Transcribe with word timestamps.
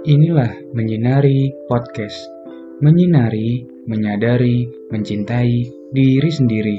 Inilah 0.00 0.72
Menyinari 0.72 1.52
Podcast. 1.68 2.24
Menyinari, 2.80 3.68
menyadari, 3.84 4.64
mencintai 4.88 5.68
diri 5.92 6.30
sendiri. 6.32 6.76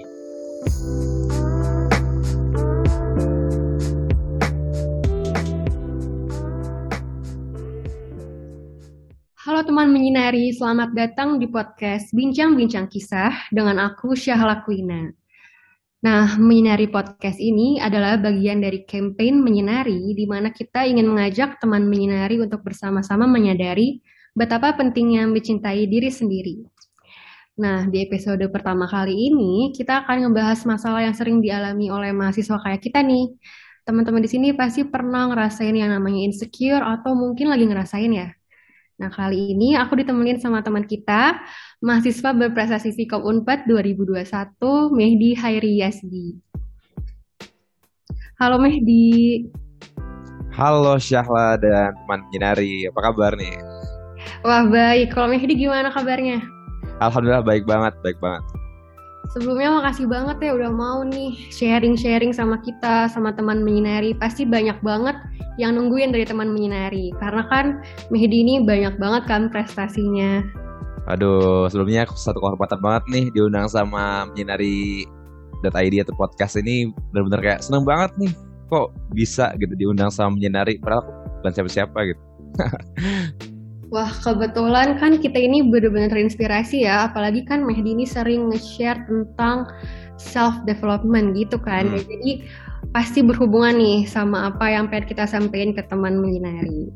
Halo 9.38 9.62
teman 9.70 9.94
menyinari, 9.94 10.50
selamat 10.58 10.90
datang 10.98 11.38
di 11.38 11.46
podcast 11.46 12.10
Bincang-Bincang 12.18 12.90
Kisah 12.90 13.54
dengan 13.54 13.86
aku 13.86 14.18
Syahla 14.18 14.66
Quina. 14.66 15.21
Nah, 16.02 16.34
menyinari 16.42 16.90
podcast 16.90 17.38
ini 17.38 17.78
adalah 17.78 18.18
bagian 18.18 18.58
dari 18.58 18.82
campaign 18.90 19.38
menyinari 19.38 20.18
di 20.18 20.26
mana 20.26 20.50
kita 20.50 20.82
ingin 20.90 21.06
mengajak 21.06 21.62
teman 21.62 21.86
menyinari 21.86 22.42
untuk 22.42 22.66
bersama-sama 22.66 23.30
menyadari 23.30 24.02
betapa 24.34 24.74
pentingnya 24.74 25.30
mencintai 25.30 25.86
diri 25.86 26.10
sendiri. 26.10 26.66
Nah, 27.62 27.86
di 27.86 28.02
episode 28.02 28.42
pertama 28.50 28.90
kali 28.90 29.14
ini 29.14 29.70
kita 29.78 30.02
akan 30.02 30.34
membahas 30.34 30.66
masalah 30.66 31.06
yang 31.06 31.14
sering 31.14 31.38
dialami 31.38 31.94
oleh 31.94 32.10
mahasiswa 32.18 32.58
kayak 32.58 32.82
kita 32.82 33.06
nih. 33.06 33.38
Teman-teman 33.86 34.26
di 34.26 34.30
sini 34.34 34.58
pasti 34.58 34.82
pernah 34.90 35.30
ngerasain 35.30 35.78
yang 35.78 35.94
namanya 35.94 36.26
insecure 36.26 36.82
atau 36.82 37.14
mungkin 37.14 37.54
lagi 37.54 37.70
ngerasain 37.70 38.10
ya. 38.10 38.34
Nah, 39.02 39.10
kali 39.10 39.58
ini 39.58 39.74
aku 39.74 39.98
ditemenin 39.98 40.38
sama 40.38 40.62
teman 40.62 40.86
kita, 40.86 41.42
mahasiswa 41.82 42.38
berprestasi 42.38 42.94
Fikom 42.94 43.26
Unpad 43.26 43.66
2021, 43.66 44.94
Mehdi 44.94 45.34
Hairi 45.34 45.82
Yasdi. 45.82 46.38
Halo 48.38 48.62
Mehdi. 48.62 49.50
Halo 50.54 51.02
Syahla 51.02 51.58
dan 51.58 51.98
teman 51.98 52.22
Jinari, 52.30 52.86
apa 52.94 53.10
kabar 53.10 53.34
nih? 53.34 53.58
Wah 54.46 54.70
baik, 54.70 55.18
kalau 55.18 55.34
Mehdi 55.34 55.58
gimana 55.58 55.90
kabarnya? 55.90 56.38
Alhamdulillah 57.02 57.42
baik 57.42 57.66
banget, 57.66 57.98
baik 58.06 58.22
banget. 58.22 58.46
Sebelumnya 59.32 59.80
makasih 59.80 60.12
banget 60.12 60.44
ya 60.44 60.52
udah 60.60 60.72
mau 60.76 61.08
nih 61.08 61.48
sharing-sharing 61.56 62.36
sama 62.36 62.60
kita, 62.60 63.08
sama 63.08 63.32
teman 63.32 63.64
menyinari. 63.64 64.12
Pasti 64.12 64.44
banyak 64.44 64.84
banget 64.84 65.16
yang 65.56 65.80
nungguin 65.80 66.12
dari 66.12 66.28
teman 66.28 66.52
menyinari. 66.52 67.16
Karena 67.16 67.48
kan 67.48 67.80
Mehdi 68.12 68.44
ini 68.44 68.60
banyak 68.60 69.00
banget 69.00 69.24
kan 69.32 69.48
prestasinya. 69.48 70.44
Aduh, 71.08 71.72
sebelumnya 71.72 72.04
satu 72.12 72.44
kehormatan 72.44 72.84
banget 72.84 73.04
nih 73.08 73.26
diundang 73.32 73.72
sama 73.72 74.28
menyinari 74.28 75.08
.id 75.64 75.96
atau 76.04 76.16
podcast 76.18 76.60
ini 76.60 76.92
bener-bener 77.14 77.40
kayak 77.40 77.62
seneng 77.64 77.86
banget 77.86 78.12
nih 78.18 78.32
kok 78.68 78.90
bisa 79.14 79.54
gitu 79.62 79.78
diundang 79.78 80.10
sama 80.10 80.36
menyinari 80.36 80.76
padahal 80.82 81.08
bukan 81.40 81.52
siapa-siapa 81.56 82.00
gitu. 82.04 82.22
Wah, 83.92 84.08
kebetulan 84.08 84.96
kan 85.04 85.20
kita 85.20 85.36
ini 85.36 85.68
benar-benar 85.68 86.16
terinspirasi 86.16 86.88
ya, 86.88 87.12
apalagi 87.12 87.44
kan 87.44 87.60
Mehdi 87.68 87.92
ini 87.92 88.08
sering 88.08 88.48
nge-share 88.48 89.04
tentang 89.04 89.68
self-development 90.16 91.36
gitu 91.36 91.60
kan. 91.60 91.92
Hmm. 91.92 92.00
Jadi 92.00 92.48
pasti 92.96 93.20
berhubungan 93.20 93.76
nih 93.76 94.08
sama 94.08 94.48
apa 94.48 94.72
yang 94.72 94.88
pengen 94.88 95.12
kita 95.12 95.28
sampaikan 95.28 95.76
ke 95.76 95.84
teman 95.92 96.24
menyinari. 96.24 96.88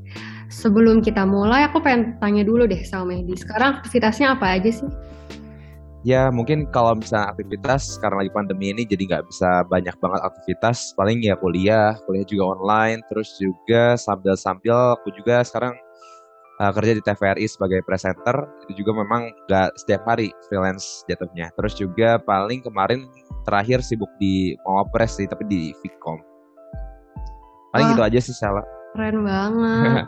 Sebelum 0.47 1.03
kita 1.03 1.27
mulai, 1.27 1.67
aku 1.67 1.83
pengen 1.83 2.15
tanya 2.23 2.47
dulu 2.47 2.63
deh 2.63 2.79
sama 2.87 3.11
Mehdi. 3.11 3.35
Sekarang 3.43 3.83
aktivitasnya 3.83 4.39
apa 4.39 4.55
aja 4.55 4.71
sih? 4.71 4.87
Ya 6.07 6.31
mungkin 6.31 6.69
kalau 6.71 6.95
misalnya 6.95 7.33
aktivitas 7.33 7.99
karena 7.99 8.23
lagi 8.23 8.31
pandemi 8.31 8.71
ini 8.71 8.87
jadi 8.87 9.03
nggak 9.03 9.25
bisa 9.35 9.67
banyak 9.67 9.99
banget 9.99 10.21
aktivitas. 10.23 10.95
Paling 10.95 11.19
ya 11.27 11.35
kuliah, 11.35 11.99
kuliah 12.07 12.23
juga 12.23 12.55
online. 12.55 13.03
Terus 13.11 13.35
juga 13.35 13.99
sambil-sambil 13.99 14.95
aku 14.95 15.11
juga 15.11 15.43
sekarang 15.43 15.75
uh, 16.59 16.71
kerja 16.71 16.93
di 16.95 17.03
TVRI 17.03 17.45
sebagai 17.47 17.79
presenter 17.83 18.35
itu 18.67 18.83
juga 18.83 19.03
memang 19.03 19.31
gak 19.51 19.75
setiap 19.79 20.07
hari 20.07 20.31
freelance 20.47 21.03
jatuhnya. 21.11 21.51
Terus 21.59 21.73
juga 21.75 22.19
paling 22.23 22.63
kemarin 22.63 23.07
terakhir 23.43 23.83
sibuk 23.83 24.09
di 24.17 24.55
Mawapres 24.63 25.19
sih 25.19 25.27
tapi 25.27 25.43
di 25.47 25.61
Vicom. 25.83 26.19
Paling 27.75 27.87
Wah, 27.91 27.93
gitu 27.95 28.03
aja 28.07 28.19
sih 28.23 28.35
salah. 28.35 28.63
Keren 28.95 29.23
banget. 29.27 30.07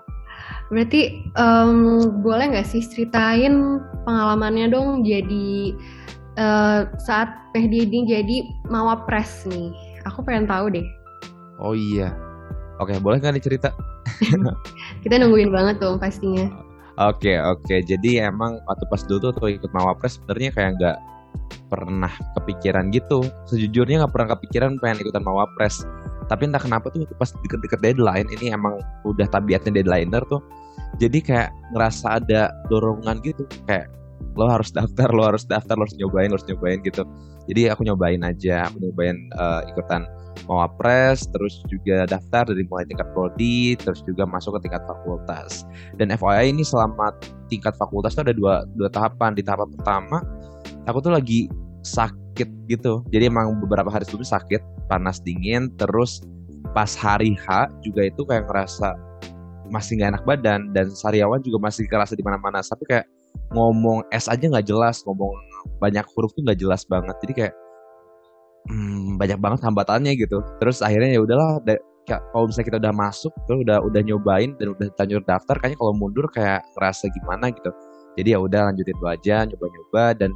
Berarti 0.72 1.02
um, 1.40 2.04
boleh 2.24 2.56
nggak 2.56 2.68
sih 2.68 2.84
ceritain 2.84 3.84
pengalamannya 4.04 4.72
dong 4.72 5.04
jadi 5.04 5.76
uh, 6.40 6.88
saat 7.00 7.28
PhD 7.52 7.88
ini 7.88 8.00
jadi 8.08 8.38
Mawapres 8.72 9.48
nih. 9.48 9.72
Aku 10.08 10.24
pengen 10.24 10.48
tahu 10.48 10.72
deh. 10.72 10.88
Oh 11.60 11.76
iya. 11.76 12.16
Oke, 12.78 12.96
boleh 13.02 13.18
nggak 13.18 13.36
nih 13.36 13.44
cerita? 13.44 13.70
kita 15.04 15.22
nungguin 15.22 15.52
banget 15.54 15.82
dong 15.82 15.98
pastinya. 16.02 16.50
Oke 16.98 17.38
oke, 17.38 17.86
jadi 17.86 18.26
emang 18.26 18.58
waktu 18.66 18.86
pas 18.90 19.06
dulu 19.06 19.30
tuh 19.30 19.54
ikut 19.54 19.70
Mawapres 19.70 20.18
sebenarnya 20.18 20.50
kayak 20.50 20.72
nggak 20.82 20.98
pernah 21.70 22.10
kepikiran 22.42 22.90
gitu. 22.90 23.22
Sejujurnya 23.46 24.02
nggak 24.02 24.14
pernah 24.18 24.30
kepikiran 24.34 24.82
pengen 24.82 25.06
ikutan 25.06 25.22
Mawapres. 25.22 25.86
Tapi 26.28 26.50
entah 26.50 26.60
kenapa 26.60 26.92
tuh 26.92 27.08
pas 27.16 27.30
deket-deket 27.30 27.80
deadline 27.80 28.28
ini 28.34 28.52
emang 28.52 28.82
udah 29.06 29.30
tabiatnya 29.30 29.80
deadlineer 29.80 30.26
tuh. 30.26 30.42
Jadi 30.98 31.22
kayak 31.22 31.54
ngerasa 31.78 32.18
ada 32.18 32.50
dorongan 32.68 33.22
gitu 33.22 33.46
kayak 33.70 33.88
lo 34.34 34.50
harus 34.50 34.74
daftar, 34.74 35.10
lo 35.14 35.30
harus 35.30 35.46
daftar, 35.46 35.78
lo 35.78 35.86
harus 35.86 35.98
nyobain, 35.98 36.34
lo 36.34 36.42
harus 36.42 36.48
nyobain 36.50 36.82
gitu. 36.82 37.06
Jadi 37.48 37.72
aku 37.72 37.88
nyobain 37.88 38.20
aja, 38.22 38.68
aku 38.68 38.84
nyobain 38.84 39.18
uh, 39.40 39.64
ikutan 39.72 40.04
Mawapres, 40.46 41.26
terus 41.34 41.60
juga 41.66 42.06
daftar 42.06 42.54
dari 42.54 42.62
mulai 42.70 42.86
tingkat 42.86 43.10
prodi, 43.12 43.74
terus 43.74 44.06
juga 44.06 44.30
masuk 44.30 44.60
ke 44.60 44.70
tingkat 44.70 44.86
fakultas. 44.86 45.66
Dan 45.98 46.14
FYI 46.14 46.54
ini 46.54 46.62
selama 46.62 47.12
tingkat 47.50 47.74
fakultas 47.76 48.14
itu 48.14 48.22
ada 48.30 48.36
dua, 48.38 48.64
dua 48.78 48.88
tahapan. 48.88 49.34
Di 49.34 49.42
tahap 49.42 49.66
pertama, 49.74 50.22
aku 50.86 51.02
tuh 51.02 51.12
lagi 51.18 51.50
sakit 51.82 52.70
gitu. 52.70 53.02
Jadi 53.10 53.34
emang 53.34 53.58
beberapa 53.58 53.90
hari 53.90 54.06
sebelumnya 54.06 54.38
sakit, 54.38 54.62
panas 54.88 55.18
dingin, 55.26 55.74
terus 55.76 56.22
pas 56.72 56.94
hari 56.94 57.34
H 57.34 57.72
juga 57.82 58.06
itu 58.06 58.22
kayak 58.28 58.46
ngerasa 58.46 58.94
masih 59.68 60.00
nggak 60.00 60.10
enak 60.16 60.24
badan 60.24 60.60
dan 60.72 60.88
sariawan 60.94 61.44
juga 61.44 61.60
masih 61.60 61.90
kerasa 61.90 62.16
di 62.16 62.24
mana-mana. 62.24 62.64
Tapi 62.64 62.84
kayak 62.88 63.06
ngomong 63.54 64.06
S 64.12 64.28
aja 64.28 64.44
nggak 64.44 64.68
jelas, 64.68 65.02
ngomong 65.08 65.34
banyak 65.80 66.06
huruf 66.16 66.34
tuh 66.36 66.44
nggak 66.46 66.60
jelas 66.60 66.84
banget. 66.88 67.16
Jadi 67.24 67.34
kayak 67.34 67.54
hmm, 68.70 69.16
banyak 69.20 69.40
banget 69.40 69.60
hambatannya 69.64 70.14
gitu. 70.16 70.44
Terus 70.60 70.84
akhirnya 70.84 71.18
ya 71.18 71.22
udahlah 71.24 71.62
kalau 72.08 72.48
misalnya 72.48 72.68
kita 72.72 72.80
udah 72.80 72.94
masuk 72.96 73.34
terus 73.44 73.60
udah 73.68 73.84
udah 73.84 74.02
nyobain 74.08 74.56
dan 74.56 74.72
udah 74.72 74.88
terlanjur 74.96 75.22
daftar 75.28 75.56
kayaknya 75.60 75.78
kalau 75.84 75.94
mundur 76.00 76.26
kayak 76.32 76.64
ngerasa 76.76 77.12
gimana 77.12 77.52
gitu. 77.52 77.72
Jadi 78.18 78.30
ya 78.34 78.40
udah 78.40 78.62
lanjutin 78.72 78.98
aja 79.04 79.36
nyoba-nyoba 79.46 80.04
dan 80.18 80.32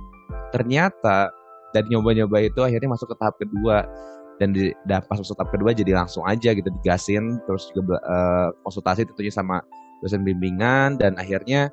ternyata 0.54 1.32
dari 1.72 1.88
nyoba-nyoba 1.90 2.38
itu 2.44 2.60
akhirnya 2.62 2.90
masuk 2.92 3.08
ke 3.12 3.16
tahap 3.18 3.36
kedua. 3.40 3.88
Dan 4.42 4.58
di 4.58 4.74
pas 4.90 5.18
masuk 5.22 5.38
tahap 5.38 5.54
kedua 5.54 5.70
jadi 5.70 5.94
langsung 5.94 6.26
aja 6.26 6.50
gitu 6.58 6.66
digasin 6.82 7.38
terus 7.46 7.70
juga 7.78 8.02
uh, 8.02 8.50
konsultasi 8.66 9.06
tentunya 9.06 9.30
sama 9.30 9.62
dosen 10.02 10.26
bimbingan 10.26 10.98
dan 10.98 11.14
akhirnya 11.22 11.70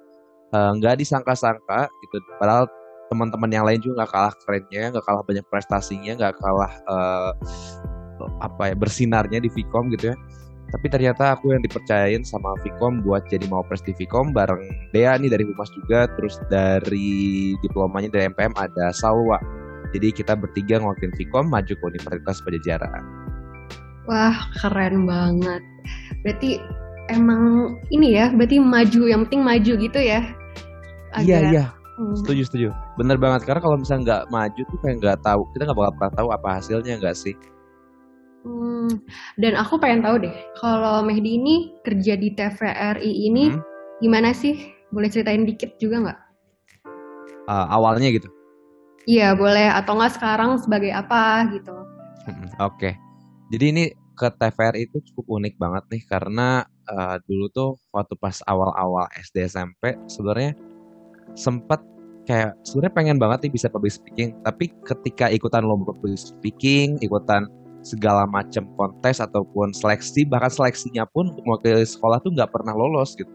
nggak 0.52 0.94
uh, 0.94 0.98
disangka-sangka 0.98 1.92
gitu 2.04 2.16
padahal 2.40 2.64
teman-teman 3.08 3.50
yang 3.50 3.64
lain 3.64 3.80
juga 3.80 4.04
nggak 4.04 4.12
kalah 4.12 4.34
kerennya, 4.44 4.82
nggak 4.92 5.04
kalah 5.04 5.24
banyak 5.24 5.44
prestasinya, 5.48 6.12
nggak 6.16 6.34
kalah 6.38 6.72
uh, 6.86 7.32
apa 8.44 8.72
ya 8.72 8.76
bersinarnya 8.76 9.38
di 9.40 9.48
Vcom 9.48 9.88
gitu 9.96 10.12
ya. 10.12 10.16
Tapi 10.68 10.86
ternyata 10.92 11.32
aku 11.32 11.56
yang 11.56 11.64
dipercayain 11.64 12.20
sama 12.28 12.52
Vcom 12.60 13.00
buat 13.00 13.24
jadi 13.32 13.48
mau 13.48 13.64
pres 13.64 13.80
di 13.80 13.96
Vcom 13.96 14.36
bareng 14.36 14.92
Dea 14.92 15.16
nih 15.16 15.32
dari 15.32 15.48
Humas 15.48 15.72
juga, 15.72 16.04
terus 16.20 16.36
dari 16.52 17.56
diplomanya 17.64 18.12
dari 18.12 18.28
MPM 18.28 18.52
ada 18.60 18.92
Salwa. 18.92 19.40
Jadi 19.96 20.12
kita 20.12 20.36
bertiga 20.36 20.76
ngelakuin 20.76 21.16
Vcom 21.16 21.48
maju 21.48 21.72
ke 21.72 21.84
Universitas 21.88 22.44
Pajajaran. 22.44 23.02
Wah 24.04 24.36
keren 24.60 25.08
banget. 25.08 25.64
Berarti 26.20 26.60
emang 27.08 27.76
ini 27.92 28.16
ya, 28.16 28.30
berarti 28.32 28.60
maju 28.60 29.02
yang 29.08 29.20
penting 29.26 29.42
maju 29.44 29.72
gitu 29.80 30.00
ya. 30.00 30.20
Iya 31.16 31.38
iya 31.50 31.64
Hmm. 31.98 32.14
Setuju 32.14 32.42
setuju. 32.46 32.68
Bener 32.94 33.18
banget 33.18 33.42
karena 33.42 33.58
kalau 33.58 33.74
misalnya 33.74 34.02
nggak 34.06 34.24
maju 34.30 34.60
tuh 34.70 34.78
kayak 34.86 34.96
nggak 35.02 35.18
tahu 35.18 35.42
kita 35.50 35.66
nggak 35.66 35.78
bakal 35.82 35.94
pernah 35.98 36.14
tahu 36.14 36.28
apa 36.30 36.48
hasilnya 36.62 36.94
nggak 37.02 37.16
sih. 37.18 37.34
Hmm. 38.46 39.02
Dan 39.34 39.58
aku 39.58 39.82
pengen 39.82 40.06
tahu 40.06 40.22
deh 40.22 40.34
kalau 40.62 41.02
Mehdi 41.02 41.42
ini 41.42 41.74
kerja 41.82 42.14
di 42.14 42.30
TVRI 42.38 43.12
ini 43.26 43.50
hmm. 43.50 43.60
gimana 43.98 44.30
sih? 44.30 44.70
Boleh 44.94 45.10
ceritain 45.10 45.42
dikit 45.42 45.74
juga 45.82 46.06
nggak? 46.06 46.20
Uh, 47.50 47.66
awalnya 47.74 48.14
gitu. 48.14 48.30
Iya 49.10 49.34
boleh 49.34 49.66
atau 49.66 49.98
nggak 49.98 50.14
sekarang 50.14 50.54
sebagai 50.62 50.94
apa 50.94 51.50
gitu. 51.50 51.74
Hmm, 52.30 52.46
oke. 52.62 52.78
Okay. 52.78 52.92
Jadi 53.50 53.64
ini 53.74 53.84
ke 54.18 54.26
TVRI 54.34 54.90
itu 54.90 54.98
cukup 55.12 55.38
unik 55.38 55.54
banget 55.62 55.84
nih 55.94 56.02
karena 56.10 56.66
uh, 56.90 57.16
dulu 57.22 57.46
tuh 57.54 57.70
waktu 57.94 58.18
pas 58.18 58.42
awal-awal 58.50 59.06
SD 59.14 59.46
SMP 59.46 59.94
sebenarnya 60.10 60.58
sempat 61.38 61.78
kayak 62.26 62.58
sebenarnya 62.66 62.94
pengen 62.98 63.16
banget 63.22 63.46
nih 63.46 63.52
bisa 63.54 63.70
public 63.70 63.94
speaking 63.94 64.34
tapi 64.42 64.74
ketika 64.82 65.30
ikutan 65.30 65.62
lomba 65.62 65.94
public 65.94 66.18
speaking 66.18 66.98
ikutan 66.98 67.46
segala 67.86 68.26
macam 68.26 68.66
kontes 68.74 69.22
ataupun 69.22 69.70
seleksi 69.70 70.26
bahkan 70.26 70.50
seleksinya 70.50 71.06
pun 71.08 71.30
untuk 71.32 71.44
mewakili 71.46 71.86
sekolah 71.86 72.18
tuh 72.22 72.34
nggak 72.34 72.50
pernah 72.50 72.74
lolos 72.74 73.14
gitu. 73.14 73.30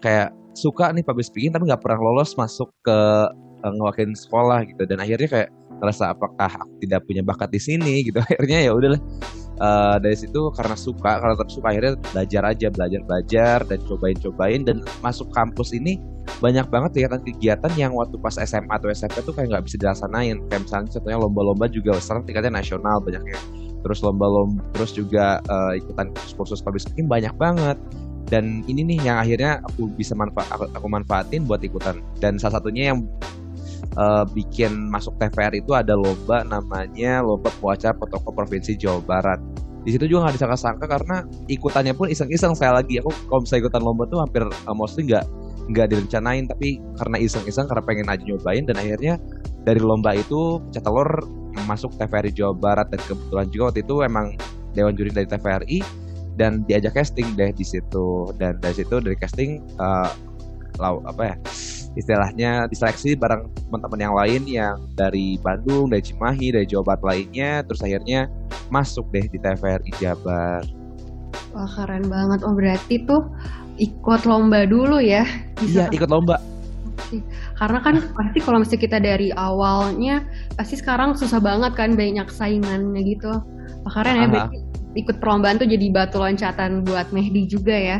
Kayak 0.00 0.32
suka 0.56 0.92
nih 0.92 1.04
public 1.04 1.26
speaking 1.28 1.52
tapi 1.52 1.68
nggak 1.68 1.82
pernah 1.82 2.00
lolos 2.00 2.34
masuk 2.34 2.72
ke 2.84 2.98
uh, 3.64 3.72
ngewakilin 3.78 4.16
sekolah 4.16 4.64
gitu. 4.66 4.82
Dan 4.88 4.98
akhirnya 4.98 5.28
kayak 5.28 5.48
ngerasa 5.80 6.14
apakah 6.14 6.50
aku 6.50 6.74
tidak 6.84 7.00
punya 7.06 7.22
bakat 7.24 7.50
di 7.50 7.60
sini 7.60 8.06
gitu. 8.06 8.18
Akhirnya 8.24 8.70
ya 8.70 8.72
udahlah. 8.74 9.02
Uh, 9.54 10.02
dari 10.02 10.18
situ 10.18 10.50
karena 10.58 10.74
suka 10.74 11.22
karena 11.22 11.38
tetap 11.38 11.46
suka 11.46 11.70
akhirnya 11.70 11.94
belajar 12.10 12.42
aja 12.42 12.66
belajar 12.74 13.00
belajar 13.06 13.58
dan 13.62 13.78
cobain 13.86 14.18
cobain 14.18 14.60
dan 14.66 14.82
masuk 14.98 15.30
kampus 15.30 15.70
ini 15.70 15.94
banyak 16.42 16.66
banget 16.74 16.98
kegiatan-kegiatan 16.98 17.70
yang 17.78 17.94
waktu 17.94 18.18
pas 18.18 18.34
SMA 18.34 18.74
atau 18.74 18.90
SMP 18.90 19.22
tuh 19.22 19.30
kayak 19.30 19.54
nggak 19.54 19.64
bisa 19.70 19.78
dilaksanain 19.78 20.42
kayak 20.50 20.66
misalnya 20.66 20.90
contohnya 20.98 21.18
lomba-lomba 21.22 21.70
juga 21.70 21.94
sekarang 22.02 22.26
tingkatnya 22.26 22.50
nasional 22.58 22.98
banyaknya 22.98 23.38
terus 23.84 24.00
lomba-lomba 24.00 24.64
terus 24.72 24.90
juga 24.96 25.44
uh, 25.52 25.76
ikutan 25.76 26.10
kursus 26.34 26.64
public 26.64 26.88
banyak 27.04 27.30
banget. 27.36 27.76
Dan 28.24 28.64
ini 28.64 28.80
nih 28.88 28.98
yang 29.04 29.20
akhirnya 29.20 29.60
aku 29.68 29.92
bisa 29.92 30.16
manfaat 30.16 30.48
aku 30.72 30.88
manfaatin 30.88 31.44
buat 31.44 31.60
ikutan. 31.60 32.00
Dan 32.18 32.40
salah 32.40 32.56
satunya 32.56 32.96
yang 32.96 33.04
uh, 33.96 34.24
bikin 34.32 34.90
masuk 34.90 35.14
TVR 35.20 35.54
itu 35.54 35.72
ada 35.76 35.94
lomba 35.94 36.42
namanya 36.44 37.22
lomba 37.22 37.50
pewacara 37.60 37.94
protokol 37.94 38.32
provinsi 38.34 38.74
Jawa 38.78 39.00
Barat. 39.04 39.40
Di 39.84 39.92
situ 39.92 40.08
juga 40.08 40.28
nggak 40.28 40.40
disangka-sangka 40.40 40.86
karena 40.88 41.16
ikutannya 41.46 41.92
pun 41.92 42.08
iseng-iseng. 42.08 42.56
Saya 42.56 42.80
lagi 42.80 42.98
aku 43.04 43.12
kalau 43.28 43.44
misalnya 43.44 43.68
ikutan 43.68 43.82
lomba 43.84 44.04
tuh 44.08 44.18
hampir 44.24 44.42
uh, 44.48 44.76
mostly 44.76 45.04
nggak 45.04 45.24
nggak 45.70 45.86
direncanain. 45.92 46.48
Tapi 46.48 46.80
karena 46.96 47.16
iseng-iseng 47.20 47.68
karena 47.68 47.82
pengen 47.84 48.06
aja 48.08 48.22
nyobain. 48.24 48.64
Dan 48.64 48.76
akhirnya 48.80 49.20
dari 49.68 49.80
lomba 49.80 50.16
itu 50.16 50.58
pecah 50.68 50.82
telur 50.82 51.10
masuk 51.68 51.92
TVRI 52.00 52.32
Jawa 52.32 52.56
Barat. 52.56 52.88
Dan 52.96 53.00
kebetulan 53.04 53.46
juga 53.52 53.62
waktu 53.70 53.80
itu 53.84 53.94
emang 54.00 54.26
Dewan 54.72 54.96
Juri 54.96 55.12
dari 55.12 55.28
TVRI 55.28 55.78
dan 56.34 56.66
diajak 56.66 56.96
casting 56.96 57.36
deh 57.36 57.52
di 57.52 57.62
situ. 57.68 58.32
Dan 58.40 58.56
dari 58.64 58.74
situ 58.80 59.04
dari 59.04 59.20
casting 59.20 59.60
uh, 59.76 60.08
lau, 60.80 61.04
apa 61.04 61.22
ya 61.28 61.36
istilahnya 61.94 62.66
diseleksi 62.70 63.14
bareng 63.14 63.46
teman-teman 63.66 64.00
yang 64.00 64.14
lain 64.14 64.42
yang 64.46 64.76
dari 64.98 65.38
Bandung, 65.38 65.90
dari 65.90 66.02
Cimahi, 66.02 66.54
dari 66.54 66.66
Jawa 66.66 66.94
Barat 66.94 67.02
lainnya 67.02 67.62
terus 67.66 67.80
akhirnya 67.82 68.30
masuk 68.70 69.06
deh 69.14 69.26
di 69.30 69.38
TVRI 69.38 69.92
Jabar. 70.02 70.62
Wah 71.54 71.70
keren 71.70 72.10
banget. 72.10 72.42
Oh 72.42 72.54
berarti 72.54 73.02
tuh 73.06 73.26
ikut 73.78 74.26
lomba 74.26 74.66
dulu 74.66 74.98
ya? 74.98 75.26
Iya 75.62 75.90
ikut 75.94 76.10
lomba 76.10 76.38
karena 77.58 77.78
kan 77.78 77.94
pasti 78.14 78.38
kalau 78.42 78.58
misalnya 78.62 78.82
kita 78.82 78.98
dari 78.98 79.28
awalnya 79.34 80.24
pasti 80.58 80.78
sekarang 80.78 81.14
susah 81.14 81.38
banget 81.38 81.74
kan 81.78 81.94
banyak 81.94 82.26
saingannya 82.30 83.02
gitu. 83.06 83.30
Makanya 83.86 84.26
ya 84.30 84.44
ikut 84.94 85.18
perlombaan 85.18 85.58
tuh 85.58 85.68
jadi 85.68 85.90
batu 85.90 86.22
loncatan 86.22 86.86
buat 86.86 87.10
Mehdi 87.10 87.50
juga 87.50 87.74
ya. 87.74 87.98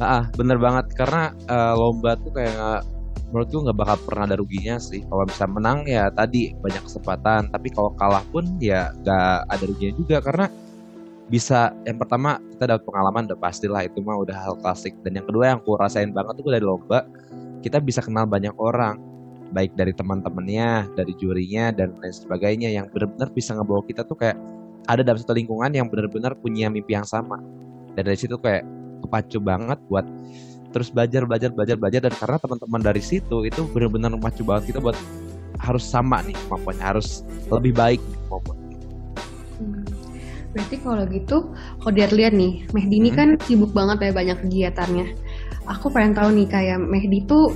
Ah, 0.00 0.24
bener 0.32 0.56
banget 0.56 0.88
karena 0.96 1.34
uh, 1.50 1.74
lomba 1.76 2.16
tuh 2.16 2.32
kayak 2.32 2.86
menurut 3.30 3.48
gue 3.48 3.62
nggak 3.70 3.78
bakal 3.78 3.96
pernah 4.04 4.24
ada 4.26 4.36
ruginya 4.36 4.76
sih. 4.82 5.06
Kalau 5.06 5.24
bisa 5.24 5.46
menang 5.46 5.86
ya 5.86 6.10
tadi 6.10 6.50
banyak 6.58 6.82
kesempatan, 6.82 7.50
tapi 7.54 7.70
kalau 7.70 7.94
kalah 7.94 8.26
pun 8.34 8.44
ya 8.58 8.90
nggak 9.02 9.34
ada 9.46 9.64
ruginya 9.64 9.94
juga. 9.94 10.16
Karena 10.18 10.46
bisa 11.30 11.70
yang 11.86 11.94
pertama 12.02 12.42
kita 12.50 12.74
dapat 12.74 12.82
pengalaman 12.82 13.30
udah 13.30 13.38
pastilah 13.38 13.86
itu 13.86 14.02
mah 14.02 14.18
udah 14.18 14.34
hal 14.34 14.54
klasik. 14.58 14.98
Dan 15.06 15.22
yang 15.22 15.26
kedua 15.30 15.54
yang 15.54 15.58
aku 15.62 15.78
rasain 15.78 16.10
banget 16.10 16.42
tuh 16.42 16.50
dari 16.50 16.66
lomba 16.66 17.06
kita 17.62 17.78
bisa 17.78 18.02
kenal 18.02 18.26
banyak 18.26 18.52
orang. 18.58 18.98
Baik 19.50 19.74
dari 19.74 19.90
teman-temannya, 19.90 20.94
dari 20.94 21.10
jurinya 21.18 21.74
dan 21.74 21.94
lain 21.98 22.14
sebagainya. 22.14 22.70
Yang 22.70 22.94
benar-benar 22.94 23.30
bisa 23.34 23.54
ngebawa 23.54 23.82
kita 23.86 24.06
tuh 24.06 24.18
kayak 24.18 24.38
ada 24.86 25.02
dalam 25.06 25.18
satu 25.18 25.34
lingkungan 25.34 25.70
yang 25.70 25.86
benar-benar 25.86 26.34
punya 26.38 26.70
mimpi 26.70 26.94
yang 26.94 27.06
sama. 27.06 27.38
Dan 27.94 28.06
dari 28.06 28.18
situ 28.18 28.38
kayak 28.38 28.62
kepacu 29.06 29.42
banget 29.42 29.78
buat 29.90 30.06
terus 30.70 30.88
belajar 30.90 31.26
belajar 31.26 31.50
belajar 31.50 31.76
belajar 31.76 32.00
dan 32.06 32.14
karena 32.14 32.38
teman-teman 32.38 32.80
dari 32.82 33.02
situ 33.02 33.46
itu 33.46 33.66
benar-benar 33.70 34.14
memacu 34.14 34.42
banget 34.46 34.74
kita 34.74 34.78
buat 34.82 34.96
harus 35.60 35.84
sama 35.84 36.24
nih 36.24 36.34
kemampuannya 36.46 36.84
harus 36.84 37.26
lebih 37.52 37.76
baik 37.76 38.00
kemampuannya. 38.26 38.68
Hmm. 39.60 39.84
Berarti 40.50 40.76
kalau 40.82 41.06
gitu, 41.06 41.36
kalau 41.78 41.92
dilihat 41.94 42.34
nih, 42.34 42.66
Mehdi 42.74 42.96
ini 42.98 43.10
hmm. 43.14 43.18
kan 43.18 43.28
sibuk 43.46 43.70
banget 43.70 44.10
ya 44.10 44.10
banyak 44.10 44.38
kegiatannya 44.42 45.06
aku 45.70 45.86
pengen 45.94 46.18
tahu 46.18 46.28
nih 46.34 46.48
kayak 46.50 46.78
Mehdi 46.82 47.22
tuh 47.30 47.54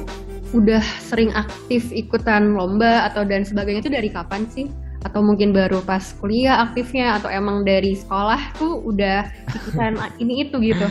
udah 0.55 0.83
sering 1.03 1.35
aktif 1.35 1.91
ikutan 1.91 2.55
lomba 2.55 3.11
atau 3.11 3.27
dan 3.27 3.43
sebagainya 3.43 3.83
itu 3.83 3.93
dari 3.93 4.09
kapan 4.15 4.47
sih? 4.47 4.71
Atau 5.05 5.21
mungkin 5.21 5.53
baru 5.53 5.85
pas 5.85 6.15
kuliah 6.17 6.65
aktifnya 6.65 7.21
atau 7.21 7.29
emang 7.29 7.67
dari 7.67 7.99
sekolah 7.99 8.57
tuh 8.57 8.81
udah 8.87 9.27
ikutan 9.53 9.99
ini 10.23 10.47
itu 10.47 10.57
gitu? 10.63 10.87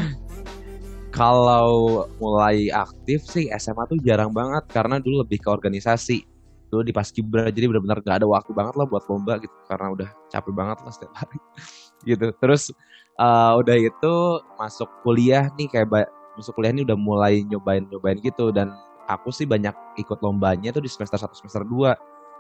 Kalau 1.13 2.10
mulai 2.18 2.74
aktif 2.74 3.21
sih 3.30 3.45
SMA 3.54 3.86
tuh 3.86 4.01
jarang 4.01 4.33
banget 4.33 4.65
karena 4.74 4.98
dulu 4.98 5.21
lebih 5.21 5.45
ke 5.45 5.50
organisasi. 5.54 6.25
Dulu 6.74 6.81
di 6.81 6.89
Paskibra 6.89 7.54
jadi 7.54 7.69
benar-benar 7.69 8.01
gak 8.01 8.25
ada 8.25 8.27
waktu 8.27 8.50
banget 8.50 8.74
lah 8.74 8.89
buat 8.89 9.06
lomba 9.06 9.38
gitu 9.38 9.54
karena 9.69 9.94
udah 9.94 10.10
capek 10.33 10.54
banget 10.57 10.77
lah 10.81 10.89
setiap 10.89 11.13
hari 11.13 11.38
gitu. 12.10 12.33
Terus 12.42 12.74
uh, 13.21 13.54
udah 13.62 13.77
itu 13.77 14.13
masuk 14.57 14.89
kuliah 15.06 15.54
nih 15.54 15.69
kayak 15.69 16.10
masuk 16.33 16.57
kuliah 16.57 16.74
ini 16.74 16.81
udah 16.81 16.98
mulai 16.98 17.45
nyobain-nyobain 17.45 18.18
gitu 18.25 18.50
dan 18.50 18.74
aku 19.06 19.30
sih 19.30 19.45
banyak 19.45 19.75
ikut 20.01 20.18
lombanya 20.25 20.74
tuh 20.74 20.81
di 20.81 20.89
semester 20.89 21.21
1 21.21 21.30
semester 21.38 21.62
2 21.62 21.94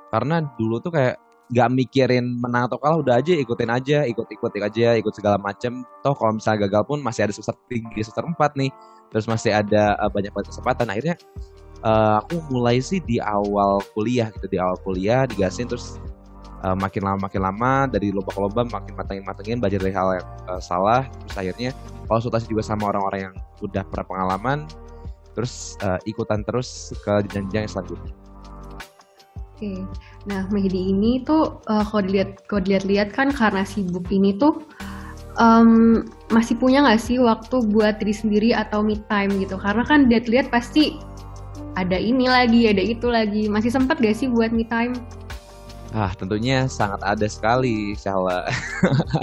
karena 0.09 0.41
dulu 0.57 0.81
tuh 0.81 0.89
kayak 0.93 1.21
gak 1.51 1.69
mikirin 1.75 2.39
menang 2.39 2.71
atau 2.71 2.79
kalah 2.79 3.03
udah 3.03 3.19
aja 3.19 3.35
ikutin 3.35 3.67
aja 3.67 3.97
ikut-ikut 4.07 4.51
aja 4.63 4.95
ikut 4.95 5.13
segala 5.13 5.35
macem. 5.41 5.83
Toh 5.99 6.15
kalau 6.15 6.39
misalnya 6.39 6.69
gagal 6.69 6.83
pun 6.87 6.99
masih 7.03 7.27
ada 7.27 7.33
semester 7.35 7.55
tinggi 7.67 7.99
semester 7.99 8.23
4 8.23 8.59
nih. 8.59 8.71
Terus 9.11 9.25
masih 9.27 9.51
ada 9.53 9.99
uh, 9.99 10.09
banyak 10.09 10.31
banget 10.33 10.55
kesempatan. 10.55 10.87
Akhirnya 10.89 11.15
uh, 11.83 12.23
aku 12.23 12.39
mulai 12.49 12.79
sih 12.79 13.03
di 13.03 13.19
awal 13.19 13.83
kuliah 13.93 14.31
gitu 14.33 14.47
di 14.47 14.57
awal 14.57 14.79
kuliah 14.81 15.27
digasin 15.27 15.67
terus 15.67 15.99
uh, 16.63 16.73
makin 16.73 17.03
lama 17.03 17.19
makin 17.27 17.41
lama 17.43 17.85
dari 17.91 18.09
lomba 18.09 18.31
ke 18.31 18.39
lomba 18.39 18.61
makin 18.65 18.93
matengin 18.95 19.23
matengin 19.27 19.57
belajar 19.59 19.79
dari 19.83 19.93
hal 19.93 20.07
yang 20.17 20.27
uh, 20.47 20.61
salah. 20.63 21.05
Terus 21.27 21.37
akhirnya 21.37 21.69
konsultasi 22.07 22.47
juga 22.49 22.63
sama 22.63 22.89
orang-orang 22.89 23.29
yang 23.29 23.35
udah 23.61 23.83
pernah 23.87 24.05
pengalaman 24.07 24.59
terus 25.33 25.75
uh, 25.81 25.97
ikutan 26.05 26.45
terus 26.45 26.93
ke 27.03 27.25
jenjang 27.29 27.65
selanjutnya. 27.65 28.13
Oke, 29.53 29.85
nah 30.23 30.47
Mehdi 30.47 30.95
ini 30.95 31.19
tuh 31.27 31.59
uh, 31.67 31.83
kalau 31.83 32.07
dilihat 32.07 32.47
kalau 32.47 32.63
dilihat-lihat 32.63 33.11
kan 33.11 33.27
karena 33.31 33.67
sibuk 33.67 34.07
ini 34.07 34.35
tuh 34.39 34.63
um, 35.37 36.03
masih 36.29 36.57
punya 36.57 36.83
nggak 36.85 37.01
sih 37.01 37.17
waktu 37.21 37.63
buat 37.69 38.01
diri 38.01 38.13
sendiri 38.13 38.49
atau 38.53 38.85
me 38.85 38.97
time 39.09 39.31
gitu? 39.41 39.57
Karena 39.57 39.85
kan 39.85 40.09
dilihat-lihat 40.09 40.49
pasti 40.53 40.97
ada 41.73 41.97
ini 41.97 42.29
lagi, 42.29 42.69
ada 42.69 42.81
itu 42.81 43.09
lagi. 43.09 43.49
Masih 43.49 43.73
sempat 43.73 43.97
gak 43.97 44.17
sih 44.17 44.29
buat 44.29 44.53
me 44.53 44.65
time? 44.65 44.93
Ah, 45.93 46.09
tentunya 46.17 46.65
sangat 46.65 47.01
ada 47.05 47.27
sekali, 47.29 47.93
Syahla. 47.93 48.49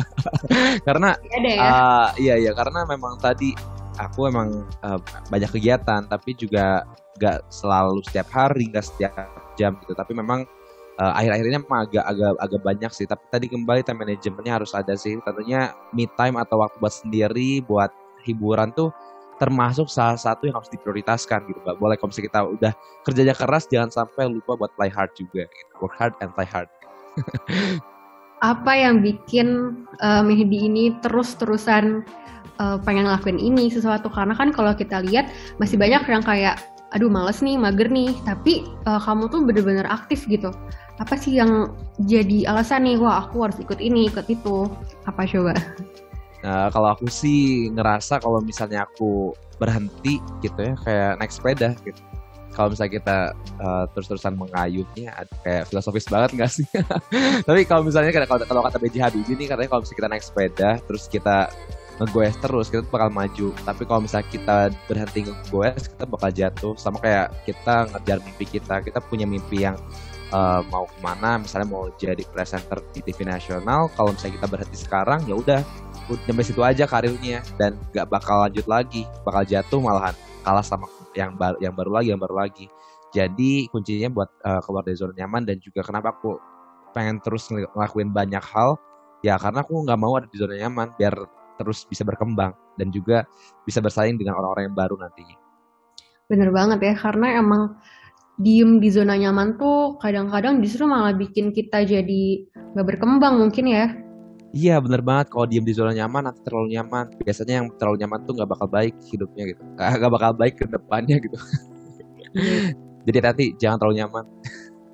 karena 0.87 1.19
ada 1.19 1.50
ya? 1.50 1.61
Uh, 1.62 2.09
iya 2.19 2.35
iya 2.38 2.52
karena 2.54 2.87
memang 2.87 3.19
tadi 3.19 3.54
aku 3.99 4.30
emang 4.30 4.66
uh, 4.87 4.99
banyak 5.30 5.50
kegiatan 5.50 6.07
tapi 6.07 6.35
juga 6.38 6.87
gak 7.19 7.42
selalu 7.50 8.02
setiap 8.07 8.30
hari, 8.30 8.71
gak 8.71 8.87
setiap 8.87 9.14
jam 9.59 9.75
gitu. 9.83 9.95
Tapi 9.99 10.14
memang 10.14 10.47
uh, 11.00 11.12
akhir-akhirnya 11.16 11.64
agak 11.64 12.04
agak 12.04 12.30
agak 12.37 12.61
banyak 12.61 12.92
sih. 12.92 13.09
Tapi 13.09 13.25
tadi 13.33 13.47
kembali 13.49 13.80
time 13.80 14.04
manajemennya 14.04 14.61
harus 14.61 14.76
ada 14.76 14.92
sih. 14.95 15.16
Tentunya 15.25 15.73
me 15.97 16.04
time 16.14 16.37
atau 16.37 16.61
waktu 16.61 16.76
buat 16.76 16.95
sendiri, 16.95 17.64
buat 17.64 17.90
hiburan 18.28 18.76
tuh 18.76 18.92
termasuk 19.40 19.88
salah 19.88 20.21
satu 20.21 20.45
yang 20.45 20.61
harus 20.61 20.69
diprioritaskan 20.69 21.49
gitu 21.49 21.64
Gak 21.64 21.80
boleh 21.80 21.97
kalau 21.97 22.12
kita 22.12 22.45
udah 22.45 22.73
kerjanya 23.09 23.33
keras 23.33 23.64
jangan 23.73 23.88
sampai 23.88 24.28
lupa 24.28 24.52
buat 24.52 24.69
play 24.76 24.92
hard 24.92 25.16
juga 25.16 25.49
gitu. 25.49 25.73
work 25.80 25.97
hard 25.97 26.12
and 26.21 26.28
play 26.37 26.45
hard 26.45 26.69
apa 28.52 28.73
yang 28.73 29.00
bikin 29.00 29.80
uh, 30.04 30.21
Mehdi 30.21 30.69
ini 30.69 30.92
terus-terusan 31.00 32.04
uh, 32.61 32.76
pengen 32.85 33.09
ngelakuin 33.09 33.40
ini 33.40 33.73
sesuatu 33.73 34.12
karena 34.12 34.37
kan 34.37 34.52
kalau 34.52 34.76
kita 34.76 35.00
lihat 35.04 35.28
masih 35.57 35.80
banyak 35.80 36.04
yang 36.04 36.25
kayak 36.25 36.61
aduh 36.90 37.12
males 37.12 37.38
nih 37.45 37.54
mager 37.54 37.87
nih 37.88 38.12
tapi 38.25 38.66
uh, 38.88 39.00
kamu 39.00 39.30
tuh 39.30 39.40
bener-bener 39.45 39.87
aktif 39.87 40.25
gitu 40.26 40.50
apa 41.00 41.16
sih 41.16 41.40
yang 41.40 41.73
jadi 42.04 42.52
alasan 42.52 42.85
nih 42.85 43.00
wah 43.00 43.25
aku 43.25 43.49
harus 43.49 43.57
ikut 43.57 43.80
ini 43.80 44.12
ikut 44.12 44.28
itu 44.28 44.69
apa 45.09 45.25
coba 45.25 45.57
Nah, 46.40 46.73
kalau 46.73 46.88
aku 46.97 47.07
sih 47.09 47.69
ngerasa 47.73 48.21
kalau 48.21 48.40
misalnya 48.40 48.88
aku 48.88 49.37
berhenti 49.61 50.16
gitu 50.40 50.57
ya 50.57 50.75
kayak 50.80 51.21
naik 51.21 51.33
sepeda 51.33 51.76
gitu. 51.85 52.00
Kalau 52.50 52.73
misalnya 52.73 52.92
kita 52.99 53.19
uh, 53.62 53.85
terus-terusan 53.95 54.35
mengayuhnya 54.35 55.14
kayak 55.47 55.71
filosofis 55.71 56.09
banget 56.09 56.35
nggak 56.35 56.50
sih? 56.50 56.66
Tapi 57.47 57.61
kalau 57.69 57.87
misalnya 57.87 58.11
kalau 58.26 58.42
kalau 58.42 58.62
kata 58.66 58.80
BJ 58.80 59.04
Habibie 59.04 59.37
nih 59.37 59.52
katanya 59.52 59.69
kalau 59.71 59.80
misalnya 59.85 60.00
kita 60.00 60.11
naik 60.11 60.25
sepeda 60.25 60.71
terus 60.88 61.04
kita 61.07 61.37
ngegoes 62.00 62.37
terus 62.40 62.66
kita 62.73 62.83
bakal 62.88 63.12
maju. 63.12 63.49
Tapi 63.61 63.83
kalau 63.85 64.00
misalnya 64.02 64.26
kita 64.33 64.57
berhenti 64.88 65.21
ngegoes 65.28 65.83
kita 65.92 66.04
bakal 66.09 66.30
jatuh. 66.33 66.75
Sama 66.80 66.99
kayak 67.04 67.28
kita 67.45 67.87
ngejar 67.95 68.19
mimpi 68.25 68.45
kita. 68.49 68.75
Kita 68.83 68.99
punya 69.04 69.28
mimpi 69.28 69.62
yang 69.69 69.76
uh, 70.32 70.62
mau 70.70 70.87
ke 70.87 70.99
mana 71.02 71.38
misalnya 71.38 71.68
mau 71.68 71.87
jadi 71.94 72.22
presenter 72.30 72.80
di 72.90 73.00
TV 73.04 73.26
nasional 73.26 73.90
kalau 73.94 74.14
misalnya 74.14 74.42
kita 74.42 74.49
berhenti 74.49 74.78
sekarang 74.78 75.20
ya 75.26 75.34
udah 75.37 75.60
sampai 76.26 76.42
situ 76.42 76.60
aja 76.66 76.90
karirnya 76.90 77.38
dan 77.54 77.78
gak 77.94 78.10
bakal 78.10 78.42
lanjut 78.42 78.66
lagi 78.66 79.06
bakal 79.22 79.46
jatuh 79.46 79.78
malahan 79.78 80.14
kalah 80.42 80.64
sama 80.64 80.90
yang 81.14 81.38
baru 81.38 81.56
yang 81.62 81.75
baru 81.75 81.90
lagi 81.94 82.08
yang 82.10 82.20
baru 82.22 82.34
lagi 82.34 82.66
jadi 83.10 83.66
kuncinya 83.70 84.08
buat 84.10 84.30
uh, 84.42 84.60
keluar 84.62 84.82
dari 84.87 84.99
zona 84.99 85.14
nyaman 85.14 85.46
dan 85.46 85.58
juga 85.62 85.82
kenapa 85.82 86.14
aku 86.14 86.38
pengen 86.90 87.22
terus 87.22 87.46
ngelakuin 87.50 88.10
banyak 88.10 88.42
hal 88.42 88.78
ya 89.22 89.38
karena 89.38 89.62
aku 89.62 89.87
nggak 89.87 89.99
mau 89.99 90.18
ada 90.18 90.26
di 90.26 90.38
zona 90.38 90.58
nyaman 90.58 90.94
biar 90.99 91.14
terus 91.60 91.84
bisa 91.84 92.02
berkembang 92.08 92.56
dan 92.80 92.88
juga 92.88 93.28
bisa 93.68 93.84
bersaing 93.84 94.16
dengan 94.16 94.40
orang-orang 94.40 94.72
yang 94.72 94.76
baru 94.80 94.96
nantinya. 94.96 95.37
Bener 96.25 96.49
banget 96.49 96.80
ya 96.80 96.94
karena 96.96 97.37
emang 97.37 97.76
diem 98.40 98.80
di 98.80 98.88
zona 98.88 99.20
nyaman 99.20 99.61
tuh 99.61 100.00
kadang-kadang 100.00 100.64
justru 100.64 100.88
malah 100.88 101.12
bikin 101.12 101.52
kita 101.52 101.85
jadi 101.85 102.25
nggak 102.73 102.87
berkembang 102.97 103.37
mungkin 103.37 103.68
ya. 103.68 103.87
Iya 104.50 104.82
bener 104.82 104.99
banget 105.04 105.30
kalau 105.30 105.47
diem 105.47 105.62
di 105.62 105.70
zona 105.76 105.94
nyaman 105.94 106.26
nanti 106.26 106.40
terlalu 106.42 106.75
nyaman. 106.75 107.06
Biasanya 107.23 107.54
yang 107.62 107.66
terlalu 107.76 108.02
nyaman 108.02 108.18
tuh 108.26 108.32
nggak 108.35 108.50
bakal 108.50 108.66
baik 108.66 108.94
hidupnya 109.12 109.44
gitu. 109.54 109.62
Nggak 109.76 110.12
bakal 110.12 110.30
baik 110.35 110.54
ke 110.59 110.64
depannya 110.66 111.16
gitu. 111.23 111.37
Jadi 113.06 113.18
nanti 113.23 113.44
jangan 113.61 113.76
terlalu 113.78 113.97
nyaman. 114.02 114.25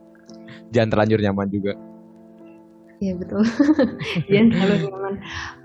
jangan 0.75 0.89
terlanjur 0.93 1.21
nyaman 1.23 1.49
juga. 1.49 1.73
Iya 3.01 3.13
betul. 3.17 3.45
jangan 4.33 4.49
terlalu 4.53 4.77
nyaman. 4.91 5.15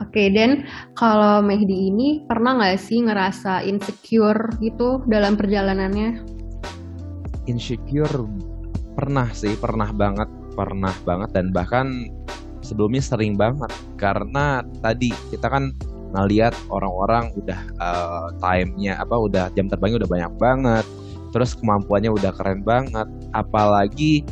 Oke, 0.04 0.24
dan 0.32 0.68
kalau 0.96 1.44
Mehdi 1.44 1.92
ini 1.92 2.24
pernah 2.30 2.60
nggak 2.60 2.80
sih 2.80 3.04
ngerasa 3.04 3.68
insecure 3.68 4.56
gitu 4.64 5.04
dalam 5.08 5.36
perjalanannya? 5.36 6.41
Insecure 7.50 8.28
pernah 8.94 9.30
sih, 9.34 9.58
pernah 9.58 9.90
banget, 9.90 10.28
pernah 10.54 10.94
banget 11.08 11.30
dan 11.34 11.50
bahkan 11.50 12.10
sebelumnya 12.62 13.02
sering 13.02 13.40
banget. 13.40 13.72
Karena 13.98 14.62
tadi 14.82 15.10
kita 15.34 15.50
kan 15.50 15.74
ngeliat 16.12 16.52
orang-orang 16.68 17.32
udah 17.40 17.60
uh, 17.80 18.28
time-nya 18.44 19.00
apa 19.00 19.16
udah 19.16 19.48
jam 19.56 19.72
terbangnya 19.72 20.04
udah 20.04 20.12
banyak 20.12 20.34
banget 20.36 20.86
terus 21.32 21.56
kemampuannya 21.56 22.12
udah 22.12 22.32
keren 22.36 22.62
banget. 22.62 23.08
Apalagi 23.32 24.28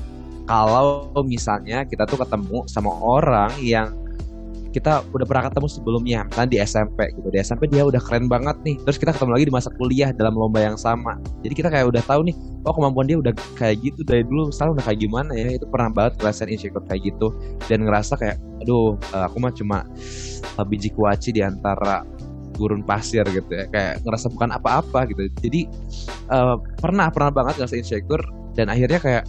kalau 0.45 1.09
misalnya 1.23 1.87
kita 1.87 2.03
tuh 2.05 2.19
ketemu 2.21 2.67
sama 2.67 2.91
orang 2.91 3.55
yang 3.63 3.95
kita 4.69 5.01
udah 5.09 5.25
pernah 5.25 5.43
ketemu 5.49 5.67
sebelumnya 5.67 6.19
misalnya 6.29 6.49
di 6.53 6.59
SMP 6.61 6.99
gitu. 7.17 7.27
Di 7.33 7.41
SMP 7.41 7.65
dia 7.69 7.81
udah 7.81 7.97
keren 7.97 8.29
banget 8.29 8.53
nih. 8.61 8.77
Terus 8.85 8.97
kita 9.01 9.11
ketemu 9.17 9.31
lagi 9.33 9.45
di 9.49 9.53
masa 9.53 9.69
kuliah 9.73 10.09
dalam 10.13 10.37
lomba 10.37 10.61
yang 10.61 10.77
sama. 10.77 11.17
Jadi 11.41 11.53
kita 11.57 11.69
kayak 11.73 11.89
udah 11.89 12.03
tahu 12.05 12.21
nih 12.29 12.35
oh 12.65 12.73
kemampuan 12.73 13.05
dia 13.09 13.17
udah 13.17 13.33
kayak 13.57 13.81
gitu 13.81 14.05
dari 14.05 14.21
dulu. 14.21 14.53
Sekarang 14.53 14.77
udah 14.77 14.85
kayak 14.85 14.99
gimana 15.01 15.31
ya? 15.33 15.57
Itu 15.57 15.65
pernah 15.65 15.89
banget 15.89 16.21
ngerasain 16.21 16.49
insecure 16.53 16.85
kayak 16.85 17.01
gitu. 17.01 17.27
Dan 17.65 17.89
ngerasa 17.89 18.13
kayak 18.21 18.37
aduh 18.61 18.93
eh, 18.99 19.23
aku 19.25 19.37
mah 19.41 19.53
cuma 19.55 19.77
uh, 20.59 20.65
biji 20.65 20.93
kuaci 20.93 21.33
di 21.33 21.41
antara 21.41 22.05
gurun 22.53 22.85
pasir 22.85 23.25
gitu 23.25 23.49
ya. 23.49 23.65
Kayak 23.73 24.05
ngerasa 24.05 24.27
bukan 24.29 24.49
apa-apa 24.53 25.09
gitu. 25.09 25.25
Jadi 25.41 25.65
uh, 26.29 26.61
pernah 26.77 27.09
pernah 27.09 27.33
banget 27.33 27.57
ngerasa 27.57 27.75
insecure. 27.79 28.25
Dan 28.53 28.69
akhirnya 28.69 28.99
kayak 29.01 29.23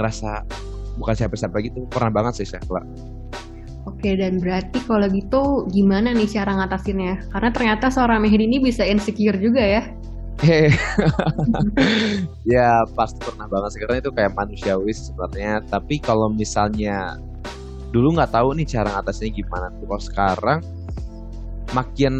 ngerasa 0.00 0.48
bukan 0.96 1.12
siapa-siapa 1.12 1.60
gitu. 1.60 1.84
Pernah 1.92 2.10
banget 2.14 2.40
sih 2.40 2.48
saya 2.48 2.64
Oke, 3.88 4.20
dan 4.20 4.36
berarti 4.36 4.84
kalau 4.84 5.08
gitu 5.08 5.64
gimana 5.72 6.12
nih 6.12 6.28
cara 6.28 6.60
ngatasinnya? 6.60 7.32
Karena 7.32 7.48
ternyata 7.48 7.88
seorang 7.88 8.20
Mehdi 8.20 8.44
ini 8.44 8.60
bisa 8.60 8.84
insecure 8.84 9.40
juga 9.40 9.64
ya. 9.64 9.82
ya 12.54 12.86
pasti 12.94 13.18
pernah 13.18 13.50
banget 13.50 13.74
sih 13.74 13.80
karena 13.82 13.96
itu 13.98 14.10
kayak 14.12 14.36
manusiawi 14.36 14.92
sebenarnya. 14.92 15.64
Tapi 15.72 16.04
kalau 16.04 16.28
misalnya 16.28 17.16
dulu 17.88 18.20
nggak 18.20 18.36
tahu 18.36 18.52
nih 18.60 18.68
cara 18.68 18.92
ngatasinnya 18.92 19.32
gimana. 19.40 19.72
Kalau 19.72 20.00
sekarang 20.04 20.60
makin 21.72 22.14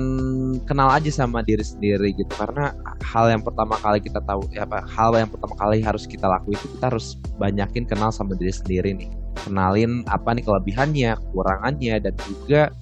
kenal 0.68 0.92
aja 0.92 1.08
sama 1.08 1.40
diri 1.40 1.64
sendiri 1.64 2.12
gitu 2.12 2.28
karena 2.36 2.76
hal 3.00 3.32
yang 3.32 3.40
pertama 3.40 3.80
kali 3.80 3.96
kita 3.96 4.20
tahu 4.20 4.44
ya 4.52 4.68
apa 4.68 4.84
hal 4.84 5.16
yang 5.16 5.30
pertama 5.32 5.56
kali 5.56 5.80
harus 5.80 6.04
kita 6.04 6.28
lakuin 6.28 6.52
itu 6.60 6.68
kita 6.76 6.92
harus 6.92 7.16
banyakin 7.40 7.88
kenal 7.88 8.12
sama 8.12 8.36
diri 8.36 8.52
sendiri 8.52 8.92
nih 8.92 9.08
kenalin 9.44 10.02
apa 10.10 10.34
nih 10.34 10.44
kelebihannya 10.44 11.10
kekurangannya 11.18 11.94
dan 12.02 12.14
juga 12.26 12.72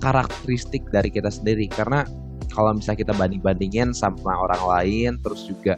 karakteristik 0.00 0.86
dari 0.88 1.10
kita 1.12 1.28
sendiri. 1.28 1.66
Karena 1.68 2.06
kalau 2.52 2.74
misalnya 2.74 3.04
kita 3.06 3.14
banding 3.14 3.42
bandingin 3.42 3.90
sama 3.92 4.34
orang 4.34 4.62
lain 4.64 5.12
terus 5.22 5.46
juga 5.46 5.76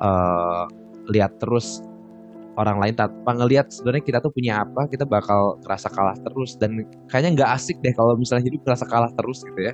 uh, 0.00 0.64
lihat 1.10 1.36
terus 1.42 1.82
orang 2.56 2.80
lain 2.80 2.94
tanpa 2.96 3.36
ngelihat 3.36 3.68
sebenarnya 3.68 4.04
kita 4.04 4.18
tuh 4.24 4.32
punya 4.32 4.64
apa 4.64 4.88
kita 4.88 5.04
bakal 5.04 5.60
terasa 5.60 5.92
kalah 5.92 6.16
terus. 6.24 6.56
Dan 6.56 6.84
kayaknya 7.12 7.42
nggak 7.42 7.50
asik 7.60 7.76
deh 7.84 7.92
kalau 7.92 8.16
misalnya 8.16 8.48
hidup 8.48 8.64
terasa 8.64 8.88
kalah 8.88 9.12
terus 9.12 9.44
gitu 9.44 9.60
ya. 9.60 9.72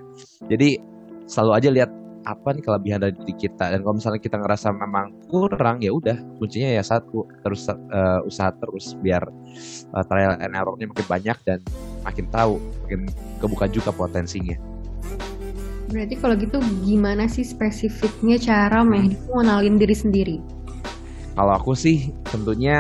Jadi 0.51 0.83
selalu 1.31 1.53
aja 1.55 1.69
lihat 1.71 1.91
apa 2.23 2.55
nih 2.55 2.63
kelebihan 2.63 2.99
dari 3.03 3.15
diri 3.15 3.35
kita? 3.35 3.71
Dan 3.75 3.83
kalau 3.83 3.99
misalnya 3.99 4.21
kita 4.23 4.37
ngerasa 4.39 4.71
memang 4.75 5.15
kurang 5.27 5.83
ya 5.83 5.91
udah 5.91 6.17
kuncinya 6.39 6.71
ya 6.79 6.83
satu 6.83 7.27
terus 7.43 7.67
uh, 7.69 8.21
usaha 8.23 8.51
terus 8.55 8.95
biar 9.03 9.23
uh, 9.95 10.05
trial 10.07 10.39
and 10.39 10.55
errornya 10.55 10.87
makin 10.91 11.07
banyak 11.07 11.37
dan 11.43 11.59
makin 12.07 12.27
tahu 12.31 12.59
makin 12.87 13.11
kebuka 13.43 13.67
juga 13.71 13.91
potensinya. 13.91 14.55
Berarti 15.93 16.15
kalau 16.17 16.35
gitu 16.41 16.57
gimana 16.89 17.29
sih 17.29 17.45
spesifiknya 17.45 18.41
cara 18.41 18.81
Mehdi 18.81 19.19
mengenalin 19.29 19.77
diri 19.77 19.97
sendiri? 19.97 20.37
Kalau 21.33 21.53
aku 21.57 21.73
sih 21.73 22.13
tentunya 22.29 22.77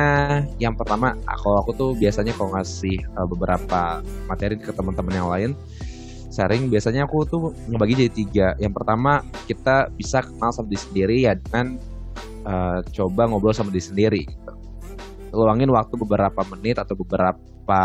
yang 0.60 0.76
pertama 0.76 1.16
kalau 1.24 1.64
aku 1.64 1.72
tuh 1.72 1.90
biasanya 1.96 2.36
kalau 2.36 2.52
ngasih 2.52 3.00
uh, 3.16 3.24
beberapa 3.24 4.04
materi 4.28 4.60
ke 4.60 4.68
teman-teman 4.76 5.14
yang 5.16 5.28
lain 5.28 5.50
sharing 6.32 6.72
biasanya 6.72 7.04
aku 7.04 7.28
tuh 7.28 7.52
ngebagi 7.68 7.94
jadi 8.02 8.12
tiga. 8.12 8.48
Yang 8.56 8.72
pertama 8.80 9.20
kita 9.44 9.92
bisa 9.92 10.24
kenal 10.24 10.50
sama 10.50 10.72
diri 10.72 10.80
sendiri 10.80 11.16
ya 11.28 11.32
dengan 11.36 11.76
uh, 12.48 12.80
coba 12.88 13.28
ngobrol 13.28 13.52
sama 13.52 13.68
diri 13.68 13.84
sendiri. 13.84 14.20
Gitu. 14.24 14.52
Luangin 15.36 15.68
waktu 15.68 15.94
beberapa 16.00 16.40
menit 16.56 16.80
atau 16.80 16.96
beberapa 16.96 17.82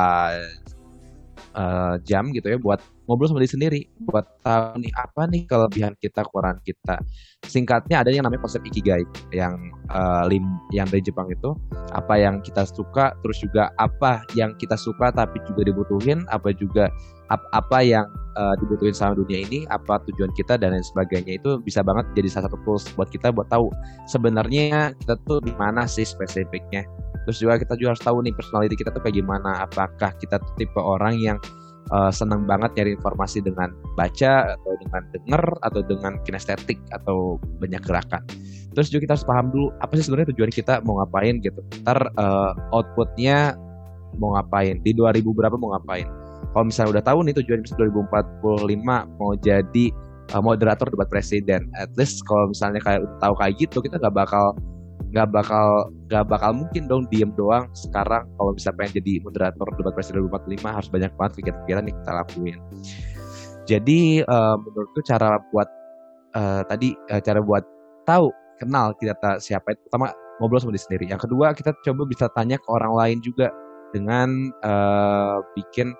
uh, 1.55 1.95
jam 2.03 2.31
gitu 2.35 2.51
ya 2.51 2.57
buat 2.59 2.81
ngobrol 3.07 3.31
sama 3.31 3.39
diri 3.39 3.51
sendiri. 3.51 3.81
Buat 4.03 4.27
tahu 4.43 4.83
nih 4.83 4.91
apa 4.93 5.21
nih 5.31 5.43
kelebihan 5.47 5.93
kita 5.97 6.27
kekurangan 6.27 6.59
kita. 6.67 6.99
Singkatnya 7.47 8.03
ada 8.03 8.11
yang 8.11 8.27
namanya 8.27 8.43
konsep 8.43 8.61
ikigai 8.67 9.07
yang 9.31 9.55
uh, 9.89 10.27
lim 10.27 10.43
yang 10.75 10.85
dari 10.91 11.01
Jepang 11.01 11.31
itu. 11.31 11.55
Apa 11.95 12.19
yang 12.19 12.43
kita 12.43 12.67
suka 12.67 13.15
terus 13.23 13.39
juga 13.39 13.71
apa 13.79 14.27
yang 14.35 14.53
kita 14.59 14.75
suka 14.75 15.09
tapi 15.15 15.39
juga 15.47 15.63
dibutuhin 15.63 16.27
apa 16.27 16.51
juga 16.51 16.91
ap, 17.31 17.39
apa 17.55 17.79
yang 17.79 18.05
uh, 18.35 18.55
dibutuhin 18.59 18.91
sama 18.91 19.15
dunia 19.15 19.47
ini 19.47 19.63
apa 19.71 20.03
tujuan 20.11 20.35
kita 20.35 20.59
dan 20.59 20.75
lain 20.75 20.83
sebagainya. 20.83 21.39
Itu 21.39 21.63
bisa 21.63 21.79
banget 21.81 22.11
jadi 22.11 22.27
salah 22.27 22.51
satu 22.51 22.59
tools 22.67 22.83
buat 22.99 23.07
kita 23.07 23.31
buat 23.31 23.47
tahu 23.47 23.71
sebenarnya 24.11 24.91
kita 24.99 25.15
tuh 25.23 25.39
di 25.39 25.55
mana 25.55 25.87
sih 25.87 26.03
spesifiknya 26.03 26.83
terus 27.27 27.43
juga 27.43 27.59
kita 27.59 27.75
juga 27.75 27.91
harus 27.91 28.03
tahu 28.07 28.23
nih 28.23 28.31
personality 28.31 28.79
kita 28.79 28.95
tuh 28.95 29.03
kayak 29.03 29.19
gimana 29.19 29.67
apakah 29.67 30.15
kita 30.15 30.39
tuh 30.39 30.53
tipe 30.55 30.79
orang 30.79 31.19
yang 31.19 31.35
uh, 31.91 32.11
senang 32.11 32.43
banget 32.47 32.71
nyari 32.75 32.91
informasi 32.95 33.43
dengan 33.43 33.71
baca 33.95 34.55
atau 34.55 34.73
dengan 34.79 35.01
denger 35.11 35.43
atau 35.63 35.81
dengan 35.83 36.13
kinestetik 36.23 36.79
atau 36.91 37.39
banyak 37.59 37.83
gerakan. 37.83 38.23
Terus 38.75 38.93
juga 38.93 39.09
kita 39.09 39.13
harus 39.17 39.27
paham 39.27 39.47
dulu 39.49 39.67
apa 39.81 39.91
sih 39.97 40.05
sebenarnya 40.05 40.29
tujuan 40.35 40.51
kita 40.53 40.83
mau 40.83 41.01
ngapain 41.01 41.39
gitu. 41.41 41.61
Ntar 41.83 42.11
uh, 42.15 42.53
outputnya 42.75 43.57
mau 44.17 44.35
ngapain 44.37 44.79
di 44.81 44.91
2000 44.95 45.23
berapa 45.23 45.55
mau 45.57 45.75
ngapain. 45.75 46.07
Kalau 46.53 46.65
misalnya 46.69 46.89
udah 46.99 47.03
tahu 47.05 47.19
nih 47.25 47.35
tujuan 47.43 47.59
misalnya 47.65 47.91
2045 47.91 49.17
mau 49.19 49.31
jadi 49.41 49.85
uh, 50.33 50.41
moderator 50.41 50.87
debat 50.89 51.09
presiden, 51.09 51.69
at 51.77 51.89
least 51.97 52.21
kalau 52.25 52.49
misalnya 52.49 52.81
kayak 52.81 53.01
tahu 53.19 53.33
kayak 53.37 53.53
gitu 53.57 53.77
kita 53.81 53.97
nggak 53.97 54.15
bakal 54.15 54.53
nggak 55.11 55.27
bakal 55.31 55.87
nggak 56.11 56.25
bakal 56.27 56.51
mungkin 56.51 56.83
dong 56.87 57.03
diem 57.07 57.31
doang. 57.35 57.67
Sekarang 57.71 58.27
kalau 58.35 58.51
bisa 58.51 58.75
pengen 58.75 58.99
jadi 58.99 59.23
moderator 59.23 59.67
debat 59.79 59.93
presiden 59.95 60.27
2045 60.27 60.67
harus 60.67 60.89
banyak 60.91 61.11
banget 61.15 61.31
pikiran-pikiran 61.39 61.83
yang 61.87 61.97
kita 62.03 62.11
lakuin. 62.11 62.57
Jadi 63.67 63.99
uh, 64.23 64.55
menurutku 64.59 64.99
cara 65.03 65.39
buat 65.51 65.67
uh, 66.35 66.61
tadi 66.67 66.95
uh, 67.11 67.19
cara 67.19 67.39
buat 67.43 67.63
tahu 68.07 68.31
kenal 68.59 68.95
kita 68.95 69.43
siapa 69.43 69.75
itu 69.75 69.81
pertama 69.87 70.11
ngobrol 70.39 70.59
sama 70.59 70.75
diri 70.75 70.83
sendiri. 70.83 71.05
Yang 71.11 71.21
kedua 71.27 71.51
kita 71.55 71.71
coba 71.83 72.03
bisa 72.07 72.25
tanya 72.31 72.55
ke 72.59 72.67
orang 72.71 72.93
lain 72.95 73.17
juga 73.19 73.51
dengan 73.91 74.51
uh, 74.63 75.39
bikin 75.55 75.95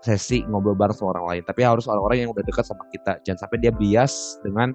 sesi 0.00 0.40
ngobrol 0.48 0.74
bareng 0.74 0.96
sama 0.96 1.18
orang 1.18 1.26
lain. 1.36 1.42
Tapi 1.46 1.60
harus 1.62 1.84
orang-orang 1.86 2.26
yang 2.26 2.30
udah 2.32 2.44
dekat 2.44 2.64
sama 2.64 2.84
kita. 2.90 3.20
Jangan 3.26 3.46
sampai 3.46 3.58
dia 3.60 3.72
bias 3.74 4.40
dengan 4.42 4.72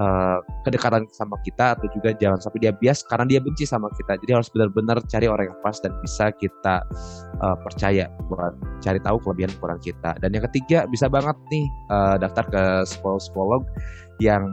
uh, 0.00 0.38
kedekatan 0.64 1.04
sama 1.12 1.36
kita 1.44 1.76
atau 1.76 1.86
juga 1.92 2.16
jangan 2.16 2.40
sampai 2.40 2.68
dia 2.68 2.72
bias 2.72 3.04
karena 3.04 3.26
dia 3.28 3.40
benci 3.42 3.68
sama 3.68 3.92
kita. 3.92 4.16
Jadi 4.20 4.30
harus 4.32 4.48
benar-benar 4.52 5.02
cari 5.08 5.26
orang 5.28 5.52
yang 5.52 5.58
pas 5.60 5.76
dan 5.82 5.92
bisa 6.00 6.32
kita 6.36 6.84
uh, 7.42 7.56
percaya 7.60 8.08
buat 8.30 8.56
cari 8.80 9.00
tahu 9.02 9.16
kelebihan 9.20 9.52
kurang 9.60 9.80
kita. 9.82 10.16
Dan 10.20 10.32
yang 10.32 10.44
ketiga 10.48 10.88
bisa 10.88 11.08
banget 11.10 11.36
nih 11.52 11.66
uh, 11.92 12.16
daftar 12.16 12.44
ke 12.48 12.62
psikolog-psikolog 12.88 13.62
yang 14.20 14.44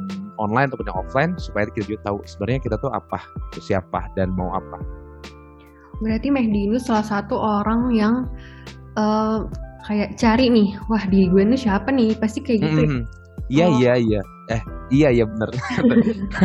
online 0.41 0.72
ataupun 0.72 0.88
yang 0.89 0.98
offline 0.98 1.31
supaya 1.38 1.67
kita 1.72 1.96
juga 1.96 2.12
tahu 2.12 2.17
sebenarnya 2.25 2.60
kita 2.63 2.75
tuh 2.79 2.91
apa, 2.91 3.19
siapa 3.60 4.10
dan 4.15 4.34
mau 4.34 4.51
apa. 4.55 4.79
Berarti 6.00 6.31
Mehdi 6.31 6.72
ini 6.72 6.79
salah 6.79 7.03
satu 7.03 7.36
orang 7.36 7.91
yang 7.91 8.24
uh, 8.96 9.43
kayak 9.84 10.15
cari 10.15 10.48
nih, 10.48 10.79
wah 10.88 11.03
di 11.12 11.27
gue 11.27 11.43
ini 11.43 11.60
siapa 11.60 11.91
nih? 11.91 12.15
Pasti 12.15 12.39
kayak 12.39 12.60
gitu. 12.63 12.81
Mm 12.88 12.88
-hmm. 12.88 13.03
Iya, 13.50 13.67
iya, 13.81 13.93
iya 13.98 14.22
eh 14.50 14.62
iya 14.89 15.13
iya 15.13 15.25
bener 15.29 15.50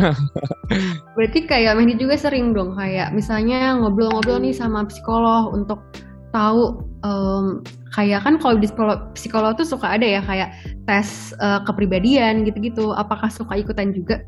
Berarti 1.17 1.49
kayak 1.49 1.77
Mehdi 1.77 1.97
juga 1.97 2.17
sering 2.17 2.53
dong 2.53 2.77
kayak 2.77 3.13
misalnya 3.13 3.77
ngobrol-ngobrol 3.81 4.41
nih 4.41 4.53
sama 4.53 4.85
psikolog 4.85 5.53
untuk 5.53 5.81
tahu 6.29 6.77
em, 7.01 7.65
kayak 7.95 8.21
kan 8.21 8.37
kalau 8.37 8.59
di 8.59 8.69
psikolog, 8.69 8.99
psikolog 9.17 9.51
tuh 9.57 9.65
suka 9.65 9.97
ada 9.97 10.05
ya 10.05 10.21
kayak 10.21 10.53
tes 10.85 11.33
eh, 11.39 11.63
kepribadian 11.63 12.43
gitu-gitu. 12.43 12.91
Apakah 12.91 13.31
suka 13.31 13.55
ikutan 13.55 13.95
juga? 13.95 14.19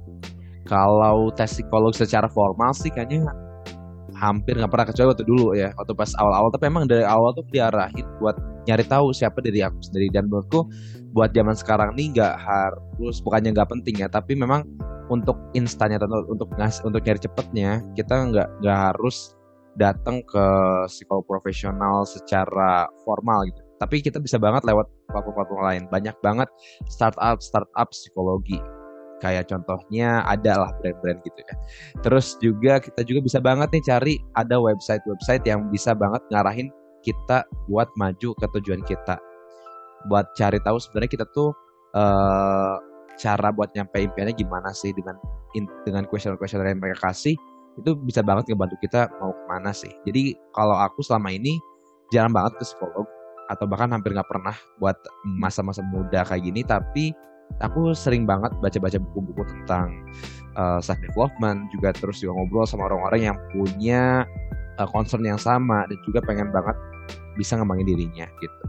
kalau 0.68 1.32
tes 1.34 1.50
psikolog 1.50 1.96
secara 1.96 2.28
formal 2.28 2.76
sih 2.76 2.92
kayaknya 2.92 3.24
hampir 4.20 4.60
nggak 4.60 4.72
pernah 4.72 4.88
kecuali 4.88 5.08
waktu 5.16 5.26
dulu 5.26 5.46
ya 5.56 5.72
waktu 5.80 5.94
pas 5.96 6.12
awal-awal 6.20 6.50
tapi 6.52 6.68
emang 6.68 6.86
dari 6.86 7.08
awal 7.08 7.32
tuh 7.34 7.48
diarahin 7.50 8.06
buat 8.20 8.36
nyari 8.68 8.84
tahu 8.86 9.16
siapa 9.16 9.40
diri 9.40 9.64
aku 9.64 9.80
sendiri. 9.80 10.12
Dan 10.12 10.28
menurutku 10.28 10.68
buat 11.16 11.32
zaman 11.34 11.56
sekarang 11.56 11.96
nih 11.96 12.14
nggak 12.14 12.36
harus 12.38 13.24
bukannya 13.24 13.56
nggak 13.56 13.72
penting 13.72 13.96
ya 13.98 14.12
tapi 14.12 14.38
memang 14.38 14.68
untuk 15.08 15.40
instannya 15.56 15.98
atau 15.98 16.28
untuk 16.28 16.52
ngas 16.60 16.84
untuk 16.84 17.00
nyari 17.02 17.18
cepetnya 17.18 17.80
kita 17.96 18.28
nggak 18.28 18.48
nggak 18.60 18.80
harus 18.92 19.38
datang 19.78 20.26
ke 20.26 20.46
psikolog 20.90 21.24
profesional 21.30 22.04
secara 22.04 22.90
formal 23.06 23.46
gitu. 23.48 23.62
Tapi 23.78 24.02
kita 24.02 24.18
bisa 24.18 24.42
banget 24.42 24.66
lewat 24.66 24.90
platform-platform 25.14 25.62
lain. 25.62 25.84
Banyak 25.94 26.18
banget 26.26 26.50
startup 26.90 27.40
startup 27.40 27.88
psikologi. 27.94 28.58
Kayak 29.22 29.50
contohnya 29.50 30.22
ada 30.26 30.66
lah 30.66 30.72
brand-brand 30.82 31.22
gitu 31.26 31.40
ya. 31.42 31.56
Terus 32.06 32.38
juga 32.42 32.82
kita 32.82 33.02
juga 33.06 33.20
bisa 33.26 33.40
banget 33.42 33.70
nih 33.74 33.84
cari 33.86 34.14
ada 34.38 34.58
website-website 34.62 35.46
yang 35.46 35.70
bisa 35.70 35.94
banget 35.94 36.22
ngarahin 36.34 36.70
kita 37.08 37.48
buat 37.72 37.88
maju 37.96 38.36
ke 38.36 38.46
tujuan 38.60 38.84
kita. 38.84 39.16
Buat 40.12 40.36
cari 40.36 40.60
tahu 40.60 40.76
sebenarnya 40.84 41.12
kita 41.16 41.26
tuh 41.32 41.56
eh 41.96 42.76
cara 43.18 43.50
buat 43.50 43.72
nyampe 43.74 43.98
impiannya 43.98 44.36
gimana 44.36 44.70
sih 44.76 44.92
dengan 44.94 45.18
in- 45.58 45.72
dengan 45.88 46.06
question-question 46.06 46.62
yang 46.62 46.78
mereka 46.78 47.10
kasih 47.10 47.34
itu 47.80 47.92
bisa 48.04 48.22
banget 48.22 48.52
ngebantu 48.52 48.76
kita 48.84 49.10
mau 49.22 49.32
ke 49.32 49.44
mana 49.48 49.72
sih. 49.72 49.90
Jadi 50.06 50.36
kalau 50.54 50.76
aku 50.76 51.00
selama 51.02 51.34
ini 51.34 51.58
jarang 52.12 52.34
banget 52.36 52.60
ke 52.60 52.64
psikolog 52.66 53.08
atau 53.48 53.66
bahkan 53.66 53.96
hampir 53.96 54.12
nggak 54.12 54.28
pernah 54.28 54.56
buat 54.78 54.98
masa-masa 55.24 55.80
muda 55.88 56.28
kayak 56.28 56.44
gini 56.44 56.62
tapi 56.68 57.16
aku 57.64 57.96
sering 57.96 58.28
banget 58.28 58.52
baca-baca 58.60 59.00
buku-buku 59.00 59.44
tentang 59.48 60.04
uh, 60.60 60.84
self 60.84 61.00
development 61.00 61.72
juga 61.72 61.96
terus 61.96 62.20
juga 62.20 62.36
ngobrol 62.36 62.68
sama 62.68 62.92
orang-orang 62.92 63.32
yang 63.32 63.38
punya 63.56 64.28
uh, 64.78 64.90
concern 64.90 65.26
yang 65.26 65.38
sama 65.38 65.86
dan 65.90 65.98
juga 66.06 66.22
pengen 66.26 66.50
banget 66.54 66.78
bisa 67.38 67.58
ngembangin 67.58 67.86
dirinya 67.86 68.26
gitu. 68.42 68.66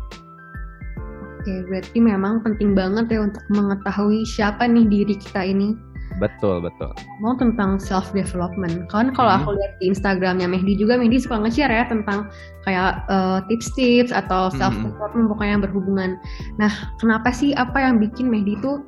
Oke, 1.39 1.55
berarti 1.71 1.99
memang 2.03 2.43
penting 2.43 2.75
banget 2.75 3.09
ya 3.09 3.25
untuk 3.25 3.41
mengetahui 3.55 4.27
siapa 4.27 4.67
nih 4.67 4.85
diri 4.91 5.15
kita 5.17 5.47
ini. 5.47 5.73
Betul 6.19 6.65
betul. 6.65 6.91
Mau 7.23 7.39
tentang 7.39 7.79
self 7.79 8.11
development. 8.11 8.91
Kan 8.91 9.15
kalau 9.15 9.39
Hmm. 9.39 9.45
aku 9.45 9.49
lihat 9.55 9.73
di 9.79 9.93
Instagramnya 9.93 10.51
Mehdi 10.51 10.75
juga, 10.75 10.99
Mehdi 10.99 11.23
suka 11.23 11.39
nge-share 11.39 11.71
ya 11.71 11.85
tentang 11.87 12.27
kayak 12.67 13.07
eh, 13.07 13.39
tips-tips 13.47 14.11
atau 14.11 14.51
self 14.51 14.75
development 14.83 15.31
pokoknya 15.31 15.53
yang 15.61 15.65
berhubungan. 15.65 16.11
Nah, 16.59 16.73
kenapa 16.99 17.31
sih 17.31 17.55
apa 17.55 17.79
yang 17.79 18.03
bikin 18.03 18.27
Mehdi 18.33 18.59
itu 18.59 18.83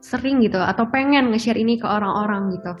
sering 0.00 0.40
gitu 0.40 0.56
atau 0.56 0.88
pengen 0.88 1.28
nge-share 1.34 1.60
ini 1.60 1.76
ke 1.76 1.84
orang-orang 1.84 2.56
gitu? 2.56 2.72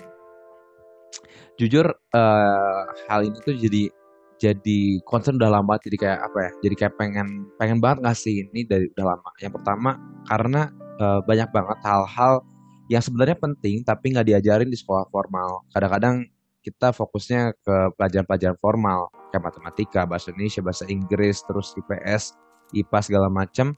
Jujur 1.56 1.88
uh, 1.88 2.82
hal 3.08 3.20
ini 3.24 3.38
tuh 3.40 3.56
jadi 3.56 3.88
jadi 4.36 5.00
concern 5.08 5.40
udah 5.40 5.48
lama 5.48 5.80
jadi 5.80 5.96
kayak 5.96 6.20
apa 6.20 6.38
ya? 6.38 6.50
Jadi 6.68 6.74
kayak 6.76 6.94
pengen 7.00 7.48
pengen 7.56 7.80
banget 7.80 8.04
ngasih 8.04 8.34
ini 8.48 8.68
dari 8.68 8.92
udah 8.92 9.16
lama. 9.16 9.28
Yang 9.40 9.52
pertama 9.60 9.90
karena 10.28 10.68
uh, 11.00 11.20
banyak 11.24 11.48
banget 11.48 11.78
hal-hal 11.80 12.44
yang 12.92 13.02
sebenarnya 13.02 13.40
penting 13.40 13.82
tapi 13.82 14.12
nggak 14.12 14.28
diajarin 14.28 14.68
di 14.68 14.76
sekolah 14.76 15.08
formal. 15.08 15.64
Kadang-kadang 15.72 16.28
kita 16.60 16.90
fokusnya 16.92 17.54
ke 17.62 17.76
pelajaran-pelajaran 17.94 18.58
formal 18.58 19.08
kayak 19.30 19.44
matematika, 19.48 20.02
bahasa 20.04 20.34
Indonesia, 20.34 20.60
bahasa 20.60 20.84
Inggris, 20.90 21.40
terus 21.46 21.72
IPS, 21.78 22.34
IPA 22.74 22.98
segala 23.00 23.28
macam. 23.30 23.72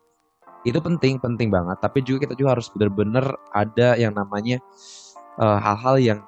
Itu 0.67 0.83
penting, 0.83 1.23
penting 1.23 1.53
banget. 1.55 1.79
Tapi 1.79 2.03
juga 2.03 2.27
kita 2.27 2.35
juga 2.35 2.59
harus 2.59 2.67
bener-bener 2.75 3.29
ada 3.55 3.95
yang 3.95 4.17
namanya 4.17 4.59
uh, 5.39 5.61
hal-hal 5.61 5.97
yang 6.01 6.19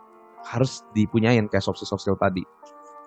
harus 0.46 0.84
dipunyain 0.96 1.46
kayak 1.48 1.64
soft 1.64 1.80
skill 1.80 1.96
soft 1.96 2.02
skill 2.04 2.18
tadi. 2.18 2.42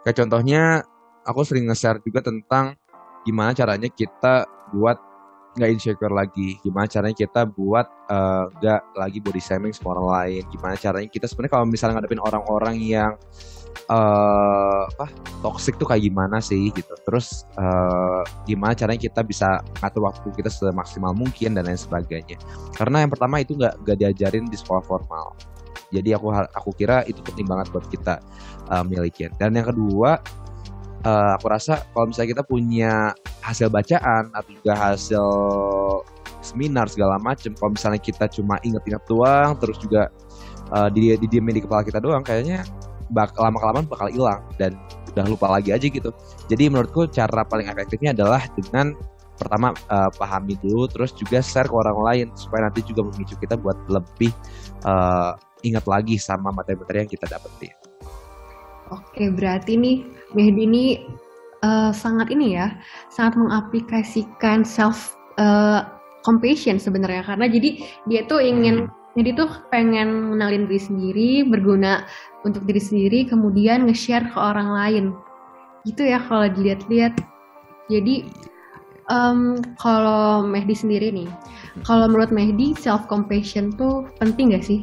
Kayak 0.03 0.25
contohnya 0.25 0.83
aku 1.23 1.41
sering 1.47 1.67
nge-share 1.71 2.03
juga 2.03 2.19
tentang 2.19 2.75
gimana 3.23 3.55
caranya 3.55 3.87
kita 3.87 4.43
buat 4.75 4.99
nggak 5.53 5.69
insecure 5.69 6.09
lagi, 6.13 6.57
gimana 6.65 6.89
caranya 6.89 7.13
kita 7.13 7.45
buat 7.45 7.85
eh, 8.09 8.45
nggak 8.57 8.81
lagi 8.97 9.19
body 9.21 9.41
shaming 9.41 9.69
sama 9.69 9.95
orang 9.97 10.07
lain, 10.09 10.43
gimana 10.49 10.73
caranya 10.73 11.09
kita 11.13 11.29
sebenarnya 11.29 11.53
kalau 11.53 11.65
misalnya 11.69 12.01
ngadepin 12.01 12.21
orang-orang 12.25 12.75
yang 12.81 13.13
eh 13.89 14.81
apa 14.85 15.09
toxic 15.41 15.77
tuh 15.77 15.85
kayak 15.85 16.09
gimana 16.09 16.41
sih 16.41 16.73
gitu. 16.73 16.93
Terus 17.05 17.45
eh, 17.53 18.21
gimana 18.49 18.73
caranya 18.73 19.01
kita 19.05 19.21
bisa 19.21 19.61
ngatur 19.77 20.09
waktu 20.09 20.27
kita 20.33 20.49
semaksimal 20.49 21.13
mungkin 21.13 21.53
dan 21.53 21.69
lain 21.69 21.77
sebagainya. 21.77 22.41
Karena 22.73 23.05
yang 23.05 23.11
pertama 23.13 23.37
itu 23.37 23.53
nggak 23.53 23.85
nggak 23.85 23.97
diajarin 24.01 24.49
di 24.49 24.57
sekolah 24.57 24.81
formal. 24.81 25.52
Jadi 25.93 26.09
aku 26.15 26.33
aku 26.33 26.69
kira 26.73 27.05
itu 27.05 27.21
penting 27.21 27.45
banget 27.45 27.69
buat 27.69 27.85
kita 27.89 28.19
uh, 28.73 28.83
miliki. 28.85 29.29
Dan 29.37 29.53
yang 29.53 29.69
kedua, 29.69 30.19
uh, 31.05 31.31
aku 31.37 31.45
rasa 31.51 31.83
kalau 31.93 32.09
misalnya 32.09 32.29
kita 32.39 32.43
punya 32.43 32.93
hasil 33.43 33.67
bacaan 33.69 34.31
atau 34.33 34.51
juga 34.51 34.73
hasil 34.73 35.25
seminar 36.43 36.91
segala 36.91 37.15
macam, 37.19 37.55
kalau 37.55 37.71
misalnya 37.71 38.01
kita 38.03 38.27
cuma 38.27 38.59
inget-inget 38.67 39.03
doang, 39.07 39.55
terus 39.59 39.79
juga 39.79 40.11
uh, 40.75 40.91
di 40.91 41.15
didiemin 41.15 41.59
di 41.59 41.63
kepala 41.63 41.87
kita 41.87 42.03
doang, 42.03 42.23
kayaknya 42.23 42.67
bak 43.11 43.35
lama 43.37 43.59
kelamaan 43.59 43.85
bakal 43.85 44.07
hilang 44.09 44.41
dan 44.57 44.75
udah 45.13 45.25
lupa 45.29 45.47
lagi 45.47 45.69
aja 45.69 45.85
gitu. 45.85 46.09
Jadi 46.49 46.67
menurutku 46.67 47.05
cara 47.07 47.45
paling 47.45 47.69
efektifnya 47.69 48.11
adalah 48.17 48.41
dengan 48.57 48.97
pertama 49.37 49.73
uh, 49.89 50.09
pahami 50.13 50.57
dulu, 50.61 50.89
terus 50.89 51.13
juga 51.13 51.41
share 51.41 51.69
ke 51.69 51.75
orang 51.75 51.97
lain 52.01 52.27
supaya 52.33 52.69
nanti 52.69 52.81
juga 52.85 53.05
memicu 53.05 53.37
kita 53.37 53.55
buat 53.57 53.77
lebih 53.89 54.31
uh, 54.85 55.37
ingat 55.63 55.87
lagi 55.87 56.19
sama 56.19 56.51
materi-materi 56.51 57.07
yang 57.07 57.11
kita 57.11 57.25
dapetin. 57.31 57.73
Oke, 58.91 59.31
berarti 59.31 59.79
nih 59.79 59.97
Mehdi 60.35 60.63
ini 60.67 60.85
eh, 61.63 61.91
sangat 61.95 62.29
ini 62.29 62.59
ya, 62.59 62.75
sangat 63.09 63.39
mengaplikasikan 63.39 64.67
self 64.67 65.15
eh, 65.39 65.81
compassion 66.23 66.79
sebenarnya 66.79 67.23
karena 67.27 67.51
jadi 67.51 67.69
dia 68.07 68.21
tuh 68.27 68.39
ingin 68.39 68.87
jadi 69.13 69.37
tuh 69.37 69.49
pengen 69.69 70.33
mengenalin 70.33 70.65
diri 70.65 70.81
sendiri, 70.81 71.31
berguna 71.45 72.09
untuk 72.41 72.65
diri 72.65 72.81
sendiri, 72.81 73.29
kemudian 73.29 73.85
nge-share 73.85 74.25
ke 74.25 74.37
orang 74.41 74.73
lain. 74.73 75.05
Gitu 75.85 76.01
ya 76.09 76.17
kalau 76.25 76.49
dilihat-lihat. 76.49 77.13
Jadi 77.93 78.25
em, 79.13 79.61
kalau 79.77 80.41
Mehdi 80.41 80.73
sendiri 80.73 81.13
nih, 81.13 81.29
kalau 81.85 82.09
menurut 82.09 82.33
Mehdi 82.33 82.73
self 82.73 83.05
compassion 83.05 83.69
tuh 83.77 84.09
penting 84.17 84.57
gak 84.57 84.65
sih? 84.65 84.81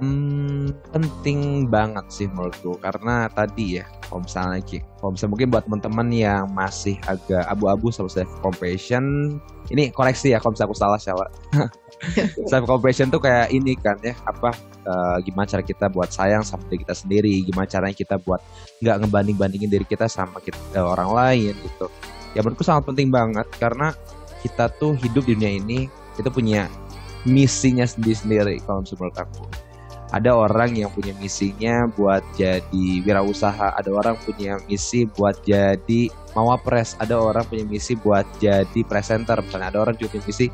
Hmm, 0.00 0.72
penting 0.96 1.68
banget 1.68 2.08
sih 2.08 2.26
menurutku. 2.32 2.80
Karena 2.80 3.28
tadi 3.28 3.76
ya 3.76 3.84
kalau 4.10 4.24
misalnya 4.26 4.58
kalau 4.98 5.10
misalnya 5.14 5.32
mungkin 5.36 5.48
buat 5.54 5.64
teman-teman 5.68 6.08
yang 6.10 6.44
masih 6.50 6.96
agak 7.06 7.46
abu-abu 7.46 7.94
sama 7.94 8.10
self 8.10 8.26
compassion 8.42 9.36
ini 9.70 9.94
koreksi 9.94 10.34
ya 10.34 10.42
kalau 10.42 10.58
misalnya 10.58 10.68
aku 10.74 10.78
salah 10.82 10.98
Syawa 10.98 11.26
self 12.50 12.64
compassion 12.66 13.06
tuh 13.06 13.22
kayak 13.22 13.54
ini 13.54 13.78
kan 13.78 13.94
ya 14.02 14.18
apa 14.26 14.50
eh, 14.82 15.16
gimana 15.22 15.46
cara 15.46 15.62
kita 15.62 15.86
buat 15.86 16.10
sayang 16.10 16.42
sama 16.42 16.66
diri 16.66 16.82
kita 16.82 16.94
sendiri 16.98 17.34
gimana 17.46 17.70
caranya 17.70 17.94
kita 17.94 18.18
buat 18.18 18.42
nggak 18.82 19.06
ngebanding 19.06 19.36
bandingin 19.38 19.70
diri 19.70 19.86
kita 19.86 20.10
sama 20.10 20.42
kita, 20.42 20.58
eh, 20.74 20.82
orang 20.82 21.14
lain 21.14 21.54
gitu. 21.54 21.86
Ya 22.34 22.42
menurutku 22.42 22.66
sangat 22.66 22.90
penting 22.90 23.14
banget 23.14 23.46
karena 23.62 23.94
kita 24.42 24.72
tuh 24.74 24.98
hidup 24.98 25.22
di 25.22 25.38
dunia 25.38 25.54
ini 25.54 25.86
kita 26.18 26.34
punya 26.34 26.66
misinya 27.28 27.84
sendiri-sendiri 27.86 28.64
kalau 28.64 28.80
menurut 28.80 29.14
aku 29.14 29.44
ada 30.10 30.34
orang 30.34 30.74
yang 30.74 30.90
punya 30.90 31.14
misinya 31.22 31.86
buat 31.94 32.22
jadi 32.34 33.02
wirausaha, 33.06 33.78
ada 33.78 33.90
orang 33.94 34.18
punya 34.26 34.58
misi 34.66 35.06
buat 35.06 35.38
jadi 35.46 36.10
mawapres, 36.34 36.98
ada 36.98 37.14
orang 37.14 37.46
punya 37.46 37.62
misi 37.62 37.94
buat 37.94 38.26
jadi 38.42 38.80
presenter, 38.86 39.38
misalnya 39.38 39.70
ada 39.70 39.78
orang 39.86 39.94
juga 39.94 40.18
punya 40.18 40.26
misi 40.26 40.46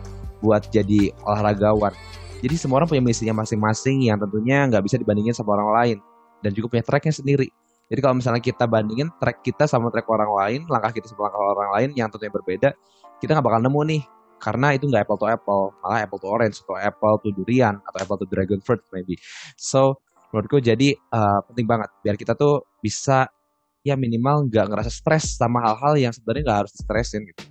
buat 0.45 0.62
jadi 0.69 1.12
olahragawan. 1.25 1.97
Jadi 2.45 2.55
semua 2.61 2.85
orang 2.85 2.88
punya 2.92 3.01
misinya 3.01 3.40
masing-masing 3.40 4.12
yang 4.12 4.21
tentunya 4.21 4.69
nggak 4.69 4.85
bisa 4.85 5.01
dibandingin 5.01 5.33
sama 5.33 5.57
orang 5.57 5.71
lain 5.73 5.99
dan 6.45 6.53
juga 6.53 6.77
punya 6.77 6.85
tracknya 6.85 7.16
sendiri. 7.16 7.49
Jadi 7.87 8.01
kalau 8.03 8.19
misalnya 8.19 8.42
kita 8.45 8.69
bandingin 8.69 9.09
track 9.16 9.40
kita 9.40 9.64
sama 9.64 9.88
track 9.88 10.05
orang 10.11 10.31
lain, 10.37 10.61
langkah 10.69 10.92
kita 10.92 11.09
sama 11.09 11.33
langkah 11.33 11.40
orang 11.57 11.71
lain 11.81 11.88
yang 11.97 12.12
tentunya 12.12 12.35
berbeda, 12.35 12.69
kita 13.25 13.31
nggak 13.33 13.47
bakal 13.47 13.61
nemu 13.64 13.81
nih 13.88 14.03
karena 14.47 14.79
itu 14.79 14.87
nggak 14.87 15.03
apple 15.03 15.19
to 15.19 15.27
apple 15.27 15.75
malah 15.83 16.07
apple 16.07 16.23
to 16.23 16.31
orange 16.31 16.63
atau 16.63 16.79
apple 16.79 17.19
to 17.19 17.35
durian 17.35 17.83
atau 17.83 17.99
apple 17.99 18.19
to 18.23 18.27
dragon 18.31 18.63
fruit 18.63 18.79
maybe 18.95 19.19
so 19.59 19.99
menurutku 20.31 20.63
jadi 20.63 20.95
uh, 21.11 21.43
penting 21.51 21.67
banget 21.67 21.91
biar 22.07 22.15
kita 22.15 22.39
tuh 22.39 22.63
bisa 22.79 23.27
ya 23.83 23.99
minimal 23.99 24.47
nggak 24.47 24.71
ngerasa 24.71 24.91
stres 24.95 25.35
sama 25.35 25.67
hal-hal 25.67 25.99
yang 25.99 26.13
sebenarnya 26.15 26.43
nggak 26.47 26.61
harus 26.63 26.75
stresin 26.79 27.27
gitu 27.27 27.43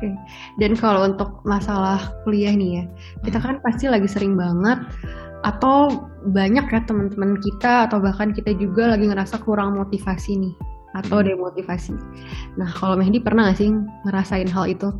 Oke. 0.00 0.16
Dan 0.56 0.80
kalau 0.80 1.12
untuk 1.12 1.44
masalah 1.44 2.00
kuliah 2.24 2.56
nih 2.56 2.80
ya, 2.80 2.84
kita 3.20 3.36
kan 3.36 3.60
pasti 3.60 3.84
lagi 3.84 4.08
sering 4.08 4.32
banget 4.32 4.80
atau 5.44 6.08
banyak 6.24 6.72
ya 6.72 6.80
teman-teman 6.88 7.36
kita 7.36 7.84
atau 7.84 8.00
bahkan 8.00 8.32
kita 8.32 8.56
juga 8.56 8.96
lagi 8.96 9.08
ngerasa 9.08 9.40
kurang 9.44 9.76
motivasi 9.76 10.40
nih 10.40 10.54
atau 10.96 11.22
Hmm. 11.22 11.26
demotivasi. 11.34 11.94
Nah, 12.58 12.70
kalau 12.74 12.98
Mehdi 12.98 13.22
pernah 13.22 13.50
gak 13.50 13.62
sih 13.62 13.70
ngerasain 14.06 14.50
hal 14.50 14.66
itu? 14.66 14.90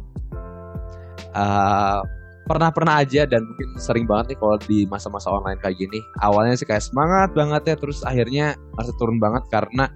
Eh, 1.31 2.01
pernah-pernah 2.51 3.07
aja 3.07 3.23
dan 3.31 3.47
mungkin 3.47 3.79
sering 3.79 4.07
banget 4.11 4.35
nih 4.35 4.39
kalau 4.43 4.57
di 4.67 4.79
masa-masa 4.91 5.31
online 5.31 5.59
kayak 5.63 5.79
gini. 5.79 6.03
Awalnya 6.23 6.59
sih 6.59 6.67
kayak 6.67 6.83
semangat 6.83 7.31
banget 7.35 7.63
ya, 7.71 7.75
terus 7.79 8.03
akhirnya 8.03 8.59
masih 8.75 8.95
turun 8.99 9.23
banget 9.23 9.47
karena 9.55 9.87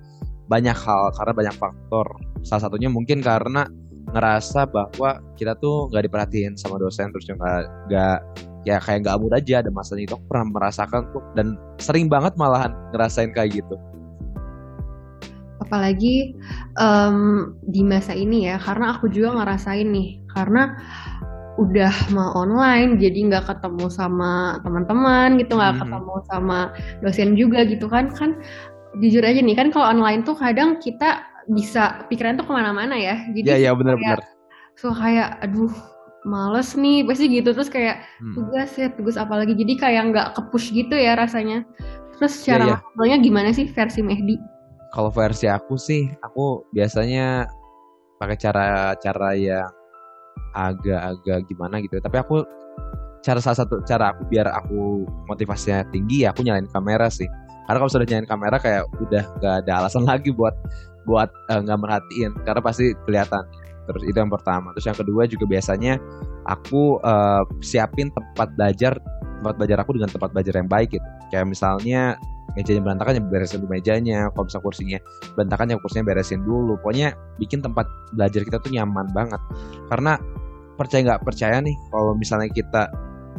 banyak 0.47 0.77
hal, 0.77 1.11
karena 1.19 1.33
banyak 1.35 1.55
faktor. 1.59 2.07
Salah 2.47 2.71
satunya 2.71 2.87
mungkin 2.87 3.25
karena 3.25 3.67
ngerasa 4.15 4.71
bahwa 4.71 5.19
kita 5.35 5.59
tuh 5.59 5.91
nggak 5.91 6.07
diperhatiin 6.07 6.55
sama 6.55 6.79
dosen, 6.79 7.11
terus 7.11 7.27
juga 7.27 7.67
nggak 7.91 8.19
ya 8.65 8.79
kayak 8.81 9.05
nggak 9.05 9.17
mood 9.21 9.35
aja 9.35 9.61
ada 9.61 9.69
masanya 9.75 10.09
itu 10.09 10.15
aku 10.17 10.25
pernah 10.31 10.47
merasakan 10.57 11.03
tuh 11.13 11.21
dan 11.37 11.59
sering 11.77 12.09
banget 12.09 12.33
malahan 12.39 12.73
ngerasain 12.95 13.35
kayak 13.35 13.61
gitu. 13.61 13.77
Apalagi 15.65 16.37
em, 16.77 17.17
di 17.65 17.81
masa 17.81 18.13
ini 18.13 18.47
ya, 18.53 18.61
karena 18.61 18.95
aku 18.95 19.09
juga 19.09 19.33
ngerasain 19.41 19.89
nih, 19.89 20.21
karena 20.31 20.77
udah 21.55 22.11
mau 22.11 22.35
online, 22.35 22.99
jadi 22.99 23.31
nggak 23.31 23.47
ketemu 23.47 23.87
sama 23.89 24.59
teman-teman 24.67 25.39
gitu, 25.39 25.55
nggak 25.55 25.75
Mhm. 25.75 25.81
ketemu 25.87 26.15
sama 26.29 26.59
dosen 27.01 27.31
juga 27.39 27.63
gitu 27.65 27.87
kan, 27.87 28.11
kan 28.11 28.35
jujur 28.99 29.23
aja 29.23 29.39
nih 29.43 29.55
kan 29.59 29.71
kalau 29.71 29.91
online 29.91 30.23
tuh 30.27 30.35
kadang 30.35 30.79
kita 30.83 31.23
bisa 31.51 32.07
pikiran 32.11 32.35
tuh 32.39 32.47
ke 32.47 32.53
mana-mana 32.55 32.95
ya, 32.99 33.23
jadi 33.33 33.47
Iya 33.47 33.57
iya 33.59 33.71
suka 33.71 33.79
benar-benar. 33.81 34.19
kayak 34.99 35.29
aduh 35.47 35.71
males 36.25 36.73
nih 36.75 37.05
pasti 37.05 37.29
gitu 37.29 37.53
terus 37.53 37.69
kayak 37.69 38.01
Hmm. 38.19 38.33
tugas 38.35 38.71
ya 38.81 38.89
tugas 38.97 39.15
apa 39.21 39.45
lagi 39.45 39.53
jadi 39.55 39.77
kayak 39.77 40.03
nggak 40.11 40.29
kepush 40.35 40.73
gitu 40.73 40.97
ya 40.97 41.15
rasanya 41.15 41.63
terus 42.17 42.41
Iya, 42.43 42.47
cara 42.49 42.65
iya. 42.65 42.77
ngobrolnya 42.81 43.19
gimana 43.21 43.49
sih 43.53 43.69
versi 43.69 44.01
Mehdi? 44.01 44.41
Kalau 44.95 45.11
versi 45.11 45.51
aku 45.51 45.75
sih, 45.75 46.07
aku 46.23 46.71
biasanya 46.71 47.51
pakai 48.23 48.39
cara-cara 48.39 49.35
yang 49.35 49.67
agak-agak 50.55 51.51
gimana 51.51 51.83
gitu. 51.83 51.99
Tapi 51.99 52.17
aku 52.23 52.47
cara 53.27 53.43
salah 53.43 53.59
satu 53.59 53.83
cara 53.83 54.15
aku 54.15 54.23
biar 54.31 54.47
aku 54.55 55.03
motivasinya 55.27 55.83
tinggi 55.91 56.23
ya 56.23 56.31
aku 56.31 56.47
nyalain 56.47 56.71
kamera 56.71 57.11
sih. 57.11 57.27
Karena 57.67 57.79
kalau 57.83 57.91
sudah 57.91 58.07
nyalain 58.07 58.29
kamera 58.31 58.57
kayak 58.63 58.85
udah 59.03 59.25
gak 59.43 59.55
ada 59.67 59.73
alasan 59.83 60.07
lagi 60.11 60.31
buat 60.31 60.55
buat 61.05 61.29
eh, 61.51 61.61
nggak 61.61 61.79
merhatiin 61.83 62.33
karena 62.47 62.61
pasti 62.63 62.95
kelihatan. 63.03 63.43
Terus 63.85 64.03
itu 64.07 64.17
yang 64.17 64.31
pertama. 64.31 64.71
Terus 64.79 64.87
yang 64.95 64.99
kedua 65.03 65.23
juga 65.27 65.45
biasanya 65.51 65.99
aku 66.47 67.03
eh, 67.03 67.43
siapin 67.67 68.15
tempat 68.15 68.55
belajar 68.55 68.95
tempat 69.43 69.59
belajar 69.59 69.79
aku 69.83 69.91
dengan 69.99 70.11
tempat 70.15 70.31
belajar 70.31 70.55
yang 70.55 70.71
baik 70.71 70.95
gitu. 70.95 71.09
Kayak 71.35 71.51
misalnya 71.51 72.15
mejanya 72.55 72.83
berantakan 72.83 73.19
ya 73.19 73.23
beresin 73.23 73.59
dulu 73.63 73.71
mejanya, 73.75 74.19
kalau 74.33 74.45
bisa 74.47 74.59
kursinya 74.63 74.99
berantakan 75.35 75.75
ya 75.75 75.77
kursinya 75.83 76.05
beresin 76.07 76.41
dulu. 76.43 76.79
Pokoknya 76.81 77.15
bikin 77.39 77.61
tempat 77.61 77.87
belajar 78.15 78.41
kita 78.47 78.59
tuh 78.63 78.71
nyaman 78.73 79.11
banget. 79.11 79.41
Karena 79.91 80.19
percaya 80.75 81.01
nggak 81.07 81.23
percaya 81.23 81.63
nih 81.63 81.75
kalau 81.91 82.13
misalnya 82.19 82.51
kita 82.51 82.83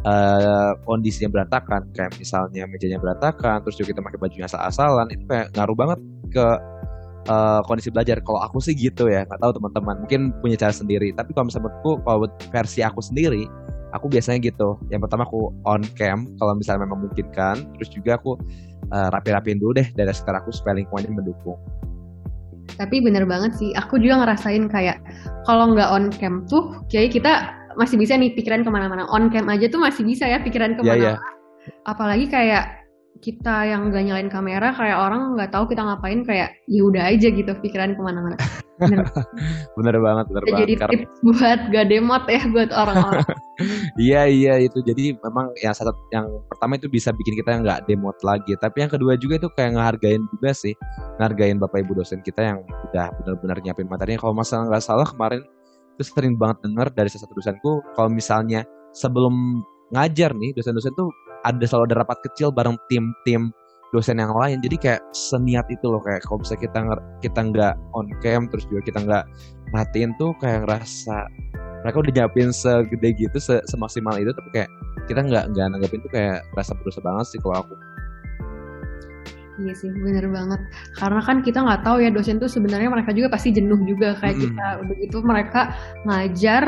eh, 0.05 0.71
kondisinya 0.83 1.29
berantakan, 1.31 1.81
kayak 1.95 2.15
misalnya 2.19 2.63
mejanya 2.69 2.99
berantakan, 3.01 3.63
terus 3.65 3.75
juga 3.79 3.95
kita 3.95 4.01
pakai 4.05 4.19
bajunya 4.21 4.45
asal-asalan, 4.47 5.07
itu 5.11 5.23
kayak 5.27 5.51
ngaruh 5.55 5.75
banget 5.75 5.99
ke 6.31 6.45
eh, 7.31 7.61
kondisi 7.65 7.89
belajar. 7.91 8.19
Kalau 8.21 8.39
aku 8.43 8.59
sih 8.63 8.75
gitu 8.77 9.09
ya, 9.09 9.25
nggak 9.27 9.39
tahu 9.41 9.51
teman-teman 9.57 9.95
mungkin 10.05 10.21
punya 10.39 10.55
cara 10.59 10.73
sendiri. 10.75 11.11
Tapi 11.15 11.31
kalau 11.33 11.49
misalnya 11.49 11.71
menurutku, 11.71 11.91
kalau 12.05 12.27
versi 12.51 12.79
aku 12.85 12.99
sendiri, 13.03 13.43
aku 13.95 14.11
biasanya 14.11 14.39
gitu. 14.43 14.75
Yang 14.91 15.07
pertama 15.07 15.23
aku 15.23 15.55
on 15.63 15.81
cam 15.95 16.27
kalau 16.35 16.53
misalnya 16.59 16.83
memang 16.83 17.07
memungkinkan, 17.07 17.55
terus 17.79 17.89
juga 17.95 18.19
aku 18.19 18.35
eh, 18.91 19.07
rapi-rapiin 19.13 19.57
dulu 19.57 19.81
deh 19.81 19.87
dari 19.93 20.11
sekitar 20.13 20.41
aku 20.43 20.53
supaya 20.53 20.77
lingkungannya 20.81 21.11
mendukung. 21.13 21.57
Tapi 22.75 22.99
bener 22.99 23.23
banget 23.29 23.55
sih, 23.55 23.71
aku 23.77 24.01
juga 24.01 24.25
ngerasain 24.25 24.67
kayak 24.67 24.99
kalau 25.47 25.71
nggak 25.71 25.89
on 25.89 26.11
cam 26.11 26.43
tuh, 26.49 26.75
kayak 26.91 27.13
kita 27.15 27.53
masih 27.79 27.95
bisa 27.99 28.15
nih 28.19 28.33
pikiran 28.35 28.63
ke 28.65 28.69
mana-mana. 28.71 29.07
On 29.13 29.29
cam 29.31 29.47
aja 29.47 29.67
tuh 29.69 29.79
masih 29.79 30.03
bisa 30.03 30.27
ya 30.27 30.41
pikiran 30.43 30.75
Iya 30.75 30.77
ke 30.77 30.81
mana-mana. 30.83 31.15
iya, 31.15 31.15
Apalagi 31.87 32.25
kayak 32.29 32.84
kita 33.23 33.55
yang 33.71 33.89
nggak 33.89 34.03
nyalain 34.11 34.29
kamera, 34.31 34.75
kayak 34.75 34.97
orang 34.99 35.39
nggak 35.39 35.51
tahu 35.51 35.71
kita 35.71 35.81
ngapain, 35.87 36.21
kayak 36.27 36.49
ya 36.67 36.81
udah 36.83 37.03
aja 37.07 37.27
gitu 37.31 37.51
pikiran 37.63 37.95
ke 37.95 38.01
mana-mana. 38.03 38.35
Bener. 38.75 39.07
bener 39.79 39.95
banget, 40.03 40.25
bener 40.27 40.43
banget. 40.43 40.59
jadi 40.67 40.73
Karena 40.75 40.91
tips 40.99 41.17
buat 41.23 41.59
gak 41.71 41.87
demot 41.87 42.23
ya 42.27 42.41
buat 42.51 42.71
orang-orang. 42.75 43.23
Iya 43.95 44.27
iya 44.27 44.53
itu 44.59 44.83
jadi 44.83 45.15
memang 45.15 45.55
yang 45.63 45.71
satu 45.71 45.95
yang 46.11 46.27
pertama 46.51 46.75
itu 46.75 46.91
bisa 46.91 47.15
bikin 47.15 47.39
kita 47.39 47.55
nggak 47.63 47.87
demot 47.87 48.19
lagi 48.19 48.51
tapi 48.59 48.83
yang 48.83 48.91
kedua 48.91 49.15
juga 49.15 49.39
itu 49.39 49.47
kayak 49.55 49.79
ngehargain 49.79 50.27
juga 50.27 50.51
sih 50.51 50.75
ngehargain 51.15 51.55
bapak 51.55 51.87
ibu 51.87 51.95
dosen 51.95 52.19
kita 52.19 52.43
yang 52.43 52.59
udah 52.91 53.15
benar-benar 53.15 53.63
nyiapin 53.63 53.87
materinya 53.87 54.19
kalau 54.19 54.35
masalah 54.35 54.67
nggak 54.67 54.83
salah 54.83 55.07
kemarin 55.07 55.39
itu 55.95 56.03
sering 56.03 56.35
banget 56.35 56.67
dengar 56.67 56.91
dari 56.91 57.07
salah 57.07 57.23
satu 57.23 57.33
dosenku 57.39 57.71
kalau 57.95 58.11
misalnya 58.11 58.67
sebelum 58.91 59.63
ngajar 59.95 60.35
nih 60.35 60.51
dosen-dosen 60.51 60.91
tuh 60.99 61.07
ada 61.45 61.63
selalu 61.63 61.93
ada 61.93 62.01
rapat 62.01 62.17
kecil 62.25 62.49
bareng 62.49 62.75
tim-tim 62.89 63.53
dosen 63.93 64.19
yang 64.19 64.33
lain 64.33 64.59
jadi 64.59 64.75
kayak 64.75 65.01
seniat 65.15 65.63
itu 65.71 65.85
loh 65.87 66.01
kayak 66.03 66.25
kalau 66.25 66.41
bisa 66.41 66.57
kita 66.57 66.83
kita 67.21 67.39
nggak 67.39 67.73
on 67.95 68.09
cam 68.19 68.49
terus 68.51 68.65
juga 68.67 68.81
kita 68.83 68.99
nggak 69.05 69.23
perhatiin 69.71 70.11
tuh 70.19 70.33
kayak 70.41 70.65
ngerasa 70.65 71.29
mereka 71.85 72.01
udah 72.01 72.13
nyiapin 72.17 72.49
segede 72.49 73.13
gitu 73.15 73.37
se- 73.37 73.63
semaksimal 73.69 74.17
itu 74.17 74.33
tapi 74.33 74.49
kayak 74.51 74.69
kita 75.05 75.21
nggak 75.21 75.53
nggak 75.53 75.67
nanggapin 75.69 76.01
tuh 76.01 76.11
kayak 76.11 76.41
rasa 76.57 76.73
berdosa 76.75 76.99
banget 77.05 77.25
sih 77.29 77.39
kalau 77.39 77.61
aku 77.61 77.75
Iya 79.55 79.71
sih, 79.71 79.87
bener 79.87 80.27
banget. 80.27 80.59
Karena 80.99 81.23
kan 81.23 81.39
kita 81.39 81.63
nggak 81.63 81.87
tahu 81.87 82.03
ya 82.03 82.11
dosen 82.11 82.43
tuh 82.43 82.51
sebenarnya 82.51 82.91
mereka 82.91 83.15
juga 83.15 83.31
pasti 83.31 83.55
jenuh 83.55 83.79
juga 83.87 84.11
kayak 84.19 84.35
Mm-mm. 84.35 84.51
kita. 84.51 84.67
Begitu 84.83 85.17
mereka 85.23 85.61
ngajar, 86.03 86.63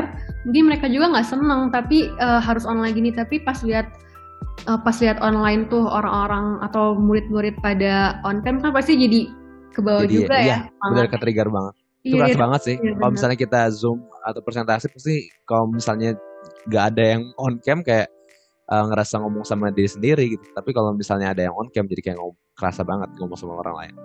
mungkin 0.48 0.64
mereka 0.72 0.88
juga 0.88 1.12
nggak 1.12 1.28
seneng 1.28 1.68
tapi 1.68 2.08
eh, 2.08 2.40
harus 2.40 2.64
online 2.64 2.96
gini. 2.96 3.12
Tapi 3.12 3.44
pas 3.44 3.60
lihat 3.60 3.92
eh, 4.68 4.80
pas 4.82 4.98
lihat 5.00 5.18
online 5.22 5.70
tuh 5.70 5.84
orang-orang 5.86 6.60
atau 6.66 6.98
murid-murid 6.98 7.56
pada 7.62 8.20
on 8.28 8.42
cam 8.42 8.60
kan 8.62 8.72
pasti 8.74 8.98
jadi 8.98 9.30
ke 9.74 9.80
bawah 9.86 10.06
Jadi, 10.10 10.16
juga 10.26 10.36
iya, 10.42 10.48
ya. 10.48 10.58
bener 10.90 11.06
semangatnya. 11.06 11.12
ke 11.14 11.18
trigger 11.22 11.50
banget 11.54 11.76
itu 12.08 12.16
Iya, 12.16 12.24
keras 12.24 12.32
iya. 12.32 12.40
banget 12.40 12.62
sih 12.64 12.76
iya, 12.80 12.94
kalau 12.96 13.12
misalnya 13.12 13.38
kita 13.38 13.60
zoom 13.76 14.00
atau 14.24 14.40
presentasi 14.40 14.86
pasti 14.88 15.16
kalau 15.44 15.66
misalnya 15.76 16.16
nggak 16.72 16.84
ada 16.96 17.04
yang 17.04 17.24
on 17.36 17.60
cam 17.60 17.84
kayak 17.84 18.08
eh, 18.72 18.84
ngerasa 18.88 19.20
ngomong 19.20 19.44
sama 19.44 19.76
diri 19.76 19.90
sendiri 19.92 20.24
gitu 20.40 20.46
tapi 20.56 20.72
kalau 20.72 20.96
misalnya 20.96 21.36
ada 21.36 21.52
yang 21.52 21.56
on 21.58 21.68
cam 21.76 21.84
jadi 21.84 22.02
kayak 22.02 22.18
ngomong 22.18 22.38
kerasa 22.56 22.82
banget 22.88 23.10
ngomong 23.20 23.38
sama 23.38 23.60
orang 23.60 23.76
lain 23.86 23.96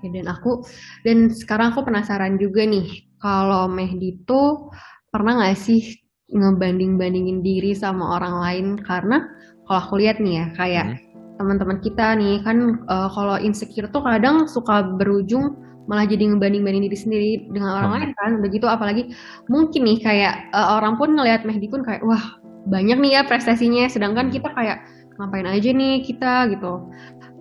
Oke, 0.00 0.08
dan 0.16 0.32
aku 0.32 0.64
dan 1.04 1.28
sekarang 1.28 1.76
aku 1.76 1.84
penasaran 1.84 2.40
juga 2.40 2.64
nih 2.64 3.04
kalau 3.20 3.68
Mehdi 3.68 4.24
tuh 4.24 4.72
pernah 5.12 5.36
nggak 5.36 5.60
sih 5.60 6.00
ngebanding-bandingin 6.30 7.42
diri 7.42 7.74
sama 7.74 8.18
orang 8.18 8.34
lain 8.40 8.66
karena 8.82 9.26
kalau 9.66 9.78
aku 9.82 9.94
lihat 10.02 10.18
nih 10.22 10.34
ya 10.42 10.46
kayak 10.54 10.86
Hmm. 10.86 10.98
teman-teman 11.40 11.78
kita 11.80 12.14
nih 12.20 12.42
kan 12.44 12.80
eh, 12.84 13.08
kalau 13.14 13.36
insecure 13.40 13.88
tuh 13.90 14.02
kadang 14.04 14.44
suka 14.46 14.84
berujung 14.98 15.56
malah 15.88 16.06
jadi 16.06 16.30
ngebanding-banding 16.30 16.86
diri 16.86 16.98
sendiri 16.98 17.30
dengan 17.50 17.74
orang 17.80 17.90
Hmm. 17.90 17.98
lain 17.98 18.10
kan 18.14 18.30
begitu 18.44 18.66
apalagi 18.70 19.10
mungkin 19.50 19.82
nih 19.86 19.98
kayak 20.04 20.34
eh, 20.52 20.68
orang 20.76 20.94
pun 21.00 21.16
ngelihat 21.16 21.42
Mehdi 21.42 21.66
pun 21.66 21.82
kayak 21.82 22.02
wah 22.06 22.38
banyak 22.68 22.98
nih 23.00 23.12
ya 23.18 23.22
prestasinya 23.24 23.88
sedangkan 23.88 24.28
kita 24.28 24.52
kayak 24.52 24.84
ngapain 25.18 25.48
aja 25.48 25.70
nih 25.72 26.04
kita 26.06 26.48
gitu 26.52 26.86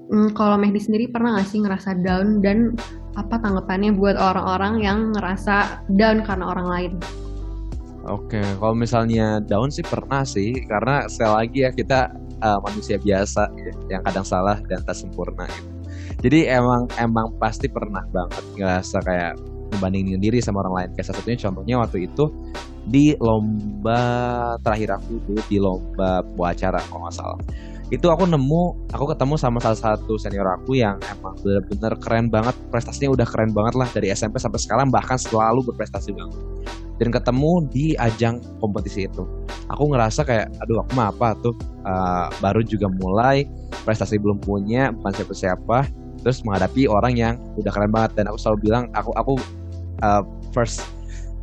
Hmm, 0.09 0.33
kalau 0.33 0.57
Mehdi 0.57 0.81
sendiri 0.81 1.05
pernah 1.13 1.37
gak 1.37 1.53
sih 1.53 1.61
ngerasa 1.61 2.01
down 2.01 2.41
dan 2.41 2.73
apa 3.13 3.37
tanggapannya 3.37 3.93
buat 3.93 4.17
orang-orang 4.17 4.81
yang 4.81 5.13
ngerasa 5.13 5.85
down 5.93 6.25
karena 6.25 6.49
orang 6.49 6.65
lain? 6.65 6.91
Oke, 8.07 8.39
kalau 8.39 8.75
misalnya 8.77 9.43
down 9.43 9.67
sih 9.67 9.83
pernah 9.83 10.23
sih, 10.23 10.55
karena 10.63 11.03
sekali 11.11 11.33
lagi 11.35 11.57
ya 11.67 11.71
kita 11.75 11.99
uh, 12.39 12.59
manusia 12.63 12.95
biasa 12.95 13.51
ya, 13.59 13.73
yang 13.97 14.01
kadang 14.07 14.23
salah 14.23 14.57
dan 14.71 14.79
tak 14.87 14.95
sempurna. 14.95 15.43
Gitu. 15.51 15.69
Jadi 16.19 16.39
emang 16.47 16.87
emang 16.99 17.31
pasti 17.39 17.67
pernah 17.67 18.03
banget 18.11 18.43
ngerasa 18.55 19.03
kayak 19.03 19.33
membandingin 19.75 20.19
diri 20.19 20.39
sama 20.39 20.63
orang 20.63 20.75
lain. 20.75 20.89
Kayak 20.95 21.05
salah 21.11 21.19
satunya 21.23 21.39
contohnya 21.39 21.75
waktu 21.79 21.97
itu 22.07 22.25
di 22.89 23.13
lomba 23.19 24.01
terakhir 24.63 24.99
aku 24.99 25.19
dulu 25.27 25.41
di 25.45 25.57
lomba 25.59 26.23
buah 26.35 26.51
acara 26.55 26.79
kalau 26.87 27.07
nggak 27.07 27.15
salah. 27.15 27.39
Itu 27.89 28.13
aku 28.13 28.29
nemu, 28.29 28.93
aku 28.93 29.05
ketemu 29.09 29.33
sama 29.41 29.57
salah 29.57 29.97
satu 29.97 30.13
senior 30.21 30.45
aku 30.45 30.77
yang 30.77 31.01
emang 31.09 31.33
bener-bener 31.41 31.93
keren 31.97 32.29
banget, 32.29 32.53
prestasinya 32.69 33.17
udah 33.17 33.25
keren 33.25 33.49
banget 33.49 33.73
lah 33.73 33.89
dari 33.89 34.13
SMP 34.13 34.37
sampai 34.37 34.61
sekarang 34.61 34.93
bahkan 34.93 35.17
selalu 35.17 35.65
berprestasi 35.73 36.13
banget. 36.13 36.37
Dan 37.01 37.09
ketemu 37.09 37.65
di 37.73 37.85
ajang 37.97 38.37
kompetisi 38.61 39.09
itu. 39.09 39.25
Aku 39.73 39.89
ngerasa 39.89 40.21
kayak, 40.21 40.53
aduh 40.61 40.85
aku 40.85 40.91
mah 40.93 41.09
apa 41.09 41.33
tuh, 41.41 41.57
uh, 41.81 42.29
baru 42.37 42.61
juga 42.61 42.85
mulai, 42.91 43.49
prestasi 43.87 44.21
belum 44.21 44.37
punya, 44.37 44.93
bukan 44.93 45.13
siapa-siapa, 45.17 45.89
terus 46.21 46.45
menghadapi 46.45 46.85
orang 46.85 47.17
yang 47.17 47.33
udah 47.57 47.71
keren 47.73 47.89
banget. 47.89 48.21
Dan 48.21 48.29
aku 48.29 48.37
selalu 48.37 48.69
bilang, 48.69 48.83
aku 48.93 49.15
aku 49.17 49.33
uh, 50.05 50.21
first 50.53 50.85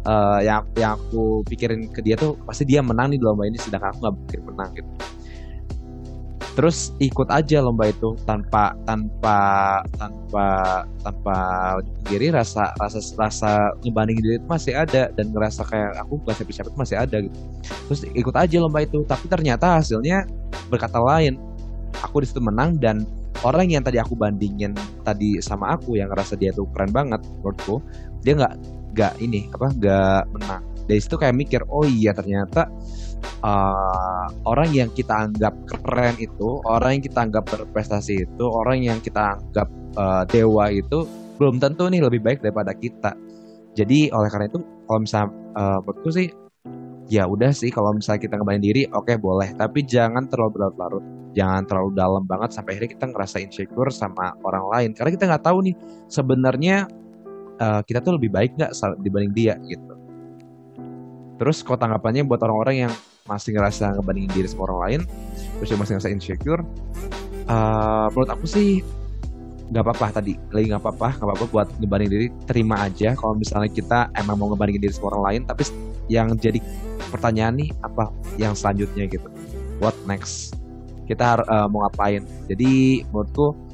uh, 0.07 0.39
yang 0.41 0.63
yang 0.79 0.95
aku 0.95 1.43
pikirin 1.51 1.91
ke 1.91 2.01
dia 2.01 2.15
tuh 2.15 2.39
pasti 2.47 2.63
dia 2.63 2.81
menang 2.81 3.13
nih 3.13 3.19
di 3.19 3.25
lomba 3.25 3.45
ini 3.45 3.59
sedangkan 3.59 3.93
aku 3.93 3.99
nggak 4.07 4.15
pikir 4.27 4.41
menang 4.47 4.71
gitu 4.79 4.91
terus 6.57 6.97
ikut 6.97 7.29
aja 7.29 7.61
lomba 7.61 7.92
itu 7.92 8.16
tanpa 8.25 8.73
tanpa 8.88 9.38
tanpa 10.01 10.49
tanpa 11.05 11.37
diri 12.09 12.33
rasa 12.33 12.73
rasa 12.81 13.05
rasa 13.21 13.77
ngebanding 13.85 14.25
diri 14.25 14.35
itu 14.40 14.49
masih 14.49 14.73
ada 14.73 15.12
dan 15.12 15.37
ngerasa 15.37 15.69
kayak 15.69 16.01
aku 16.01 16.16
gak 16.25 16.40
siapa 16.40 16.53
siapa 16.57 16.69
itu 16.73 16.79
masih 16.81 16.97
ada 16.97 17.16
gitu. 17.21 17.38
Terus 17.92 18.01
ikut 18.16 18.35
aja 18.35 18.57
lomba 18.57 18.81
itu 18.88 19.05
tapi 19.05 19.29
ternyata 19.29 19.77
hasilnya 19.77 20.25
berkata 20.73 20.97
lain. 20.97 21.37
Aku 22.01 22.25
di 22.25 22.27
situ 22.29 22.40
menang 22.40 22.81
dan 22.81 23.05
orang 23.45 23.69
yang 23.69 23.85
tadi 23.85 24.01
aku 24.01 24.16
bandingin 24.16 24.73
tadi 25.05 25.37
sama 25.45 25.77
aku 25.77 26.01
yang 26.01 26.09
ngerasa 26.09 26.40
dia 26.40 26.57
tuh 26.57 26.64
keren 26.73 26.88
banget 26.88 27.21
menurutku 27.40 27.85
dia 28.25 28.33
nggak 28.33 28.55
nggak 28.97 29.12
ini 29.21 29.53
apa 29.53 29.66
nggak 29.77 30.23
menang. 30.33 30.62
Dari 30.88 31.01
situ 31.05 31.21
kayak 31.21 31.37
mikir 31.37 31.61
oh 31.69 31.85
iya 31.85 32.16
ternyata 32.16 32.64
uh, 33.45 34.27
orang 34.49 34.71
yang 34.73 34.91
kita 34.93 35.12
anggap 35.29 35.55
keren 35.67 36.15
itu 36.19 36.61
orang 36.65 36.99
yang 36.99 37.05
kita 37.05 37.19
anggap 37.27 37.45
berprestasi 37.47 38.27
itu 38.27 38.45
orang 38.45 38.83
yang 38.83 38.99
kita 39.01 39.39
anggap 39.39 39.69
uh, 39.99 40.23
dewa 40.29 40.71
itu 40.71 41.05
belum 41.37 41.61
tentu 41.61 41.87
nih 41.93 42.01
lebih 42.01 42.21
baik 42.25 42.41
daripada 42.41 42.73
kita. 42.73 43.12
Jadi 43.77 44.09
oleh 44.09 44.29
karena 44.33 44.49
itu 44.49 44.65
kalau 44.89 45.01
misalnya 45.05 45.29
uh, 45.57 45.79
menurutku 45.85 46.11
sih 46.12 46.29
ya 47.07 47.23
udah 47.29 47.55
sih 47.55 47.71
kalau 47.71 47.95
misalnya 47.95 48.25
kita 48.25 48.35
ngebayang 48.41 48.65
diri 48.65 48.83
oke 48.89 49.05
okay, 49.07 49.17
boleh. 49.21 49.53
Tapi 49.53 49.85
jangan 49.85 50.25
terlalu 50.27 50.57
berlarut 50.57 51.05
jangan 51.37 51.69
terlalu 51.69 51.93
dalam 51.93 52.25
banget 52.25 52.57
sampai 52.57 52.81
akhirnya 52.81 52.91
kita 52.97 53.07
ngerasa 53.12 53.37
insecure 53.45 53.93
sama 53.93 54.33
orang 54.41 54.65
lain. 54.73 54.91
Karena 54.97 55.11
kita 55.12 55.25
nggak 55.29 55.45
tahu 55.45 55.59
nih 55.69 55.75
sebenarnya 56.09 56.77
uh, 57.61 57.85
kita 57.85 58.01
tuh 58.01 58.17
lebih 58.17 58.33
baik 58.33 58.57
nggak 58.57 58.73
dibanding 59.05 59.33
dia 59.37 59.55
gitu. 59.69 59.93
Terus 61.37 61.61
kok 61.61 61.77
tanggapannya 61.77 62.25
buat 62.25 62.41
orang-orang 62.41 62.89
yang 62.89 62.93
masih 63.27 63.55
ngerasa 63.55 63.99
ngebandingin 63.99 64.33
diri 64.33 64.49
sama 64.51 64.71
orang 64.71 64.81
lain, 64.87 65.01
terus 65.61 65.75
masih 65.75 65.93
ngerasa 65.99 66.11
insecure, 66.15 66.62
uh, 67.51 68.07
menurut 68.15 68.31
aku 68.31 68.47
sih 68.47 68.81
nggak 69.71 69.83
apa-apa 69.83 70.23
tadi. 70.23 70.39
Lagi 70.55 70.71
nggak 70.71 70.83
apa-apa 70.83 71.09
nggak 71.19 71.27
apa-apa 71.27 71.47
buat 71.51 71.69
ngebanding 71.83 72.11
diri 72.11 72.27
terima 72.47 72.87
aja 72.87 73.19
kalau 73.19 73.35
misalnya 73.35 73.71
kita 73.71 74.11
emang 74.15 74.39
mau 74.39 74.47
ngebandingin 74.55 74.87
diri 74.87 74.95
sama 74.95 75.11
orang 75.15 75.23
lain 75.27 75.41
tapi 75.43 75.62
yang 76.07 76.39
jadi 76.39 76.62
pertanyaan 77.11 77.55
nih 77.59 77.69
apa 77.83 78.15
yang 78.39 78.55
selanjutnya 78.55 79.11
gitu? 79.11 79.27
What 79.83 79.99
next? 80.07 80.55
Kita 81.07 81.43
uh, 81.43 81.67
mau 81.67 81.87
ngapain? 81.87 82.23
Jadi 82.47 83.03
menurutku 83.11 83.65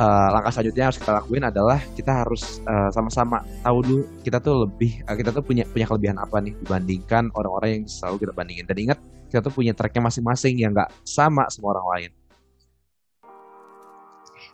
uh, 0.00 0.28
langkah 0.32 0.50
selanjutnya 0.50 0.84
harus 0.88 0.98
kita 0.98 1.12
lakuin 1.12 1.44
adalah 1.44 1.78
kita 1.92 2.12
harus 2.24 2.64
eh, 2.64 2.90
sama-sama 2.90 3.44
tahu 3.60 3.78
dulu 3.84 4.02
kita 4.24 4.38
tuh 4.40 4.64
lebih 4.66 5.04
uh, 5.04 5.16
kita 5.16 5.30
tuh 5.30 5.44
punya 5.44 5.64
punya 5.68 5.86
kelebihan 5.86 6.16
apa 6.16 6.40
nih 6.40 6.56
dibandingkan 6.64 7.28
orang-orang 7.36 7.68
yang 7.76 7.84
selalu 7.84 8.24
kita 8.24 8.32
bandingin 8.32 8.66
dan 8.66 8.76
ingat 8.80 8.98
kita 9.28 9.40
tuh 9.44 9.52
punya 9.52 9.76
tracknya 9.76 10.08
masing-masing 10.08 10.58
yang 10.58 10.72
nggak 10.72 10.90
sama 11.06 11.46
semua 11.52 11.76
orang 11.78 11.86
lain. 11.94 12.10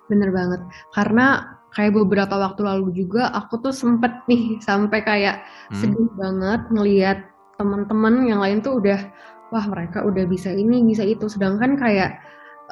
Bener 0.07 0.31
banget 0.35 0.61
karena 0.95 1.27
kayak 1.75 1.93
beberapa 1.95 2.35
waktu 2.41 2.61
lalu 2.67 2.89
juga 2.95 3.31
aku 3.31 3.63
tuh 3.63 3.75
sempet 3.75 4.27
nih 4.27 4.59
sampai 4.67 5.01
kayak 5.03 5.47
hmm. 5.71 5.79
sedih 5.79 6.11
banget 6.19 6.61
ngelihat 6.73 7.19
teman-teman 7.57 8.29
yang 8.29 8.41
lain 8.43 8.61
tuh 8.61 8.79
udah 8.79 9.01
wah 9.49 9.65
mereka 9.71 10.05
udah 10.05 10.25
bisa 10.29 10.53
ini 10.53 10.83
bisa 10.85 11.07
itu 11.07 11.25
sedangkan 11.31 11.79
kayak 11.79 12.21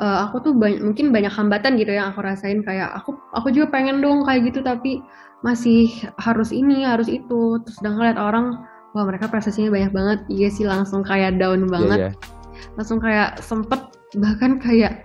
uh, 0.00 0.28
aku 0.28 0.50
tuh 0.50 0.52
banyak, 0.56 0.80
mungkin 0.82 1.14
banyak 1.14 1.30
hambatan 1.30 1.78
gitu 1.78 1.94
yang 1.94 2.10
aku 2.10 2.24
rasain 2.24 2.62
kayak 2.62 2.90
aku 2.94 3.14
aku 3.34 3.50
juga 3.54 3.70
pengen 3.74 4.02
dong 4.02 4.26
kayak 4.26 4.50
gitu 4.50 4.64
tapi 4.64 5.02
masih 5.44 5.90
harus 6.18 6.50
ini 6.50 6.88
harus 6.88 7.06
itu. 7.06 7.60
Terus 7.62 7.76
sedang 7.78 8.00
lihat 8.00 8.16
orang 8.16 8.64
wah 8.96 9.04
mereka 9.04 9.28
prestasinya 9.28 9.70
banyak 9.70 9.92
banget. 9.92 10.18
Iya 10.32 10.48
sih 10.50 10.64
langsung 10.66 11.04
kayak 11.04 11.36
down 11.38 11.66
iya, 11.66 11.70
banget. 11.70 11.98
yeah, 11.98 12.12
yeah. 12.14 12.72
langsung 12.80 12.98
kayak 12.98 13.38
sempet 13.42 13.80
bahkan 14.18 14.62
kayak 14.62 15.04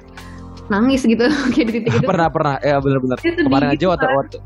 nangis 0.69 1.01
gitu 1.03 1.25
kayak 1.53 1.65
di 1.69 1.73
titik 1.81 1.93
itu. 1.99 2.07
Pernah 2.07 2.29
pernah. 2.31 2.55
Ya 2.61 2.77
benar-benar 2.79 3.17
kemarin 3.19 3.69
aja 3.73 3.77
gitu 3.77 3.91
waktu 3.91 4.07
waktu 4.09 4.37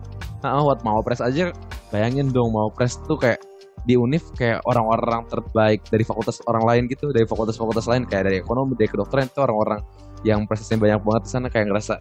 nah, 0.44 0.60
waktu 0.60 0.84
mau 0.84 1.00
pres 1.00 1.24
aja 1.24 1.56
bayangin 1.90 2.34
dong 2.36 2.52
mau 2.52 2.68
pres 2.68 3.00
tuh 3.08 3.16
kayak 3.16 3.40
di 3.84 4.00
Unif 4.00 4.32
kayak 4.40 4.64
orang-orang 4.64 5.28
terbaik 5.28 5.84
dari 5.92 6.08
fakultas 6.08 6.40
orang 6.48 6.64
lain 6.64 6.84
gitu 6.88 7.12
dari 7.12 7.28
fakultas-fakultas 7.28 7.88
lain 7.88 8.08
kayak 8.08 8.32
dari 8.32 8.38
ekonomi 8.40 8.80
dari 8.80 8.88
kedokteran 8.88 9.28
itu 9.28 9.44
orang-orang 9.44 9.84
yang 10.24 10.48
prosesnya 10.48 10.80
banyak 10.80 11.00
banget 11.04 11.22
di 11.28 11.30
sana 11.32 11.48
kayak 11.52 11.72
ngerasa 11.72 12.00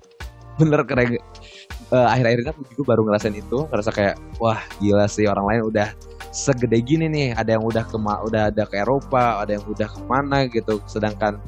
bener 0.60 0.80
keren. 0.84 1.18
Uh, 1.92 2.08
akhir-akhir 2.08 2.38
ini 2.40 2.50
aku 2.52 2.62
juga 2.72 2.96
baru 2.96 3.04
ngerasain 3.04 3.36
itu 3.36 3.68
ngerasa 3.68 3.90
kayak 3.92 4.16
wah 4.40 4.60
gila 4.80 5.04
sih 5.04 5.28
orang 5.28 5.44
lain 5.44 5.60
udah 5.68 5.88
segede 6.32 6.80
gini 6.80 7.06
nih. 7.08 7.28
Ada 7.36 7.60
yang 7.60 7.64
udah 7.64 7.84
ke 7.84 7.96
udah 8.00 8.42
ada 8.48 8.62
ke 8.64 8.80
Eropa 8.80 9.44
ada 9.44 9.56
yang 9.56 9.64
udah 9.68 9.88
ke 9.88 10.00
mana 10.08 10.48
gitu. 10.48 10.80
Sedangkan 10.88 11.40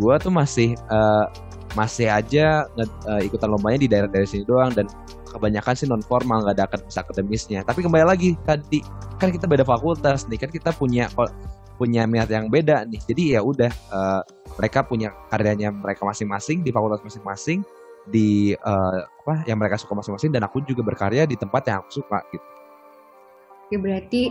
gue 0.00 0.14
tuh 0.20 0.32
masih 0.32 0.76
uh, 0.88 1.28
masih 1.72 2.08
aja 2.12 2.68
uh, 3.08 3.20
ikutan 3.20 3.48
lombanya 3.48 3.80
di 3.84 3.88
daerah-daerah 3.88 4.28
sini 4.28 4.44
doang 4.44 4.72
dan 4.76 4.88
kebanyakan 5.32 5.72
sih 5.72 5.88
non 5.88 6.04
formal 6.04 6.44
nggak 6.44 6.56
ada 6.60 6.64
akademisnya. 7.00 7.64
Tapi 7.64 7.80
kembali 7.84 8.04
lagi 8.04 8.36
tadi 8.44 8.84
kan 9.16 9.32
kita 9.32 9.48
beda 9.48 9.64
fakultas 9.64 10.28
nih 10.28 10.40
kan 10.40 10.52
kita 10.52 10.72
punya 10.76 11.08
punya 11.76 12.06
minat 12.06 12.28
yang 12.30 12.48
beda 12.48 12.84
nih. 12.88 13.00
Jadi 13.04 13.22
ya 13.36 13.40
udah 13.40 13.72
uh, 13.92 14.22
mereka 14.58 14.84
punya 14.84 15.12
karyanya 15.32 15.72
mereka 15.72 16.04
masing-masing 16.04 16.60
di 16.60 16.70
fakultas 16.70 17.02
masing-masing 17.02 17.64
di 18.10 18.52
uh, 18.58 19.06
apa 19.06 19.46
yang 19.46 19.58
mereka 19.58 19.78
suka 19.78 19.94
masing-masing 19.94 20.34
dan 20.34 20.42
aku 20.42 20.62
juga 20.66 20.82
berkarya 20.82 21.22
di 21.28 21.38
tempat 21.38 21.62
yang 21.70 21.82
aku 21.82 22.02
suka 22.02 22.18
gitu. 22.34 22.46
Ya 23.70 23.78
berarti 23.78 24.22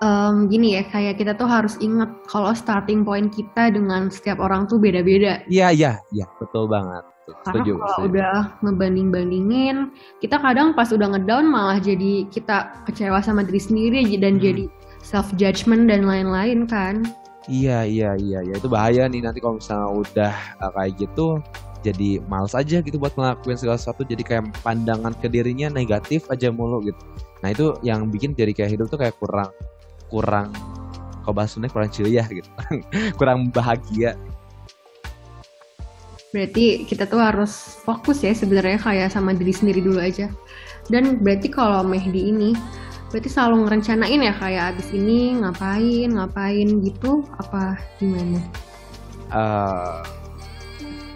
um, 0.00 0.48
gini 0.48 0.78
ya 0.78 0.82
kayak 0.88 1.20
kita 1.20 1.36
tuh 1.36 1.48
harus 1.48 1.76
ingat 1.82 2.08
kalau 2.30 2.52
starting 2.54 3.02
point 3.02 3.32
kita 3.32 3.72
dengan 3.72 4.08
setiap 4.08 4.38
orang 4.40 4.70
tuh 4.70 4.78
beda-beda. 4.78 5.42
Iya 5.50 5.72
iya 5.74 5.92
iya 6.14 6.26
betul 6.38 6.70
banget. 6.70 7.04
Karena 7.26 7.58
setuju, 7.58 7.72
kalau 7.82 7.90
setuju. 7.90 8.06
udah 8.14 8.36
ngebanding-bandingin, 8.62 9.76
kita 10.22 10.38
kadang 10.38 10.78
pas 10.78 10.86
udah 10.94 11.10
ngedown 11.10 11.50
malah 11.50 11.82
jadi 11.82 12.22
kita 12.30 12.86
kecewa 12.86 13.18
sama 13.18 13.42
diri 13.42 13.58
sendiri 13.58 14.06
dan 14.22 14.38
hmm. 14.38 14.42
jadi 14.46 14.64
self 15.06 15.30
judgment 15.38 15.86
dan 15.86 16.02
lain-lain 16.02 16.66
kan. 16.66 17.06
Iya 17.46 17.86
iya 17.86 18.18
iya 18.18 18.42
ya 18.42 18.58
itu 18.58 18.66
bahaya 18.66 19.06
nih 19.06 19.22
nanti 19.22 19.38
kalau 19.38 19.62
misalnya 19.62 19.86
udah 19.94 20.34
uh, 20.58 20.70
kayak 20.74 20.98
gitu 20.98 21.38
jadi 21.86 22.18
males 22.26 22.58
aja 22.58 22.82
gitu 22.82 22.98
buat 22.98 23.14
ngelakuin 23.14 23.54
segala 23.54 23.78
sesuatu. 23.78 24.02
Jadi 24.02 24.26
kayak 24.26 24.50
pandangan 24.66 25.14
ke 25.14 25.30
dirinya 25.30 25.70
negatif 25.70 26.26
aja 26.26 26.50
mulu 26.50 26.82
gitu. 26.82 26.98
Nah 27.46 27.54
itu 27.54 27.78
yang 27.86 28.10
bikin 28.10 28.34
jadi 28.34 28.50
kayak 28.50 28.74
hidup 28.74 28.90
tuh 28.90 28.98
kayak 28.98 29.14
kurang 29.22 29.54
kurang 30.10 30.50
kalau 31.22 31.34
bahasanya 31.38 31.70
kurang 31.70 31.90
ceria 31.94 32.22
gitu. 32.30 32.46
Kurang 33.18 33.50
bahagia. 33.50 34.14
Berarti 36.30 36.86
kita 36.86 37.10
tuh 37.10 37.18
harus 37.18 37.82
fokus 37.82 38.22
ya 38.22 38.30
sebenarnya 38.30 38.78
kayak 38.78 39.10
sama 39.10 39.34
diri 39.34 39.50
sendiri 39.50 39.82
dulu 39.82 39.98
aja. 39.98 40.30
Dan 40.86 41.18
berarti 41.18 41.50
kalau 41.50 41.82
Mehdi 41.82 42.30
ini 42.30 42.54
berarti 43.16 43.32
selalu 43.32 43.64
ngerencanain 43.64 44.20
ya 44.28 44.34
kayak 44.36 44.64
abis 44.76 44.92
ini 44.92 45.40
ngapain 45.40 46.12
ngapain 46.12 46.68
gitu 46.84 47.24
apa 47.40 47.80
gimana? 47.96 48.44
Uh, 49.32 50.04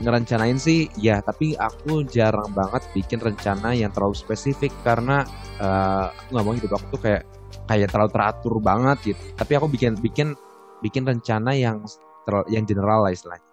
ngerencanain 0.01 0.57
sih 0.57 0.89
ya 0.97 1.21
tapi 1.21 1.61
aku 1.61 2.09
jarang 2.09 2.49
banget 2.57 2.89
bikin 2.97 3.21
rencana 3.21 3.77
yang 3.77 3.93
terlalu 3.93 4.17
spesifik 4.17 4.73
karena 4.81 5.29
uh, 5.61 6.09
nggak 6.33 6.41
mau 6.41 6.57
hidup 6.57 6.73
aku 6.73 6.97
tuh 6.97 7.01
kayak 7.05 7.29
kayak 7.69 7.93
terlalu 7.93 8.11
teratur 8.17 8.55
banget 8.65 8.99
gitu. 9.13 9.21
Tapi 9.37 9.53
aku 9.61 9.69
bikin 9.69 9.93
bikin 10.01 10.33
bikin 10.81 11.05
rencana 11.05 11.53
yang 11.53 11.85
terlalu, 12.25 12.49
yang 12.49 12.65
general 12.65 13.05
lah. 13.05 13.13
Istilahnya 13.13 13.45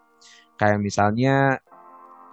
kayak 0.55 0.79
misalnya 0.79 1.59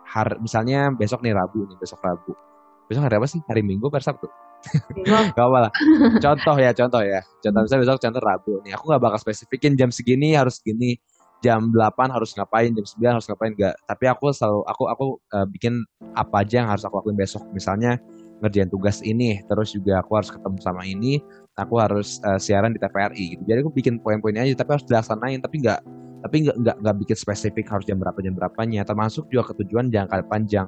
hari 0.07 0.39
misalnya 0.39 0.95
besok 0.95 1.27
nih 1.27 1.35
Rabu 1.35 1.67
nih 1.67 1.75
besok 1.75 1.99
Rabu. 2.07 2.39
Besok 2.87 3.03
hari 3.03 3.19
apa 3.19 3.27
sih? 3.27 3.43
Hari 3.51 3.67
Minggu 3.67 3.91
per 3.91 4.07
Sabtu 4.07 4.44
gak 5.37 5.47
apa 5.47 5.59
lah. 5.69 5.73
Contoh 6.19 6.57
ya, 6.57 6.71
contoh 6.73 7.03
ya. 7.05 7.21
Contoh 7.43 7.61
misalnya 7.65 7.83
besok 7.85 8.03
contoh 8.03 8.23
Rabu 8.23 8.53
nih. 8.65 8.73
Aku 8.77 8.85
gak 8.91 9.03
bakal 9.03 9.19
spesifikin 9.21 9.77
jam 9.77 9.91
segini 9.93 10.35
harus 10.35 10.61
segini. 10.61 10.99
Jam 11.45 11.69
8 11.77 12.09
harus 12.09 12.33
ngapain, 12.33 12.73
jam 12.73 12.87
9 12.89 13.17
harus 13.21 13.27
ngapain 13.29 13.53
enggak. 13.53 13.77
Tapi 13.85 14.05
aku 14.09 14.33
selalu 14.33 14.65
aku 14.65 14.83
aku 14.89 15.05
uh, 15.37 15.45
bikin 15.45 15.85
apa 16.17 16.41
aja 16.41 16.65
yang 16.65 16.69
harus 16.73 16.89
aku 16.89 17.05
lakuin 17.05 17.21
besok. 17.21 17.45
Misalnya 17.53 18.01
ngerjain 18.41 18.73
tugas 18.73 19.05
ini, 19.05 19.45
terus 19.45 19.77
juga 19.77 20.01
aku 20.01 20.17
harus 20.17 20.33
ketemu 20.33 20.57
sama 20.65 20.89
ini, 20.89 21.21
aku 21.61 21.77
harus 21.77 22.17
uh, 22.25 22.41
siaran 22.41 22.73
di 22.73 22.81
TVRI 22.81 23.37
gitu. 23.37 23.43
Jadi 23.45 23.59
aku 23.61 23.73
bikin 23.77 24.01
poin-poinnya 24.01 24.49
aja 24.49 24.57
tapi 24.57 24.81
harus 24.81 24.87
dilaksanain 24.89 25.45
tapi 25.45 25.61
enggak 25.61 25.85
tapi 26.25 26.49
nggak 26.49 26.57
nggak 26.57 26.77
nggak 26.81 26.97
bikin 27.05 27.17
spesifik 27.21 27.69
harus 27.69 27.85
jam 27.85 28.01
berapa 28.01 28.17
jam 28.25 28.33
berapanya 28.33 28.81
termasuk 28.89 29.29
juga 29.29 29.53
ketujuan 29.53 29.93
jangka 29.93 30.25
panjang 30.25 30.65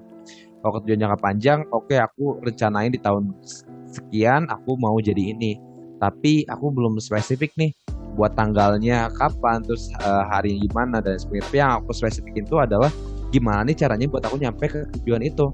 kalau 0.61 0.72
ketujuan 0.76 1.09
jangka 1.09 1.18
panjang 1.24 1.59
oke 1.72 1.88
okay, 1.88 1.96
aku 1.96 2.37
rencanain 2.44 2.92
di 2.92 3.00
tahun 3.00 3.32
sekian 3.96 4.44
aku 4.52 4.76
mau 4.76 5.00
jadi 5.00 5.32
ini. 5.32 5.56
Tapi 5.96 6.44
aku 6.52 6.68
belum 6.68 7.00
spesifik 7.00 7.56
nih 7.56 7.72
buat 8.16 8.32
tanggalnya 8.32 9.12
kapan 9.16 9.61
terus 9.61 9.92
uh, 10.00 10.24
hari 10.24 10.56
gimana 10.56 11.04
dan 11.04 11.20
sebagainya 11.20 11.44
tapi 11.52 11.56
yang 11.61 11.70
aku 11.85 11.92
spesifikin 11.92 12.48
itu 12.48 12.56
adalah 12.56 12.88
gimana 13.28 13.68
nih 13.68 13.76
caranya 13.76 14.09
buat 14.09 14.24
aku 14.24 14.37
nyampe 14.40 14.64
ke 14.68 14.80
tujuan 15.00 15.24
itu. 15.24 15.52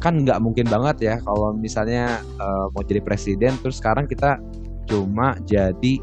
Kan 0.00 0.24
nggak 0.24 0.40
mungkin 0.40 0.68
banget 0.68 0.96
ya 1.04 1.14
kalau 1.24 1.52
misalnya 1.56 2.20
uh, 2.40 2.68
mau 2.72 2.84
jadi 2.84 3.00
presiden 3.04 3.56
terus 3.60 3.80
sekarang 3.80 4.08
kita 4.08 4.40
cuma 4.88 5.36
jadi 5.44 6.00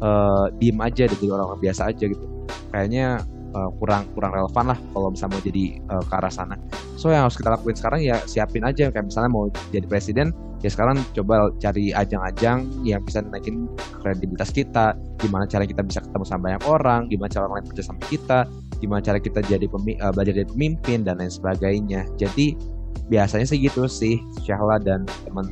uh, 0.00 0.48
diem 0.56 0.78
aja 0.80 1.04
jadi 1.08 1.26
orang-orang 1.28 1.60
biasa 1.60 1.92
aja 1.92 2.04
gitu. 2.08 2.26
Kayaknya 2.72 3.20
uh, 3.52 3.70
kurang 3.76 4.08
kurang 4.16 4.32
relevan 4.32 4.64
lah 4.72 4.78
kalau 4.92 5.08
misalnya 5.12 5.32
mau 5.36 5.42
jadi 5.44 5.64
uh, 5.92 6.04
ke 6.04 6.14
arah 6.16 6.32
sana. 6.32 6.56
So 6.96 7.12
yang 7.12 7.28
harus 7.28 7.36
kita 7.36 7.52
lakuin 7.52 7.76
sekarang 7.76 8.00
ya 8.04 8.16
siapin 8.24 8.64
aja 8.64 8.88
kayak 8.88 9.06
misalnya 9.08 9.30
mau 9.32 9.48
jadi 9.72 9.84
presiden 9.88 10.32
ya 10.62 10.70
sekarang 10.70 11.02
coba 11.12 11.50
cari 11.58 11.90
ajang-ajang 11.90 12.70
yang 12.86 13.02
bisa 13.02 13.20
naikin 13.22 13.66
kredibilitas 14.00 14.54
kita. 14.54 14.94
Gimana 15.18 15.44
cara 15.50 15.66
kita 15.66 15.82
bisa 15.82 15.98
ketemu 16.02 16.24
sama 16.26 16.50
banyak 16.50 16.62
orang 16.70 17.00
gimana 17.10 17.28
cara 17.30 17.50
orang 17.50 17.62
lain 17.62 17.66
percaya 17.70 17.86
sama 17.90 18.02
kita 18.06 18.38
gimana 18.82 18.98
cara 18.98 19.18
kita 19.22 19.38
jadi 19.46 19.66
pemi, 19.70 19.94
uh, 20.02 20.10
belajar 20.10 20.34
jadi 20.34 20.48
pemimpin 20.50 21.06
dan 21.06 21.22
lain 21.22 21.30
sebagainya. 21.30 22.06
Jadi 22.18 22.58
biasanya 23.10 23.46
sih 23.46 23.58
gitu 23.62 23.86
sih 23.86 24.18
Syahla 24.42 24.82
dan 24.82 25.06
teman 25.26 25.50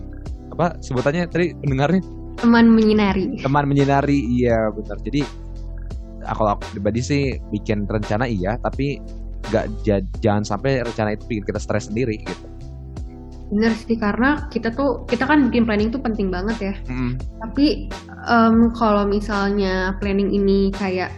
apa 0.50 0.78
sebutannya 0.82 1.30
tadi 1.30 1.54
pendengarnya? 1.62 2.02
Teman 2.38 2.70
menyinari. 2.74 3.38
Teman 3.42 3.70
menyinari 3.70 4.18
iya 4.42 4.70
benar. 4.74 4.98
Jadi 5.02 5.22
kalau 6.26 6.58
aku 6.58 6.78
pribadi 6.78 7.00
sih 7.00 7.22
bikin 7.54 7.86
rencana 7.86 8.26
iya 8.26 8.58
tapi 8.60 9.00
nggak 9.50 9.66
jangan 10.20 10.44
sampai 10.44 10.84
rencana 10.84 11.16
itu 11.16 11.24
bikin 11.26 11.44
kita 11.48 11.58
stres 11.58 11.88
sendiri 11.88 12.20
gitu 12.22 12.49
bener 13.50 13.74
sih 13.74 13.98
karena 13.98 14.46
kita 14.48 14.70
tuh 14.70 15.04
kita 15.10 15.26
kan 15.26 15.50
bikin 15.50 15.66
planning 15.66 15.90
tuh 15.90 15.98
penting 15.98 16.30
banget 16.30 16.56
ya. 16.70 16.74
Mm. 16.86 17.18
tapi 17.42 17.90
um, 18.30 18.70
kalau 18.78 19.04
misalnya 19.10 19.98
planning 19.98 20.30
ini 20.30 20.70
kayak 20.70 21.10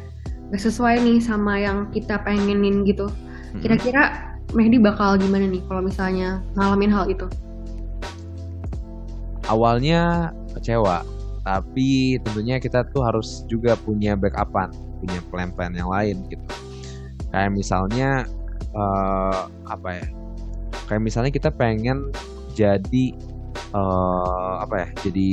gak 0.49 0.63
sesuai 0.65 1.05
nih 1.05 1.21
sama 1.21 1.61
yang 1.61 1.93
kita 1.93 2.17
pengenin 2.25 2.89
gitu 2.89 3.13
kira-kira 3.61 4.33
Mehdi 4.53 4.77
bakal 4.77 5.17
gimana 5.17 5.49
nih 5.49 5.65
kalau 5.65 5.81
misalnya 5.81 6.45
ngalamin 6.61 6.93
hal 6.93 7.09
itu? 7.09 7.25
Awalnya 9.49 10.33
kecewa 10.53 11.01
tapi 11.43 12.21
tentunya 12.23 12.63
kita 12.63 12.87
tuh 12.93 13.03
harus 13.03 13.43
juga 13.51 13.75
punya 13.75 14.15
backupan 14.15 14.71
punya 15.03 15.19
plan-plan 15.33 15.73
yang 15.75 15.89
lain 15.91 16.21
gitu. 16.29 16.45
Kayak 17.33 17.51
misalnya 17.57 18.29
uh, 18.77 19.49
apa 19.67 19.89
ya 19.99 20.07
kayak 20.87 21.03
misalnya 21.03 21.33
kita 21.33 21.51
pengen 21.53 22.11
jadi 22.53 23.17
uh, 23.73 24.63
apa 24.63 24.75
ya 24.85 24.89
jadi 25.09 25.29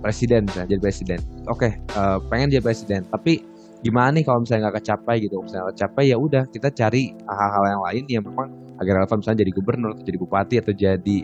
presiden 0.00 0.46
misalnya 0.48 0.68
jadi 0.76 0.82
presiden. 0.82 1.20
Oke 1.50 1.70
okay, 1.70 1.72
uh, 1.98 2.18
pengen 2.30 2.50
jadi 2.54 2.64
presiden. 2.64 3.06
Tapi 3.10 3.42
gimana 3.82 4.14
nih 4.14 4.24
kalau 4.26 4.42
misalnya 4.42 4.70
nggak 4.70 4.82
kecapai 4.82 5.16
gitu? 5.22 5.42
Misalnya 5.42 5.74
kecapai 5.74 6.04
ya 6.10 6.16
udah 6.18 6.42
kita 6.50 6.68
cari 6.72 7.12
hal-hal 7.26 7.64
yang 7.66 7.82
lain 7.82 8.04
yang 8.08 8.22
memang 8.26 8.48
agar 8.78 9.02
relevan. 9.02 9.18
Misalnya 9.20 9.40
jadi 9.46 9.52
gubernur 9.52 9.90
atau 9.94 10.04
jadi 10.06 10.18
bupati 10.18 10.54
atau 10.62 10.72
jadi 10.74 11.18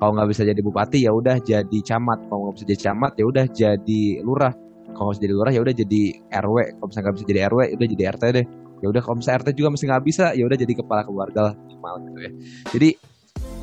kalau 0.00 0.16
nggak 0.16 0.28
bisa 0.32 0.42
jadi 0.48 0.60
bupati 0.64 0.98
ya 1.04 1.12
udah 1.12 1.36
jadi 1.44 1.78
camat. 1.84 2.18
Kalau 2.28 2.40
nggak 2.48 2.54
bisa 2.56 2.66
jadi 2.72 2.80
camat 2.90 3.12
ya 3.20 3.24
udah 3.28 3.44
jadi 3.52 4.02
lurah. 4.24 4.54
Kalau 4.90 5.14
bisa 5.14 5.22
jadi 5.22 5.34
lurah 5.36 5.52
ya 5.54 5.60
udah 5.62 5.74
jadi 5.76 6.02
RW 6.44 6.56
kalau 6.76 6.86
misalnya 6.90 7.04
nggak 7.08 7.16
bisa 7.16 7.26
jadi 7.30 7.40
RW 7.46 7.60
ya 7.62 7.74
udah 7.78 7.88
jadi 7.88 8.04
RT 8.10 8.22
deh 8.34 8.46
ya 8.80 8.86
udah 8.88 9.00
kalau 9.04 9.20
misalnya 9.20 9.44
RT 9.44 9.48
juga 9.56 9.68
masih 9.76 9.86
nggak 9.92 10.04
bisa 10.04 10.24
ya 10.32 10.44
udah 10.48 10.58
jadi 10.58 10.72
kepala 10.72 11.04
keluarga 11.04 11.40
lah 11.52 11.54
minimal 11.56 11.94
gitu 12.08 12.18
ya. 12.20 12.32
Jadi 12.76 12.90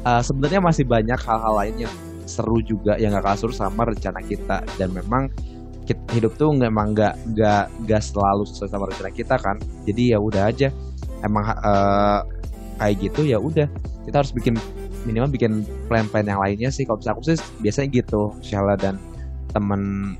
uh, 0.05 0.21
sebenarnya 0.21 0.59
masih 0.61 0.85
banyak 0.85 1.19
hal-hal 1.19 1.53
lain 1.57 1.75
yang 1.89 1.93
seru 2.27 2.59
juga 2.59 2.99
yang 2.99 3.15
gak 3.15 3.23
kalah 3.23 3.39
sama 3.55 3.81
rencana 3.87 4.19
kita. 4.21 4.61
Dan 4.77 4.93
memang 4.93 5.31
hidup 6.11 6.35
tuh 6.35 6.51
memang 6.51 6.91
nggak 6.91 7.15
nggak 7.31 7.63
nggak 7.87 8.01
selalu 8.03 8.43
sesuai 8.43 8.69
sama 8.69 8.85
rencana 8.91 9.11
kita 9.11 9.35
kan. 9.39 9.57
Jadi 9.87 10.13
ya 10.13 10.19
udah 10.21 10.43
aja. 10.49 10.69
Emang 11.25 11.43
uh, 11.47 12.21
kayak 12.77 12.95
gitu 13.01 13.25
ya 13.25 13.41
udah. 13.41 13.65
Kita 14.05 14.21
harus 14.21 14.31
bikin 14.35 14.59
minimal 15.07 15.31
bikin 15.31 15.63
plan-plan 15.87 16.27
yang 16.27 16.41
lainnya 16.43 16.69
sih. 16.69 16.83
Kalau 16.85 16.99
aku 16.99 17.21
sih 17.25 17.39
biasanya 17.63 18.03
gitu 18.03 18.35
Shala 18.43 18.75
dan 18.75 18.99
temen 19.55 20.13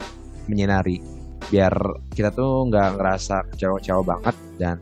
menyinari 0.47 1.03
biar 1.47 1.73
kita 2.11 2.33
tuh 2.35 2.67
nggak 2.67 2.99
ngerasa 2.99 3.47
kecewa-kecewa 3.53 4.01
banget 4.03 4.35
dan 4.59 4.77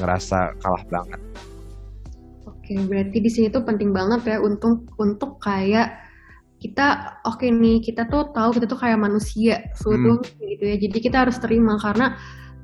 ngerasa 0.00 0.56
kalah 0.60 0.84
banget. 0.88 1.20
Oke, 2.48 2.74
berarti 2.88 3.18
di 3.22 3.30
sini 3.30 3.46
tuh 3.52 3.62
penting 3.62 3.94
banget 3.94 4.26
ya 4.26 4.36
untuk 4.42 4.88
untuk 4.98 5.38
kayak 5.38 6.02
kita 6.56 7.20
oke 7.28 7.44
okay 7.44 7.52
nih 7.52 7.84
kita 7.84 8.08
tuh 8.08 8.32
tahu 8.32 8.56
kita 8.56 8.66
tuh 8.66 8.80
kayak 8.80 8.98
manusia 8.98 9.68
seutuhnya 9.76 10.24
hmm. 10.24 10.50
gitu 10.56 10.64
ya. 10.64 10.76
Jadi 10.80 10.98
kita 10.98 11.16
harus 11.28 11.36
terima 11.38 11.78
karena 11.78 12.16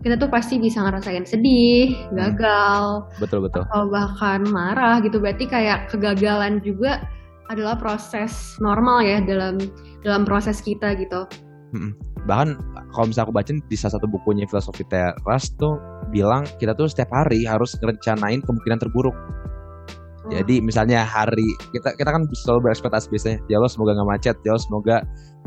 kita 0.03 0.19
tuh 0.19 0.27
pasti 0.27 0.59
bisa 0.59 0.83
ngerasain 0.83 1.23
sedih, 1.23 1.95
hmm. 1.95 2.19
gagal, 2.19 3.07
betul 3.23 3.47
betul, 3.47 3.63
atau 3.63 3.87
bahkan 3.87 4.43
marah 4.51 4.99
gitu. 5.05 5.23
Berarti 5.23 5.47
kayak 5.47 5.93
kegagalan 5.93 6.59
juga 6.65 7.05
adalah 7.47 7.77
proses 7.79 8.57
normal 8.59 9.05
ya 9.05 9.23
dalam 9.23 9.61
dalam 10.03 10.27
proses 10.27 10.59
kita 10.65 10.99
gitu. 10.99 11.29
Hmm 11.71 12.12
bahkan 12.25 12.55
kalau 12.95 13.11
misalnya 13.11 13.27
aku 13.31 13.35
baca 13.35 13.51
di 13.51 13.77
salah 13.77 13.99
satu 13.99 14.07
bukunya 14.07 14.47
filosofi 14.47 14.87
teras 14.87 15.51
tuh 15.59 15.81
bilang 16.15 16.47
kita 16.63 16.77
tuh 16.77 16.87
setiap 16.87 17.11
hari 17.11 17.43
harus 17.43 17.75
rencanain 17.83 18.39
kemungkinan 18.47 18.79
terburuk 18.79 19.15
hmm. 19.15 20.31
jadi 20.31 20.55
misalnya 20.63 21.03
hari 21.03 21.47
kita 21.75 21.99
kita 21.99 22.11
kan 22.15 22.23
selalu 22.31 22.71
berekspektasi 22.71 23.11
biasanya 23.11 23.39
ya 23.51 23.59
Allah 23.59 23.73
semoga 23.73 23.91
nggak 23.99 24.09
macet 24.09 24.37
ya 24.47 24.55
Allah 24.55 24.65
semoga 24.65 24.97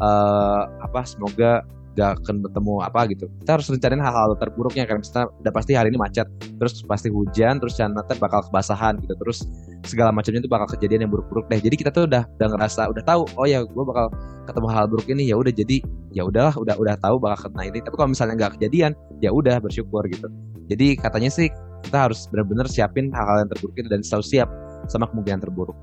uh, 0.04 0.62
apa 0.84 1.02
semoga 1.08 1.64
gak 1.96 2.22
akan 2.22 2.44
bertemu 2.44 2.74
apa 2.84 3.00
gitu. 3.10 3.26
Kita 3.42 3.52
harus 3.58 3.68
rencanain 3.72 4.04
hal-hal 4.04 4.36
terburuknya 4.38 4.84
kan. 4.86 5.00
Misalnya 5.00 5.32
udah 5.42 5.54
pasti 5.56 5.72
hari 5.74 5.90
ini 5.90 5.98
macet 6.00 6.28
terus 6.60 6.84
pasti 6.84 7.08
hujan 7.10 7.58
terus 7.64 7.80
nanti 7.80 8.16
bakal 8.20 8.44
kebasahan 8.52 9.00
gitu. 9.02 9.16
Terus 9.16 9.48
segala 9.88 10.12
macamnya 10.12 10.44
itu 10.44 10.52
bakal 10.52 10.68
kejadian 10.76 11.08
yang 11.08 11.12
buruk-buruk 11.12 11.48
deh. 11.48 11.60
Jadi 11.64 11.76
kita 11.80 11.90
tuh 11.96 12.06
udah 12.06 12.28
udah 12.28 12.48
ngerasa 12.56 12.92
udah 12.92 13.04
tahu 13.08 13.22
oh 13.40 13.48
ya 13.48 13.64
gue 13.64 13.84
bakal 13.88 14.12
ketemu 14.46 14.68
hal 14.70 14.86
buruk 14.92 15.08
ini 15.10 15.24
ya 15.32 15.36
udah. 15.40 15.54
Jadi 15.56 15.78
ya 16.12 16.24
udahlah 16.28 16.56
udah 16.60 16.76
udah 16.76 16.96
tahu 17.00 17.16
bakal 17.18 17.50
kena 17.50 17.72
ini. 17.72 17.80
Tapi 17.80 17.96
kalau 17.96 18.10
misalnya 18.12 18.36
nggak 18.38 18.52
kejadian 18.60 18.92
ya 19.24 19.32
udah 19.32 19.58
bersyukur 19.64 20.04
gitu. 20.12 20.28
Jadi 20.68 21.00
katanya 21.00 21.32
sih 21.32 21.48
kita 21.86 22.10
harus 22.12 22.26
benar-benar 22.34 22.68
siapin 22.68 23.14
hal-hal 23.14 23.46
yang 23.46 23.50
terburuk 23.54 23.76
itu 23.78 23.88
dan 23.88 24.02
selalu 24.02 24.26
siap 24.26 24.50
sama 24.90 25.06
kemungkinan 25.10 25.42
terburuk 25.42 25.78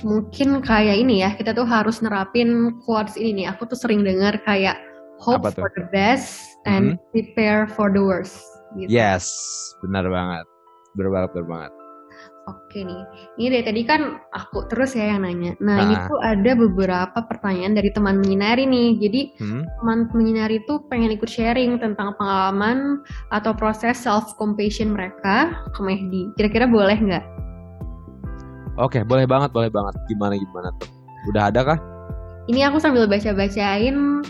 mungkin 0.00 0.64
kayak 0.64 0.96
ini 0.96 1.20
ya 1.20 1.36
kita 1.36 1.52
tuh 1.52 1.68
harus 1.68 2.00
nerapin 2.00 2.80
quotes 2.88 3.20
ini 3.20 3.44
nih 3.44 3.46
aku 3.52 3.68
tuh 3.68 3.76
sering 3.76 4.00
dengar 4.00 4.40
kayak 4.48 4.80
hope 5.20 5.44
for 5.52 5.70
the 5.76 5.84
best 5.92 6.56
and 6.64 6.96
mm-hmm. 6.96 7.10
prepare 7.12 7.68
for 7.68 7.92
the 7.92 8.00
worst 8.00 8.40
gitu. 8.80 8.88
yes 8.88 9.28
benar 9.84 10.08
banget 10.08 10.48
benar 10.96 11.10
banget 11.12 11.30
benar 11.36 11.48
banget 11.48 11.72
Oke 12.50 12.82
nih, 12.82 13.06
ini 13.38 13.54
dari 13.54 13.62
tadi 13.62 13.82
kan 13.86 14.18
aku 14.34 14.66
terus 14.66 14.98
ya 14.98 15.14
yang 15.14 15.22
nanya. 15.22 15.54
Nah, 15.62 15.78
nah. 15.78 15.82
ini 15.86 15.94
tuh 16.10 16.18
ada 16.18 16.58
beberapa 16.58 17.18
pertanyaan 17.30 17.78
dari 17.78 17.94
teman 17.94 18.18
menyinari 18.18 18.66
nih. 18.66 18.98
Jadi 18.98 19.20
hmm? 19.38 19.62
teman 19.78 20.10
menyinari 20.10 20.58
tuh 20.66 20.82
pengen 20.90 21.14
ikut 21.14 21.30
sharing 21.30 21.78
tentang 21.78 22.18
pengalaman 22.18 22.98
atau 23.30 23.54
proses 23.54 23.94
self 23.94 24.34
compassion 24.42 24.90
mereka 24.90 25.54
ke 25.70 25.80
Mehdi. 25.86 26.34
Kira-kira 26.34 26.66
boleh 26.66 26.98
nggak? 26.98 27.24
Oke, 28.80 29.04
boleh 29.04 29.28
banget, 29.28 29.52
boleh 29.52 29.68
banget. 29.68 29.94
Gimana 30.08 30.32
gimana 30.40 30.72
tuh? 30.80 30.88
Udah 31.28 31.52
ada 31.52 31.60
kah? 31.60 31.78
Ini 32.48 32.72
aku 32.72 32.80
sambil 32.80 33.04
baca-bacain 33.04 34.24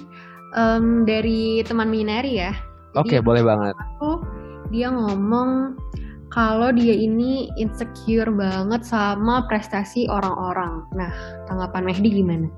um, 0.59 0.87
dari 1.07 1.63
teman 1.63 1.89
Minari 1.89 2.43
ya. 2.43 2.53
Oke, 2.99 3.23
boleh 3.23 3.47
banget. 3.47 3.79
Aku 3.79 4.21
dia 4.75 4.91
ngomong 4.91 5.79
kalau 6.35 6.75
dia 6.75 6.97
ini 6.97 7.53
insecure 7.55 8.29
banget 8.35 8.83
sama 8.83 9.47
prestasi 9.47 10.11
orang-orang. 10.11 10.85
Nah, 10.97 11.13
tanggapan 11.47 11.87
Mehdi 11.87 12.11
gimana? 12.11 12.49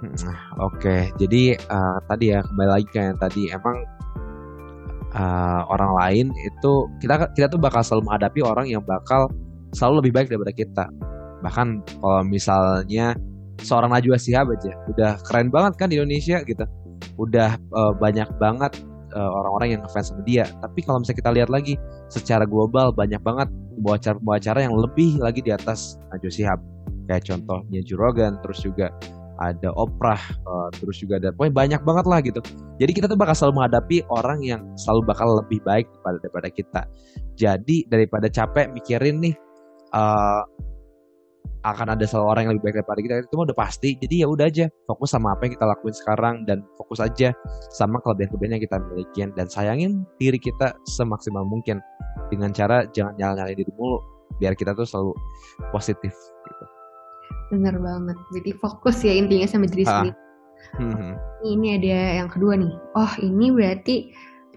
Nah, 0.00 0.38
Oke, 0.64 0.80
okay. 0.80 1.00
jadi 1.20 1.60
uh, 1.70 1.98
tadi 2.08 2.32
ya 2.32 2.40
kembali 2.40 2.70
lagi 2.70 2.86
ke 2.88 2.98
yang 3.00 3.18
tadi 3.20 3.42
emang 3.52 3.76
uh, 5.14 5.62
orang 5.70 5.92
lain 5.96 6.26
itu 6.44 6.72
kita 7.00 7.30
kita 7.32 7.46
tuh 7.48 7.60
bakal 7.60 7.80
selalu 7.80 8.10
menghadapi 8.10 8.40
orang 8.44 8.66
yang 8.68 8.82
bakal 8.84 9.30
selalu 9.74 10.06
lebih 10.06 10.12
baik 10.16 10.28
daripada 10.30 10.52
kita. 10.54 10.84
Bahkan 11.44 11.68
kalau 12.00 12.22
misalnya 12.24 13.12
seorang 13.60 13.92
Najwa 13.92 14.16
Shihab 14.16 14.48
aja 14.50 14.72
udah 14.90 15.20
keren 15.28 15.52
banget 15.52 15.72
kan 15.76 15.92
di 15.92 16.00
Indonesia 16.00 16.40
gitu. 16.42 16.64
Udah 17.20 17.60
uh, 17.76 17.92
banyak 17.94 18.26
banget 18.40 18.72
uh, 19.14 19.30
orang-orang 19.42 19.78
yang 19.78 19.80
ngefans 19.84 20.10
sama 20.10 20.22
dia. 20.26 20.48
Tapi 20.62 20.80
kalau 20.82 21.02
misalnya 21.02 21.18
kita 21.20 21.30
lihat 21.36 21.50
lagi 21.52 21.74
secara 22.08 22.48
global 22.48 22.90
banyak 22.90 23.20
banget 23.20 23.48
pembawa-pembawa 23.78 24.60
yang 24.62 24.74
lebih 24.74 25.18
lagi 25.20 25.40
di 25.42 25.52
atas 25.52 26.00
Najwa 26.10 26.32
Shihab. 26.32 26.60
Kayak 27.04 27.28
contohnya 27.28 27.80
Juragan, 27.84 28.40
terus 28.40 28.64
juga 28.64 28.88
ada 29.42 29.74
Oprah, 29.74 30.20
uh, 30.46 30.70
terus 30.78 31.02
juga 31.02 31.18
ada 31.18 31.34
pokoknya 31.34 31.54
banyak 31.54 31.80
banget 31.82 32.06
lah 32.06 32.18
gitu. 32.22 32.40
Jadi 32.78 32.92
kita 32.94 33.06
tuh 33.10 33.18
bakal 33.18 33.34
selalu 33.34 33.62
menghadapi 33.62 33.96
orang 34.10 34.40
yang 34.46 34.62
selalu 34.78 35.10
bakal 35.10 35.28
lebih 35.42 35.58
baik 35.66 35.90
daripada 36.02 36.48
kita. 36.50 36.82
Jadi 37.34 37.86
daripada 37.90 38.30
capek 38.30 38.70
mikirin 38.70 39.18
nih 39.18 39.34
uh, 39.94 40.42
akan 41.64 41.96
ada 41.96 42.04
seorang 42.04 42.44
yang 42.44 42.52
lebih 42.60 42.68
baik 42.68 42.76
daripada 42.84 43.00
kita 43.00 43.14
itu 43.24 43.36
udah 43.40 43.56
pasti 43.56 43.96
jadi 43.96 44.14
ya 44.20 44.26
udah 44.28 44.46
aja 44.52 44.66
fokus 44.84 45.16
sama 45.16 45.32
apa 45.32 45.48
yang 45.48 45.56
kita 45.56 45.64
lakuin 45.64 45.96
sekarang 45.96 46.34
dan 46.44 46.60
fokus 46.76 47.00
aja 47.00 47.32
sama 47.72 48.04
kelebihan-kelebihan 48.04 48.60
yang 48.60 48.64
kita 48.68 48.76
miliki 48.92 49.20
dan 49.32 49.48
sayangin 49.48 50.04
diri 50.20 50.36
kita 50.36 50.76
semaksimal 50.84 51.48
mungkin 51.48 51.80
dengan 52.28 52.52
cara 52.52 52.84
jangan 52.92 53.16
nyala-nyalain 53.16 53.56
diri 53.56 53.72
mulu 53.80 53.96
biar 54.36 54.52
kita 54.52 54.76
tuh 54.76 54.84
selalu 54.84 55.16
positif 55.72 56.12
gitu 56.12 56.64
bener 57.56 57.80
banget 57.80 58.18
jadi 58.36 58.50
fokus 58.60 59.00
ya 59.00 59.16
intinya 59.16 59.48
sama 59.48 59.64
diri 59.64 59.88
sendiri 59.88 60.12
Hmm. 60.74 61.14
Ini 61.44 61.78
ada 61.78 61.98
yang 62.24 62.28
kedua 62.32 62.58
nih. 62.58 62.72
Oh, 62.96 63.12
ini 63.22 63.52
berarti 63.54 64.10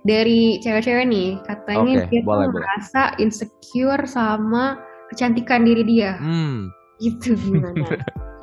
dari 0.07 0.57
cewek-cewek 0.63 1.05
nih. 1.05 1.29
Katanya 1.45 2.07
Oke, 2.07 2.09
dia 2.09 2.21
boleh, 2.23 2.47
tuh 2.47 2.51
boleh. 2.55 2.63
merasa 2.63 3.01
insecure 3.21 4.03
sama 4.07 4.79
kecantikan 5.13 5.63
diri 5.63 5.83
dia. 5.83 6.15
Hmm. 6.19 6.71
Gitu 6.97 7.37
gimana? 7.37 7.85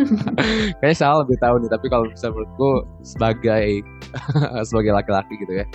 Kayaknya 0.82 0.96
salah 0.98 1.22
lebih 1.22 1.38
tahu 1.38 1.54
nih, 1.62 1.70
tapi 1.70 1.86
kalau 1.86 2.04
misalnya 2.10 2.34
menurutku 2.34 2.70
sebagai 3.06 3.66
sebagai 4.68 4.92
laki-laki 4.94 5.34
gitu 5.38 5.62
ya. 5.62 5.66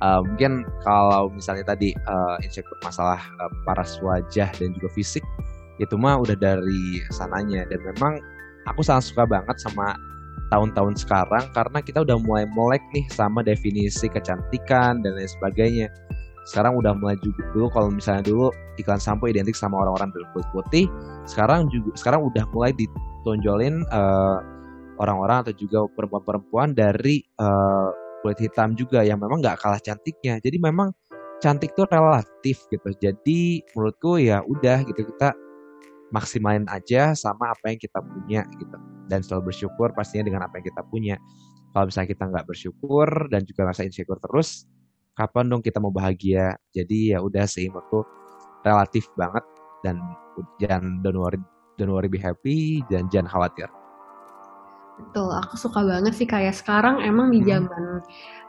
uh, 0.00 0.24
mungkin 0.24 0.64
kalau 0.80 1.28
misalnya 1.28 1.64
tadi 1.68 1.92
uh, 2.08 2.40
insecure 2.40 2.80
masalah 2.80 3.20
uh, 3.40 3.52
paras 3.68 4.00
wajah 4.00 4.48
dan 4.56 4.72
juga 4.72 4.88
fisik 4.96 5.20
itu 5.76 5.96
mah 5.96 6.20
udah 6.20 6.36
dari 6.36 7.04
sananya 7.12 7.68
dan 7.68 7.80
memang 7.84 8.20
aku 8.68 8.80
sangat 8.80 9.12
suka 9.12 9.24
banget 9.28 9.56
sama 9.60 9.96
tahun-tahun 10.52 10.98
sekarang 10.98 11.46
karena 11.54 11.78
kita 11.80 12.02
udah 12.02 12.18
mulai 12.20 12.44
melek 12.44 12.82
nih 12.92 13.06
sama 13.12 13.40
definisi 13.40 14.10
kecantikan 14.10 15.00
dan 15.00 15.16
lain 15.16 15.30
sebagainya. 15.30 15.88
Sekarang 16.50 16.74
udah 16.74 16.98
mulai 16.98 17.14
juga 17.22 17.46
dulu 17.54 17.70
kalau 17.70 17.94
misalnya 17.94 18.26
dulu 18.26 18.50
iklan 18.74 18.98
sampo 18.98 19.30
identik 19.30 19.54
sama 19.54 19.78
orang-orang 19.86 20.10
berkulit 20.10 20.48
putih, 20.50 20.84
sekarang 21.30 21.70
juga 21.70 21.94
sekarang 21.94 22.26
udah 22.26 22.42
mulai 22.50 22.74
ditonjolin 22.74 23.86
eh, 23.86 24.38
orang-orang 24.98 25.46
atau 25.46 25.54
juga 25.54 25.86
perempuan-perempuan 25.94 26.74
dari 26.74 27.22
eh, 27.22 27.88
kulit 28.26 28.42
hitam 28.42 28.74
juga 28.74 29.06
yang 29.06 29.22
memang 29.22 29.38
nggak 29.38 29.62
kalah 29.62 29.78
cantiknya. 29.78 30.42
Jadi 30.42 30.58
memang 30.58 30.90
cantik 31.38 31.70
tuh 31.78 31.86
relatif 31.86 32.66
gitu. 32.66 32.90
Jadi 32.98 33.62
menurutku 33.70 34.18
ya 34.18 34.42
udah 34.42 34.82
gitu 34.82 35.06
kita 35.06 35.30
maksimalin 36.10 36.66
aja 36.66 37.14
sama 37.14 37.54
apa 37.54 37.70
yang 37.70 37.78
kita 37.78 38.02
punya 38.02 38.42
gitu 38.58 38.76
dan 39.06 39.22
selalu 39.22 39.54
bersyukur 39.54 39.94
pastinya 39.94 40.26
dengan 40.26 40.42
apa 40.50 40.58
yang 40.58 40.66
kita 40.66 40.82
punya. 40.90 41.16
Kalau 41.70 41.86
misalnya 41.86 42.10
kita 42.10 42.24
nggak 42.26 42.46
bersyukur 42.50 43.08
dan 43.30 43.46
juga 43.46 43.70
rasa 43.70 43.86
insecure 43.86 44.18
terus, 44.18 44.66
kapan 45.20 45.52
dong 45.52 45.60
kita 45.60 45.76
mau 45.76 45.92
bahagia? 45.92 46.56
Jadi 46.72 47.12
ya 47.12 47.20
udah 47.20 47.44
sih 47.44 47.68
menurutku 47.68 48.00
relatif 48.64 49.04
banget 49.20 49.44
dan 49.84 50.00
jangan 50.56 51.04
don't 51.04 51.20
worry, 51.20 51.36
don't 51.76 51.92
worry 51.92 52.08
be 52.08 52.16
happy 52.16 52.80
dan 52.88 53.04
jangan 53.12 53.28
khawatir. 53.28 53.68
Betul, 55.00 55.32
aku 55.32 55.56
suka 55.56 55.80
banget 55.80 56.12
sih 56.12 56.28
kayak 56.28 56.52
sekarang 56.56 57.00
emang 57.00 57.32
di 57.32 57.40
Hmm. 57.40 57.48
zaman 57.48 57.84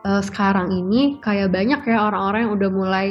eh, 0.02 0.22
sekarang 0.26 0.68
ini 0.74 1.22
kayak 1.24 1.54
banyak 1.54 1.80
ya 1.86 1.98
orang-orang 2.10 2.50
yang 2.50 2.54
udah 2.58 2.70
mulai 2.74 3.08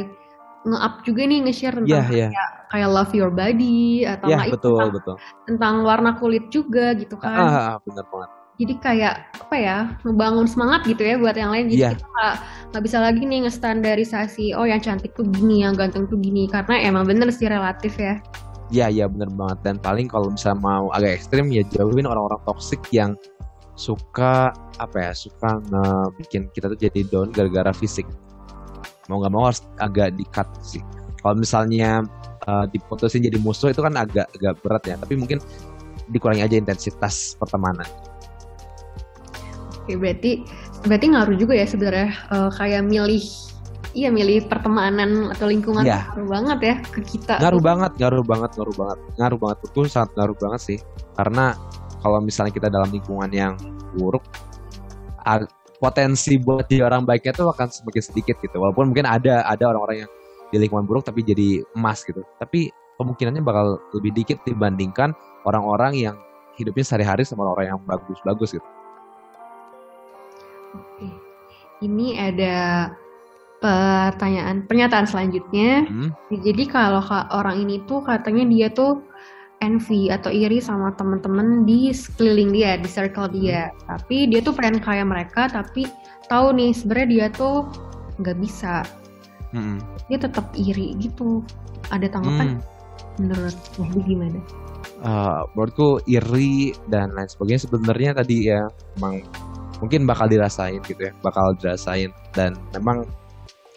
nge-up 0.67 1.01
juga 1.09 1.23
nih 1.25 1.39
nge-share 1.49 1.77
tentang 1.81 1.89
Iya, 1.89 2.03
iya. 2.13 2.27
kayak, 2.29 2.51
kayak 2.69 2.89
love 2.93 3.13
your 3.17 3.33
body 3.33 4.05
atau 4.05 4.29
itu 4.29 4.53
betul 4.53 4.77
tentang, 4.77 4.91
betul. 4.93 5.17
tentang 5.49 5.75
warna 5.89 6.11
kulit 6.21 6.45
juga 6.53 6.93
gitu 7.01 7.17
kan. 7.17 7.41
Ah, 7.49 7.75
bener 7.81 8.05
banget. 8.13 8.31
Jadi 8.61 8.77
kayak 8.77 9.15
apa 9.41 9.57
ya 9.57 9.77
ngebangun 10.05 10.45
semangat 10.45 10.85
gitu 10.85 11.01
ya 11.01 11.17
buat 11.17 11.33
yang 11.33 11.49
lain. 11.49 11.73
Jadi 11.73 11.81
Iya. 11.81 11.91
kita 11.97 12.29
nggak 12.71 12.83
bisa 12.85 12.99
lagi 13.01 13.23
nih 13.25 13.49
ngestandarisasi 13.49 14.53
oh 14.53 14.69
yang 14.69 14.85
cantik 14.85 15.17
tuh 15.17 15.25
gini, 15.25 15.65
yang 15.65 15.73
ganteng 15.73 16.05
tuh 16.05 16.21
gini 16.21 16.45
karena 16.45 16.77
emang 16.85 17.09
bener 17.09 17.33
sih 17.33 17.49
relatif 17.49 17.97
ya. 17.97 18.21
Iya 18.71 18.87
iya 18.93 19.05
bener 19.11 19.33
banget 19.35 19.59
dan 19.67 19.77
paling 19.83 20.07
kalau 20.07 20.31
misalnya 20.31 20.61
mau 20.63 20.93
agak 20.95 21.19
ekstrim 21.19 21.51
ya 21.51 21.67
jauhin 21.75 22.07
orang-orang 22.07 22.39
toksik 22.47 22.79
yang 22.95 23.19
suka 23.75 24.55
apa 24.79 25.11
ya 25.11 25.13
suka 25.17 25.59
ngebikin 25.73 26.53
kita 26.53 26.69
tuh 26.71 26.79
jadi 26.79 27.01
down 27.09 27.33
gara-gara 27.33 27.73
fisik 27.73 28.05
mau 29.09 29.19
nggak 29.19 29.33
mau 29.33 29.49
harus 29.49 29.65
agak 29.81 30.15
di-cut 30.15 30.47
sih 30.63 30.85
kalau 31.25 31.41
misalnya 31.41 32.05
eh, 32.47 32.65
diputusin 32.71 33.25
jadi 33.25 33.41
musuh 33.43 33.73
itu 33.73 33.81
kan 33.83 33.97
agak 33.99 34.29
agak 34.37 34.55
berat 34.63 34.85
ya 34.87 34.95
tapi 35.01 35.17
mungkin 35.19 35.41
dikurangi 36.13 36.45
aja 36.45 36.61
intensitas 36.61 37.35
pertemanan 37.41 37.89
Oke 39.85 39.97
berarti 39.97 40.45
berarti 40.85 41.07
ngaruh 41.13 41.37
juga 41.37 41.55
ya 41.57 41.67
sebenarnya 41.67 42.09
eh, 42.13 42.51
kayak 42.57 42.83
milih 42.85 43.25
iya 43.91 44.09
milih 44.13 44.47
pertemanan 44.47 45.35
atau 45.35 45.51
lingkungan 45.51 45.83
tuh 45.83 45.91
ngaruh 45.91 46.29
banget 46.31 46.59
ya 46.63 46.75
ke 46.95 47.01
kita. 47.03 47.35
ngaruh 47.43 47.63
banget 47.63 47.93
ngaruh 47.99 48.23
banget 48.23 48.51
ngaruh 48.55 48.77
banget 48.77 48.99
ngaruh 49.19 49.39
banget. 49.41 49.59
Itu 49.67 49.81
sangat 49.91 50.11
ngaruh 50.15 50.37
banget 50.39 50.61
sih. 50.63 50.79
Karena 51.19 51.57
kalau 52.01 52.19
misalnya 52.23 52.53
kita 52.55 52.69
dalam 52.71 52.89
lingkungan 52.93 53.31
yang 53.33 53.55
buruk 53.97 54.25
potensi 55.81 56.37
buat 56.37 56.69
jadi 56.69 56.85
orang 56.85 57.09
baiknya 57.09 57.33
tuh 57.33 57.49
akan 57.51 57.69
semakin 57.73 58.03
sedikit 58.05 58.37
gitu. 58.41 58.57
Walaupun 58.61 58.93
mungkin 58.93 59.09
ada 59.09 59.43
ada 59.49 59.65
orang-orang 59.73 60.07
yang 60.07 60.11
di 60.51 60.57
lingkungan 60.61 60.85
buruk 60.85 61.09
tapi 61.09 61.25
jadi 61.25 61.65
emas 61.75 62.05
gitu. 62.05 62.21
Tapi 62.37 62.69
kemungkinannya 63.01 63.41
bakal 63.41 63.81
lebih 63.97 64.13
dikit 64.13 64.39
dibandingkan 64.45 65.17
orang-orang 65.49 65.97
yang 65.97 66.17
hidupnya 66.61 66.85
sehari-hari 66.85 67.25
sama 67.25 67.49
orang 67.49 67.73
yang 67.73 67.81
bagus-bagus 67.89 68.61
gitu 68.61 68.69
Oke. 70.75 71.09
Ini 71.81 72.07
ada 72.21 72.91
pertanyaan 73.61 74.65
pernyataan 74.65 75.05
selanjutnya. 75.05 75.85
Hmm, 75.85 76.11
Jadi 76.33 76.65
kalau 76.69 77.01
ka- 77.05 77.29
orang 77.33 77.61
ini 77.61 77.81
tuh 77.85 78.01
katanya 78.05 78.45
dia 78.49 78.69
tuh 78.73 79.05
envy 79.61 80.09
atau 80.09 80.33
iri 80.33 80.57
sama 80.57 80.97
teman-teman 80.97 81.69
di 81.69 81.93
sekeliling 81.93 82.53
dia, 82.53 82.81
di 82.81 82.89
circle 82.89 83.29
dia. 83.29 83.69
Tapi 83.85 84.29
dia 84.33 84.41
tuh 84.41 84.57
pengen 84.57 84.81
kayak 84.81 85.05
mereka, 85.05 85.53
tapi 85.53 85.85
tahu 86.33 86.57
nih 86.57 86.73
sebenarnya 86.73 87.09
dia 87.09 87.27
tuh 87.37 87.69
nggak 88.21 88.37
bisa. 88.41 88.85
hmm, 89.53 89.77
Dia 90.09 90.19
tetap 90.21 90.49
iri 90.57 90.97
gitu. 90.97 91.45
Ada 91.93 92.09
tanggapan 92.09 92.57
hmm. 92.57 92.61
menurut 93.21 93.57
Wahdi 93.77 94.01
gimana? 94.05 94.41
uh, 95.05 95.45
menurutku 95.53 96.01
iri 96.09 96.73
dan 96.89 97.13
lain 97.17 97.29
sebagainya 97.29 97.69
sebenarnya 97.69 98.11
tadi 98.17 98.37
ya 98.49 98.69
memang 98.97 99.25
mungkin 99.81 100.05
bakal 100.05 100.29
dirasain 100.29 100.81
gitu 100.85 101.09
ya 101.09 101.13
bakal 101.25 101.57
dirasain. 101.57 102.13
Dan 102.37 102.55
memang 102.77 103.09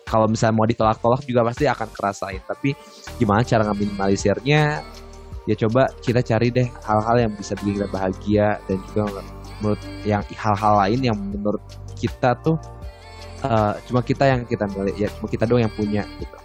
kalau 0.04 0.30
misalnya 0.30 0.56
mau 0.56 0.68
ditolak-tolak 0.70 1.26
juga 1.26 1.42
pasti 1.48 1.66
akan 1.66 1.90
kerasain. 1.90 2.42
Tapi 2.46 2.76
gimana 3.18 3.42
cara 3.42 3.66
ngeminimalisirnya? 3.72 4.84
Ya 5.44 5.56
coba 5.60 5.92
kita 6.00 6.24
cari 6.24 6.54
deh 6.54 6.68
hal-hal 6.88 7.28
yang 7.28 7.32
bisa 7.36 7.58
bikin 7.60 7.84
kita 7.84 7.90
bahagia 7.92 8.48
dan 8.64 8.80
juga 8.92 9.20
menurut 9.60 9.82
yang 10.08 10.24
hal-hal 10.24 10.74
lain 10.88 11.00
yang 11.04 11.18
menurut 11.20 11.60
kita 12.00 12.36
tuh 12.40 12.56
uh, 13.44 13.76
cuma 13.88 14.00
kita 14.00 14.24
yang 14.24 14.48
kita 14.48 14.68
milih 14.72 14.96
ya 14.96 15.12
cuma 15.20 15.28
kita 15.28 15.44
doang 15.44 15.68
yang 15.68 15.74
punya 15.76 16.08
gitu. 16.20 16.38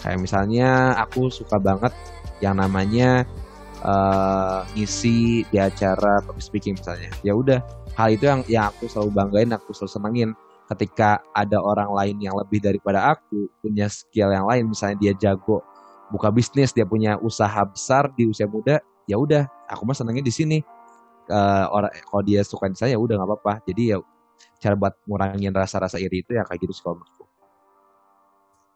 Kayak 0.00 0.18
misalnya 0.24 0.96
aku 0.96 1.28
suka 1.28 1.58
banget 1.58 1.90
yang 2.38 2.54
namanya 2.54 3.26
eh, 3.82 4.60
ngisi 4.78 5.42
di 5.50 5.58
acara 5.58 6.22
public 6.22 6.44
speaking 6.46 6.74
misalnya. 6.78 7.10
Ya 7.26 7.34
udah 7.34 7.58
hal 7.98 8.08
itu 8.14 8.24
yang 8.30 8.40
yang 8.46 8.64
aku 8.70 8.86
selalu 8.86 9.10
banggain 9.10 9.50
aku 9.50 9.74
selalu 9.74 9.90
senengin. 9.90 10.30
Ketika 10.68 11.18
ada 11.32 11.58
orang 11.58 11.90
lain 11.90 12.16
yang 12.22 12.36
lebih 12.36 12.60
daripada 12.60 13.10
aku 13.10 13.48
punya 13.58 13.88
skill 13.88 14.30
yang 14.30 14.44
lain 14.44 14.68
misalnya 14.68 15.00
dia 15.00 15.12
jago 15.16 15.64
buka 16.12 16.28
bisnis 16.28 16.76
dia 16.76 16.84
punya 16.84 17.16
usaha 17.18 17.64
besar 17.64 18.12
di 18.12 18.28
usia 18.28 18.44
muda 18.44 18.80
ya 19.08 19.16
udah 19.16 19.48
aku 19.66 19.82
mah 19.82 19.96
senengnya 19.98 20.22
di 20.22 20.30
sini. 20.30 20.58
Eh, 21.28 21.66
orang 21.68 21.92
kalau 22.08 22.22
dia 22.24 22.40
suka 22.46 22.70
di 22.70 22.76
saya 22.78 22.94
ya 22.94 23.00
udah 23.00 23.18
nggak 23.18 23.28
apa-apa. 23.28 23.52
Jadi 23.66 23.82
ya 23.92 23.98
cara 24.62 24.78
buat 24.78 24.94
ngurangin 25.08 25.50
rasa-rasa 25.50 25.98
iri 25.98 26.22
itu 26.22 26.38
ya 26.38 26.46
kayak 26.46 26.62
gitu 26.62 26.72
sih 26.72 26.84
kalau 26.84 27.02
menurutku. 27.02 27.24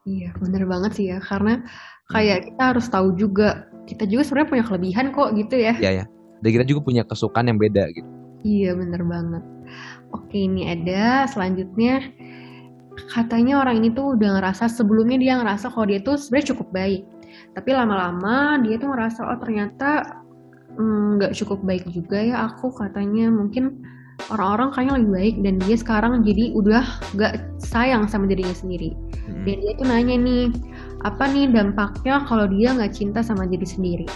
Iya, 0.02 0.34
bener 0.34 0.64
banget 0.66 0.92
sih 0.98 1.06
ya. 1.14 1.22
Karena 1.22 1.62
kayak 2.10 2.50
kita 2.50 2.62
harus 2.74 2.90
tahu 2.90 3.14
juga, 3.14 3.70
kita 3.86 4.02
juga 4.08 4.26
sebenarnya 4.26 4.50
punya 4.50 4.64
kelebihan 4.66 5.06
kok 5.14 5.28
gitu 5.38 5.54
ya. 5.60 5.74
ya 5.78 5.90
ya 6.02 6.04
dan 6.42 6.50
kita 6.50 6.64
juga 6.66 6.80
punya 6.82 7.02
kesukaan 7.06 7.46
yang 7.48 7.56
beda 7.56 7.86
gitu 7.94 8.10
Iya, 8.42 8.74
bener 8.74 9.02
banget. 9.06 9.44
Oke, 10.12 10.46
ini 10.46 10.68
ada 10.68 11.26
selanjutnya. 11.30 12.02
Katanya 13.08 13.64
orang 13.64 13.80
ini 13.80 13.88
tuh 13.94 14.18
udah 14.18 14.38
ngerasa 14.38 14.68
sebelumnya 14.68 15.16
dia 15.16 15.32
ngerasa 15.40 15.72
kalau 15.72 15.88
dia 15.88 16.02
tuh 16.04 16.20
sebenarnya 16.20 16.50
cukup 16.52 16.68
baik. 16.74 17.02
Tapi 17.56 17.70
lama-lama 17.72 18.60
dia 18.60 18.76
tuh 18.76 18.92
ngerasa 18.92 19.24
oh 19.24 19.38
ternyata 19.40 20.20
mm, 20.76 21.16
nggak 21.16 21.32
cukup 21.40 21.64
baik 21.64 21.88
juga 21.88 22.20
ya 22.20 22.36
aku 22.48 22.68
katanya 22.76 23.32
mungkin 23.32 23.80
orang-orang 24.28 24.70
kayaknya 24.76 24.94
lebih 25.00 25.10
baik 25.12 25.36
dan 25.42 25.54
dia 25.64 25.76
sekarang 25.80 26.12
jadi 26.22 26.44
udah 26.54 26.84
nggak 27.16 27.34
sayang 27.58 28.04
sama 28.06 28.28
dirinya 28.28 28.52
sendiri. 28.52 28.92
Hmm. 29.26 29.44
Dan 29.48 29.56
dia 29.64 29.72
tuh 29.80 29.86
nanya 29.88 30.16
nih, 30.20 30.44
apa 31.02 31.24
nih 31.32 31.46
dampaknya 31.50 32.22
kalau 32.28 32.46
dia 32.46 32.76
nggak 32.76 32.92
cinta 32.92 33.24
sama 33.24 33.48
diri 33.48 33.66
sendiri? 33.66 34.06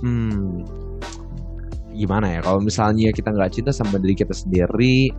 Hmm, 0.00 0.64
gimana 1.94 2.26
ya? 2.28 2.40
Kalau 2.42 2.60
misalnya 2.60 3.14
kita 3.14 3.30
nggak 3.30 3.50
cinta 3.54 3.70
sama 3.70 3.96
diri 4.02 4.18
kita 4.18 4.34
sendiri, 4.34 5.14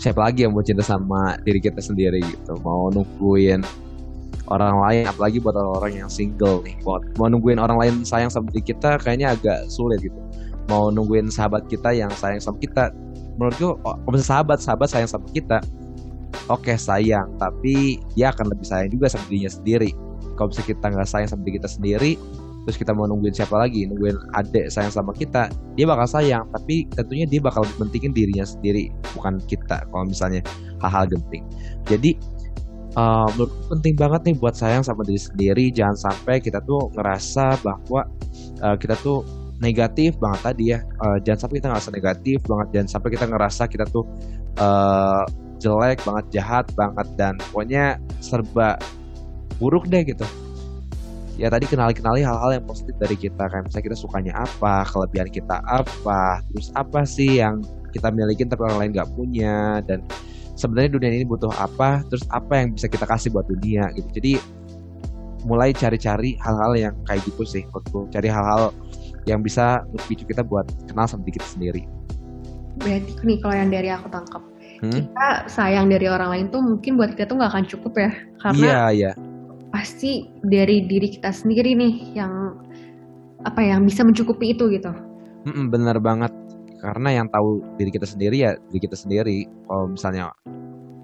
siapa 0.00 0.24
lagi 0.24 0.48
yang 0.48 0.56
mau 0.56 0.64
cinta 0.64 0.80
sama 0.80 1.36
diri 1.44 1.60
kita 1.60 1.78
sendiri 1.78 2.18
gitu? 2.24 2.56
Mau 2.64 2.88
nungguin 2.88 3.60
orang 4.48 4.76
lain, 4.80 5.04
apalagi 5.04 5.38
buat 5.44 5.54
orang-orang 5.54 6.04
yang 6.04 6.10
single 6.10 6.64
nih. 6.64 6.74
Buat 6.82 7.04
mau 7.20 7.28
nungguin 7.28 7.60
orang 7.60 7.76
lain 7.76 7.94
sayang 8.02 8.32
sama 8.32 8.48
diri 8.50 8.72
kita, 8.72 8.96
kayaknya 8.98 9.36
agak 9.36 9.68
sulit 9.68 10.00
gitu. 10.00 10.16
Mau 10.72 10.88
nungguin 10.88 11.28
sahabat 11.28 11.68
kita 11.68 11.92
yang 11.92 12.12
sayang 12.16 12.40
sama 12.40 12.56
kita, 12.60 12.92
menurutku 13.36 13.78
oh, 13.84 13.94
kalau 13.96 14.10
misalnya 14.12 14.28
sahabat 14.28 14.58
sahabat 14.60 14.88
sayang 14.88 15.10
sama 15.10 15.26
kita, 15.32 15.58
oke 16.48 16.72
sayang, 16.76 17.28
tapi 17.36 18.00
dia 18.16 18.32
akan 18.32 18.52
lebih 18.52 18.66
sayang 18.66 18.88
juga 18.92 19.06
sama 19.08 19.24
dirinya 19.28 19.52
sendiri. 19.52 19.90
Kalau 20.36 20.48
misalnya 20.52 20.68
kita 20.74 20.86
nggak 20.92 21.08
sayang 21.08 21.28
sama 21.28 21.40
diri 21.44 21.54
kita 21.56 21.68
sendiri, 21.70 22.12
terus 22.68 22.76
kita 22.76 22.92
mau 22.92 23.08
nungguin 23.08 23.32
siapa 23.32 23.56
lagi? 23.56 23.88
Nungguin 23.88 24.36
adik 24.36 24.68
sayang 24.68 24.92
sama 24.92 25.16
kita. 25.16 25.48
Dia 25.72 25.88
bakal 25.88 26.04
sayang 26.04 26.44
tapi 26.52 26.84
tentunya 26.92 27.24
dia 27.24 27.40
bakal 27.40 27.64
pentingin 27.80 28.12
dirinya 28.12 28.44
sendiri 28.44 28.92
bukan 29.16 29.40
kita 29.48 29.88
kalau 29.88 30.04
misalnya 30.04 30.44
hal-hal 30.84 31.08
genting. 31.08 31.48
Jadi 31.88 32.20
uh, 32.92 33.24
penting 33.72 33.96
banget 33.96 34.20
nih 34.28 34.36
buat 34.36 34.52
sayang 34.52 34.84
sama 34.84 35.00
diri 35.08 35.16
sendiri. 35.16 35.64
Jangan 35.72 35.96
sampai 35.96 36.44
kita 36.44 36.60
tuh 36.68 36.92
ngerasa 36.92 37.56
bahwa 37.64 38.04
uh, 38.60 38.76
kita 38.76 39.00
tuh 39.00 39.24
negatif 39.64 40.20
banget 40.20 40.40
tadi 40.44 40.64
ya. 40.76 40.84
Uh, 41.00 41.16
jangan 41.24 41.48
sampai 41.48 41.64
kita 41.64 41.68
ngerasa 41.72 41.88
negatif 41.88 42.38
banget. 42.44 42.66
Jangan 42.76 42.88
sampai 42.92 43.08
kita 43.16 43.24
ngerasa 43.32 43.62
kita 43.64 43.84
tuh 43.88 44.04
uh, 44.60 45.24
jelek 45.56 46.04
banget 46.04 46.24
jahat 46.36 46.68
banget 46.76 47.08
dan 47.16 47.40
pokoknya 47.48 47.96
serba 48.20 48.76
buruk 49.56 49.88
deh 49.88 50.04
gitu 50.04 50.28
ya 51.38 51.46
tadi 51.48 51.70
kenali-kenali 51.70 52.26
hal-hal 52.26 52.58
yang 52.58 52.64
positif 52.66 52.98
dari 52.98 53.14
kita 53.14 53.46
kayak 53.46 53.70
misalnya 53.70 53.86
kita 53.94 53.98
sukanya 53.98 54.32
apa 54.42 54.82
kelebihan 54.90 55.30
kita 55.30 55.62
apa 55.70 56.42
terus 56.50 56.74
apa 56.74 57.06
sih 57.06 57.38
yang 57.38 57.62
kita 57.94 58.10
miliki 58.10 58.42
tapi 58.44 58.66
orang 58.66 58.78
lain 58.82 58.90
nggak 58.98 59.10
punya 59.14 59.80
dan 59.86 60.02
sebenarnya 60.58 60.90
dunia 60.98 61.10
ini 61.14 61.24
butuh 61.24 61.54
apa 61.54 62.02
terus 62.10 62.26
apa 62.34 62.58
yang 62.58 62.74
bisa 62.74 62.90
kita 62.90 63.06
kasih 63.06 63.30
buat 63.30 63.46
dunia 63.46 63.88
gitu. 63.94 64.08
Jadi 64.18 64.32
mulai 65.46 65.70
cari-cari 65.70 66.34
hal-hal 66.42 66.74
yang 66.74 66.94
kayak 67.06 67.22
gitu 67.22 67.46
sih 67.46 67.62
menurutku 67.70 68.10
cari 68.10 68.26
hal-hal 68.26 68.74
yang 69.24 69.38
bisa 69.40 69.86
memicu 69.94 70.26
kita 70.26 70.42
buat 70.42 70.66
kenal 70.90 71.06
sama 71.06 71.22
diri 71.22 71.38
kita 71.38 71.46
sendiri. 71.46 71.82
Berarti 72.82 73.10
nih 73.22 73.38
kalau 73.38 73.54
yang 73.54 73.70
dari 73.70 73.88
aku 73.94 74.10
tangkap 74.10 74.42
hmm? 74.82 74.90
kita 74.90 75.28
sayang 75.46 75.86
dari 75.86 76.10
orang 76.10 76.34
lain 76.34 76.46
tuh 76.50 76.60
mungkin 76.60 76.98
buat 76.98 77.14
kita 77.14 77.30
tuh 77.30 77.38
nggak 77.38 77.50
akan 77.54 77.64
cukup 77.70 77.92
ya 77.94 78.10
karena 78.42 78.58
iya, 78.66 78.82
iya 78.90 79.12
pasti 79.68 80.28
dari 80.44 80.84
diri 80.88 81.08
kita 81.12 81.30
sendiri 81.32 81.76
nih 81.76 81.94
yang 82.16 82.56
apa 83.44 83.60
yang 83.62 83.84
bisa 83.84 84.02
mencukupi 84.02 84.56
itu 84.56 84.66
gitu. 84.72 84.90
Mm-mm, 85.46 85.70
bener 85.70 85.96
banget 86.02 86.32
karena 86.78 87.22
yang 87.22 87.26
tahu 87.30 87.62
diri 87.74 87.90
kita 87.90 88.06
sendiri 88.06 88.36
ya 88.38 88.52
diri 88.70 88.80
kita 88.82 88.96
sendiri. 88.98 89.46
Kalau 89.66 89.86
misalnya 89.90 90.32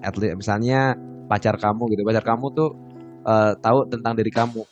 at 0.05 0.15
least, 0.21 0.37
misalnya 0.37 0.95
pacar 1.27 1.57
kamu 1.57 1.89
gitu, 1.97 2.03
pacar 2.05 2.25
kamu 2.25 2.47
tuh 2.53 2.71
uh, 3.25 3.53
tahu 3.59 3.89
tentang 3.89 4.13
diri 4.17 4.29
kamu. 4.29 4.63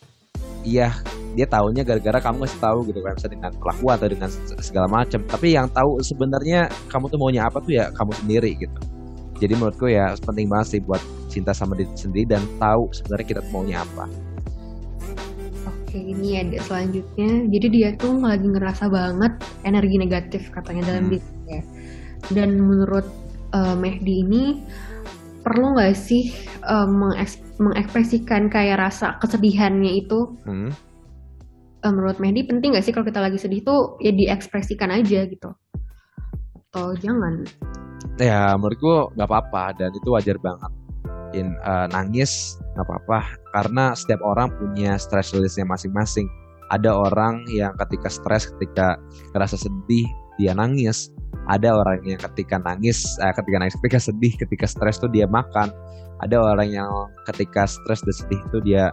Iya, 0.63 0.95
dia 1.35 1.47
tahunya 1.49 1.83
gara-gara 1.83 2.23
kamu 2.23 2.45
ngasih 2.45 2.61
tahu 2.61 2.79
gitu 2.87 2.99
kan, 3.03 3.19
misalnya 3.19 3.35
dengan 3.35 3.53
kelakuan 3.59 3.93
atau 3.99 4.07
dengan 4.07 4.29
segala 4.61 4.87
macam. 4.87 5.19
Tapi 5.27 5.47
yang 5.51 5.67
tahu 5.67 5.99
sebenarnya 5.99 6.71
kamu 6.87 7.05
tuh 7.11 7.19
maunya 7.19 7.43
apa 7.49 7.59
tuh 7.59 7.73
ya 7.75 7.91
kamu 7.91 8.11
sendiri 8.23 8.51
gitu. 8.55 8.79
Jadi 9.43 9.59
menurutku 9.59 9.91
ya 9.91 10.15
penting 10.23 10.47
banget 10.47 10.79
sih 10.79 10.79
buat 10.79 11.03
cinta 11.27 11.51
sama 11.51 11.75
diri 11.75 11.91
sendiri 11.99 12.31
dan 12.31 12.47
tahu 12.63 12.87
sebenarnya 12.95 13.27
kita 13.27 13.41
maunya 13.51 13.83
apa. 13.83 14.07
Oke, 15.67 15.99
ini 15.99 16.39
ada 16.39 16.63
selanjutnya. 16.63 17.51
Jadi 17.51 17.67
dia 17.67 17.89
tuh 17.99 18.23
lagi 18.23 18.47
ngerasa 18.47 18.87
banget 18.87 19.35
energi 19.67 19.99
negatif 19.99 20.47
katanya 20.47 20.95
dalam 20.95 21.11
hmm. 21.11 21.19
dirinya. 21.19 21.59
Dan 22.31 22.49
menurut 22.55 23.03
uh, 23.51 23.75
Mehdi 23.75 24.23
ini 24.23 24.43
perlu 25.43 25.75
nggak 25.75 25.91
sih 25.91 26.31
uh, 26.63 26.87
mengekspresikan 27.59 28.47
kayak 28.47 28.79
rasa 28.79 29.19
kesedihannya 29.19 30.07
itu? 30.07 30.39
Hmm. 30.47 30.71
Uh, 31.83 31.91
menurut 31.91 32.15
Mehdi 32.23 32.47
penting 32.47 32.79
nggak 32.79 32.87
sih 32.87 32.95
kalau 32.95 33.03
kita 33.03 33.19
lagi 33.19 33.35
sedih 33.35 33.59
tuh 33.59 33.99
ya 33.99 34.15
diekspresikan 34.15 34.87
aja 34.87 35.27
gitu? 35.27 35.51
Atau 36.71 36.95
jangan? 37.03 37.43
Ya 38.21 38.53
menurutku 38.53 39.09
nggak 39.17 39.29
apa-apa 39.29 39.73
dan 39.73 39.89
itu 39.93 40.09
wajar 40.13 40.37
banget 40.37 40.69
in, 41.33 41.57
uh, 41.65 41.89
nangis 41.91 42.61
nggak 42.77 42.85
apa-apa 42.85 43.19
karena 43.57 43.93
setiap 43.97 44.21
orang 44.21 44.53
punya 44.61 44.95
stress 44.97 45.33
release-nya 45.33 45.65
masing-masing. 45.67 46.29
Ada 46.71 46.89
orang 46.89 47.45
yang 47.51 47.75
ketika 47.85 48.09
stres, 48.09 48.49
ketika 48.57 48.97
ngerasa 49.35 49.59
sedih, 49.59 50.07
dia 50.41 50.57
nangis. 50.57 51.13
Ada 51.45 51.75
orang 51.75 52.01
yang 52.07 52.17
ketika 52.31 52.55
nangis, 52.57 53.19
eh, 53.19 53.33
ketika 53.35 53.57
nangis, 53.61 53.75
ketika 53.77 53.99
sedih, 53.99 54.33
ketika 54.39 54.65
stres 54.65 54.97
tuh 54.97 55.11
dia 55.11 55.27
makan. 55.27 55.69
Ada 56.23 56.39
orang 56.39 56.71
yang 56.71 56.89
ketika 57.27 57.67
stres 57.67 57.99
dan 58.01 58.15
sedih 58.15 58.39
itu 58.47 58.57
dia 58.63 58.89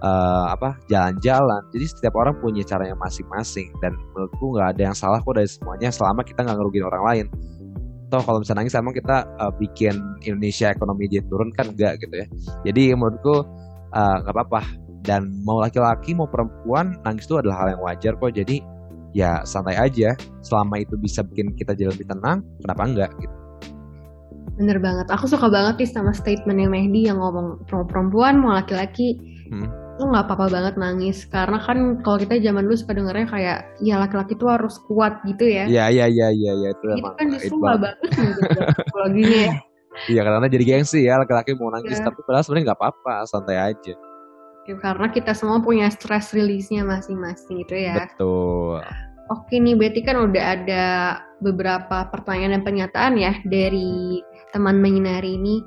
uh, 0.00 0.46
apa 0.50 0.80
jalan-jalan. 0.88 1.60
Jadi 1.70 1.84
setiap 1.86 2.16
orang 2.16 2.34
punya 2.40 2.64
caranya 2.64 2.96
masing-masing 2.96 3.68
dan 3.84 3.94
menurutku 4.16 4.56
nggak 4.56 4.68
ada 4.74 4.82
yang 4.90 4.96
salah 4.96 5.20
kok 5.20 5.36
dari 5.36 5.46
semuanya 5.46 5.92
selama 5.92 6.24
kita 6.24 6.40
nggak 6.40 6.56
ngerugiin 6.56 6.86
orang 6.88 7.04
lain 7.04 7.26
toh 8.10 8.20
kalau 8.20 8.42
misalnya 8.42 8.66
nangis 8.66 8.74
emang 8.74 8.92
kita 8.92 9.24
uh, 9.38 9.52
bikin 9.54 9.94
Indonesia 10.26 10.74
ekonomi 10.74 11.06
dia 11.06 11.22
turun 11.30 11.54
kan 11.54 11.70
enggak 11.70 12.02
gitu 12.02 12.14
ya. 12.14 12.26
Jadi 12.66 12.92
menurutku 12.92 13.46
eh, 13.94 14.16
nggak 14.26 14.34
uh, 14.34 14.36
apa-apa. 14.36 14.62
Dan 15.00 15.32
mau 15.48 15.56
laki-laki 15.56 16.12
mau 16.12 16.28
perempuan 16.28 16.92
nangis 17.08 17.24
itu 17.24 17.40
adalah 17.40 17.64
hal 17.64 17.68
yang 17.78 17.82
wajar 17.86 18.12
kok. 18.20 18.34
Jadi 18.36 18.60
ya 19.16 19.40
santai 19.48 19.78
aja. 19.80 20.12
Selama 20.44 20.82
itu 20.82 20.98
bisa 21.00 21.24
bikin 21.24 21.56
kita 21.56 21.72
jadi 21.72 21.94
lebih 21.94 22.10
tenang 22.10 22.44
kenapa 22.60 22.82
enggak 22.84 23.10
gitu. 23.22 23.36
Bener 24.60 24.76
banget, 24.76 25.08
aku 25.08 25.24
suka 25.24 25.48
banget 25.48 25.80
nih 25.80 25.88
sama 25.88 26.12
statement 26.12 26.60
yang 26.60 26.68
Mehdi 26.68 27.08
yang 27.08 27.16
ngomong 27.16 27.64
perempuan 27.64 28.44
mau 28.44 28.52
laki-laki. 28.52 29.16
Hmm 29.48 29.89
lu 30.00 30.08
nggak 30.08 30.24
apa-apa 30.32 30.46
banget 30.48 30.74
nangis. 30.80 31.28
Karena 31.28 31.60
kan 31.60 32.00
kalau 32.00 32.16
kita 32.16 32.40
zaman 32.40 32.64
dulu 32.64 32.76
suka 32.80 32.96
dengarnya 32.96 33.28
kayak 33.28 33.58
ya 33.84 34.00
laki-laki 34.00 34.32
tuh 34.40 34.48
harus 34.48 34.80
kuat 34.88 35.20
gitu 35.28 35.44
ya. 35.44 35.68
Iya 35.68 35.84
iya 35.92 36.06
iya 36.08 36.28
iya 36.32 36.52
ya, 36.56 36.68
itu, 36.72 36.84
itu 36.96 37.10
kan 37.12 37.26
justru 37.36 37.54
nggak 37.60 37.78
bagus 37.84 38.10
psikologinya 38.80 39.40
ya. 39.44 39.54
Iya 40.06 40.22
karena 40.22 40.46
jadi 40.46 40.64
gengsi 40.64 41.02
ya 41.02 41.18
laki-laki 41.18 41.52
mau 41.58 41.68
nangis. 41.74 41.98
Ya. 41.98 42.08
tapi 42.08 42.22
padahal 42.24 42.46
sebenarnya 42.46 42.72
nggak 42.72 42.80
apa-apa 42.80 43.14
santai 43.26 43.58
aja. 43.58 43.94
Ya, 44.64 44.74
karena 44.78 45.10
kita 45.10 45.34
semua 45.34 45.58
punya 45.60 45.90
stress 45.90 46.30
release-nya 46.30 46.86
masing-masing 46.86 47.66
itu 47.66 47.74
ya. 47.74 48.06
Betul. 48.06 48.80
Oke 49.34 49.58
nih 49.58 49.74
berarti 49.74 50.00
kan 50.06 50.16
udah 50.30 50.44
ada 50.56 50.86
beberapa 51.42 52.06
pertanyaan 52.06 52.62
dan 52.62 52.62
pernyataan 52.62 53.14
ya 53.18 53.34
dari 53.44 54.22
teman 54.54 54.78
menyinari 54.78 55.36
ini. 55.36 55.58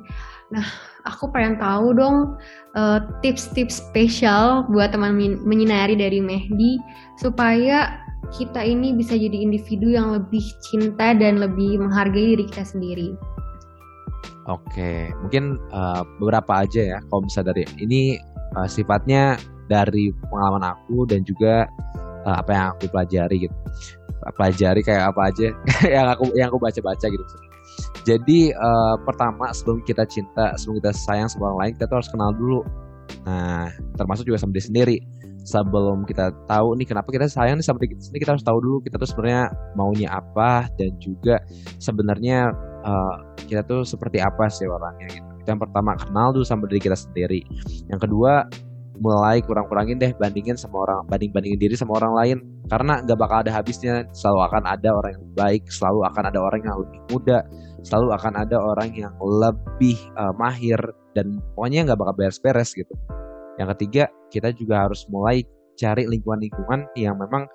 Nah 0.55 0.65
aku 1.03 1.27
pengen 1.31 1.59
tahu 1.59 1.95
dong 1.95 2.39
uh, 2.75 2.99
tips-tips 3.19 3.83
spesial 3.83 4.67
buat 4.71 4.95
teman 4.95 5.15
menyinari 5.43 5.99
dari 5.99 6.23
Mehdi 6.23 6.79
supaya 7.19 7.99
kita 8.31 8.63
ini 8.63 8.95
bisa 8.95 9.13
jadi 9.13 9.35
individu 9.35 9.93
yang 9.93 10.15
lebih 10.15 10.41
cinta 10.63 11.13
dan 11.13 11.43
lebih 11.43 11.77
menghargai 11.77 12.33
diri 12.33 12.45
kita 12.47 12.65
sendiri. 12.65 13.13
Oke, 14.49 15.11
mungkin 15.23 15.55
uh, 15.71 16.03
beberapa 16.19 16.67
aja 16.67 16.97
ya. 16.97 16.99
Kalau 17.07 17.23
bisa 17.23 17.45
dari 17.45 17.63
ini 17.79 18.19
uh, 18.59 18.67
sifatnya 18.67 19.39
dari 19.71 20.11
pengalaman 20.31 20.75
aku 20.75 21.07
dan 21.07 21.23
juga 21.23 21.67
uh, 22.27 22.35
apa 22.43 22.51
yang 22.51 22.65
aku 22.75 22.91
pelajari 22.91 23.47
gitu. 23.47 23.55
Pelajari 24.35 24.81
kayak 24.83 25.15
apa 25.15 25.21
aja 25.31 25.47
yang 25.95 26.07
aku 26.11 26.31
yang 26.35 26.47
aku 26.51 26.59
baca-baca 26.59 27.07
gitu. 27.07 27.23
Jadi 28.03 28.51
uh, 28.51 28.95
pertama 29.07 29.51
sebelum 29.55 29.79
kita 29.87 30.03
cinta, 30.07 30.51
sebelum 30.59 30.83
kita 30.83 30.91
sayang 30.91 31.29
sama 31.31 31.51
orang 31.51 31.59
lain, 31.67 31.71
kita 31.79 31.85
tuh 31.87 31.97
harus 32.03 32.09
kenal 32.11 32.31
dulu. 32.35 32.61
Nah, 33.23 33.71
termasuk 33.95 34.27
juga 34.27 34.39
sama 34.43 34.51
diri 34.51 34.65
sendiri. 34.67 34.97
Sebelum 35.43 36.07
kita 36.07 36.31
tahu 36.47 36.79
nih 36.79 36.87
kenapa 36.87 37.11
kita 37.11 37.27
sayang 37.27 37.59
nih 37.59 37.67
sama 37.67 37.83
diri 37.83 37.99
sendiri, 37.99 38.23
kita 38.23 38.31
harus 38.39 38.47
tahu 38.47 38.63
dulu 38.63 38.77
kita 38.79 38.95
tuh 38.95 39.07
sebenarnya 39.11 39.51
maunya 39.75 40.07
apa 40.07 40.71
dan 40.79 40.95
juga 41.03 41.35
sebenarnya 41.83 42.47
uh, 42.87 43.15
kita 43.43 43.59
tuh 43.67 43.83
seperti 43.83 44.23
apa 44.23 44.47
sih 44.47 44.63
orangnya 44.71 45.11
gitu. 45.11 45.31
yang 45.43 45.59
pertama 45.59 45.99
kenal 45.99 46.31
dulu 46.31 46.47
sama 46.47 46.63
diri 46.71 46.79
kita 46.79 46.95
sendiri. 46.95 47.43
Yang 47.91 48.07
kedua 48.07 48.47
mulai 49.01 49.41
kurang-kurangin 49.41 49.97
deh 49.97 50.13
bandingin 50.13 50.53
sama 50.53 50.85
orang 50.85 51.01
banding 51.09 51.33
bandingin 51.33 51.59
diri 51.59 51.75
sama 51.77 51.97
orang 51.97 52.13
lain 52.13 52.37
karena 52.69 53.01
nggak 53.01 53.17
bakal 53.17 53.41
ada 53.41 53.51
habisnya 53.51 54.05
selalu 54.13 54.39
akan 54.45 54.63
ada 54.69 54.89
orang 54.93 55.11
yang 55.17 55.25
baik 55.33 55.63
selalu 55.69 55.99
akan 56.05 56.23
ada 56.29 56.39
orang 56.39 56.61
yang 56.61 56.75
lebih 56.77 56.99
muda 57.09 57.37
selalu 57.83 58.07
akan 58.15 58.33
ada 58.39 58.57
orang 58.57 58.89
yang 58.95 59.13
lebih 59.19 59.97
uh, 60.15 60.31
mahir 60.37 60.79
dan 61.13 61.39
pokoknya 61.53 61.85
nggak 61.85 61.99
bakal 61.99 62.15
beres-beres 62.17 62.73
gitu. 62.73 62.93
Yang 63.61 63.77
ketiga, 63.77 64.03
kita 64.33 64.49
juga 64.57 64.89
harus 64.89 65.05
mulai 65.13 65.45
cari 65.77 66.09
lingkungan-lingkungan 66.09 66.89
yang 66.97 67.17
memang 67.17 67.45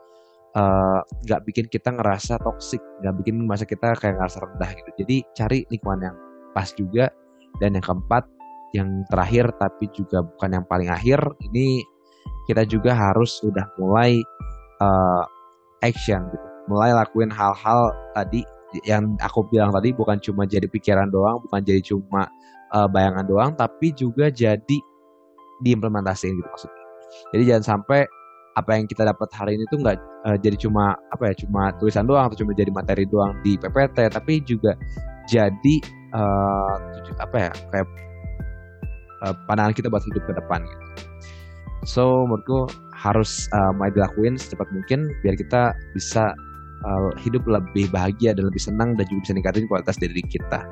eh, 0.54 1.00
nggak 1.26 1.40
uh, 1.42 1.44
bikin 1.44 1.66
kita 1.66 1.90
ngerasa 1.90 2.38
toksik, 2.38 2.78
nggak 3.02 3.14
bikin 3.22 3.42
masa 3.46 3.66
kita 3.66 3.98
kayak 3.98 4.14
ngerasa 4.14 4.38
rendah 4.46 4.70
gitu. 4.78 4.90
Jadi 5.02 5.16
cari 5.34 5.58
lingkungan 5.68 6.00
yang 6.06 6.16
pas 6.54 6.70
juga. 6.74 7.10
Dan 7.58 7.74
yang 7.74 7.82
keempat, 7.82 8.22
yang 8.76 9.04
terakhir 9.08 9.48
tapi 9.56 9.88
juga 9.96 10.20
bukan 10.24 10.60
yang 10.60 10.64
paling 10.68 10.90
akhir, 10.92 11.20
ini 11.48 11.82
kita 12.48 12.64
juga 12.68 12.92
harus 12.96 13.40
sudah 13.40 13.64
mulai 13.80 14.20
uh, 14.80 15.24
action 15.84 16.28
gitu, 16.28 16.46
mulai 16.68 16.92
lakuin 16.92 17.32
hal-hal 17.32 17.92
tadi 18.16 18.44
yang 18.84 19.16
aku 19.24 19.48
bilang 19.48 19.72
tadi 19.72 19.96
bukan 19.96 20.20
cuma 20.20 20.44
jadi 20.44 20.68
pikiran 20.68 21.08
doang, 21.08 21.40
bukan 21.44 21.60
jadi 21.64 21.80
cuma 21.80 22.28
uh, 22.76 22.88
bayangan 22.88 23.24
doang, 23.24 23.50
tapi 23.56 23.92
juga 23.96 24.28
jadi 24.28 24.76
diimplementasikan 25.64 26.36
gitu 26.36 26.48
maksudnya. 26.48 26.84
Jadi 27.32 27.42
jangan 27.48 27.64
sampai 27.64 28.04
apa 28.58 28.70
yang 28.74 28.90
kita 28.90 29.06
dapat 29.06 29.28
hari 29.32 29.54
ini 29.54 29.64
tuh 29.70 29.78
nggak 29.80 29.96
uh, 30.26 30.36
jadi 30.36 30.58
cuma 30.58 30.92
apa 31.14 31.30
ya 31.30 31.34
cuma 31.46 31.70
tulisan 31.78 32.04
doang 32.04 32.26
atau 32.26 32.42
cuma 32.42 32.52
jadi 32.52 32.68
materi 32.74 33.08
doang 33.08 33.32
di 33.40 33.56
PPT, 33.56 34.12
tapi 34.12 34.44
juga 34.44 34.76
jadi 35.30 35.76
uh, 36.12 36.74
apa 37.22 37.36
ya 37.38 37.50
kayak 37.72 37.88
uh, 39.24 39.34
pandangan 39.46 39.74
kita 39.74 39.88
buat 39.90 40.04
hidup 40.04 40.22
ke 40.26 40.32
depan 40.36 40.62
gitu. 40.64 40.84
So 41.86 42.26
menurutku 42.26 42.68
harus 42.92 43.46
uh, 43.54 43.70
mulai 43.78 43.94
dilakuin 43.94 44.34
secepat 44.34 44.66
mungkin 44.74 45.08
biar 45.22 45.38
kita 45.38 45.72
bisa 45.94 46.34
uh, 46.84 47.10
hidup 47.22 47.46
lebih 47.46 47.88
bahagia 47.94 48.34
dan 48.34 48.50
lebih 48.50 48.60
senang 48.60 48.98
dan 48.98 49.06
juga 49.06 49.30
bisa 49.30 49.32
ningkatin 49.38 49.66
kualitas 49.70 49.96
diri 49.96 50.22
kita. 50.26 50.66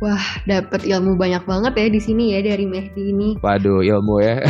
Wah, 0.00 0.24
dapat 0.48 0.88
ilmu 0.88 1.20
banyak 1.20 1.44
banget 1.44 1.76
ya 1.76 1.86
di 1.92 2.00
sini 2.00 2.32
ya 2.32 2.40
dari 2.40 2.64
Mehdi 2.64 3.12
ini. 3.12 3.36
Waduh, 3.44 3.84
ilmu 3.84 4.24
ya. 4.24 4.40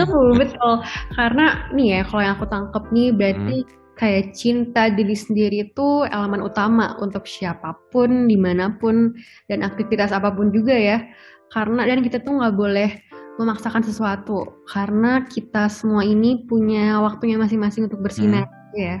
ilmu 0.00 0.40
betul. 0.40 0.80
Karena 1.12 1.68
nih 1.76 1.86
ya, 1.92 2.02
kalau 2.08 2.22
yang 2.24 2.34
aku 2.40 2.48
tangkep 2.48 2.84
nih 2.96 3.08
berarti 3.12 3.56
hmm. 3.60 3.81
Kayak 4.02 4.34
cinta 4.34 4.90
diri 4.90 5.14
sendiri 5.14 5.70
itu 5.70 6.02
elemen 6.10 6.42
utama 6.42 6.98
untuk 6.98 7.22
siapa 7.22 7.78
pun, 7.94 8.26
di 8.26 8.34
mana 8.34 8.74
pun, 8.82 9.14
dan 9.46 9.62
aktivitas 9.62 10.10
apa 10.10 10.34
pun 10.34 10.50
juga 10.50 10.74
ya. 10.74 11.06
Karena 11.54 11.86
dan 11.86 12.02
kita 12.02 12.18
tuh 12.18 12.42
nggak 12.42 12.58
boleh 12.58 12.90
memaksakan 13.38 13.86
sesuatu 13.86 14.60
karena 14.68 15.24
kita 15.24 15.70
semua 15.70 16.02
ini 16.02 16.44
punya 16.50 16.98
waktunya 17.00 17.38
masing-masing 17.38 17.86
untuk 17.86 18.02
bersinar 18.02 18.50
hmm. 18.50 18.74
ya. 18.74 18.96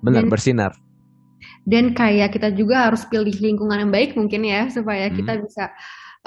Benar, 0.00 0.24
dan, 0.24 0.32
bersinar. 0.32 0.72
Dan 1.68 1.92
kayak 1.92 2.32
kita 2.32 2.48
juga 2.56 2.88
harus 2.88 3.04
pilih 3.04 3.36
lingkungan 3.36 3.84
yang 3.84 3.92
baik 3.92 4.16
mungkin 4.16 4.48
ya 4.48 4.72
supaya 4.72 5.12
hmm. 5.12 5.16
kita 5.20 5.32
bisa 5.44 5.64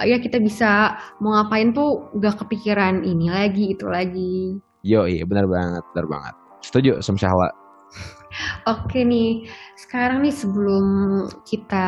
ya 0.05 0.17
kita 0.21 0.37
bisa 0.39 0.95
mau 1.19 1.35
ngapain 1.35 1.73
tuh 1.73 2.13
gak 2.21 2.45
kepikiran 2.45 3.01
ini 3.01 3.33
lagi 3.33 3.73
itu 3.73 3.89
lagi. 3.89 4.61
Yo 4.85 5.09
iya 5.09 5.25
benar 5.25 5.49
banget, 5.49 5.83
benar 5.97 6.07
banget. 6.07 6.35
Setuju 6.61 7.01
sama 7.01 7.17
Syahwa. 7.17 7.60
Oke 8.69 9.03
nih, 9.03 9.49
sekarang 9.75 10.23
nih 10.23 10.31
sebelum 10.31 10.85
kita 11.43 11.87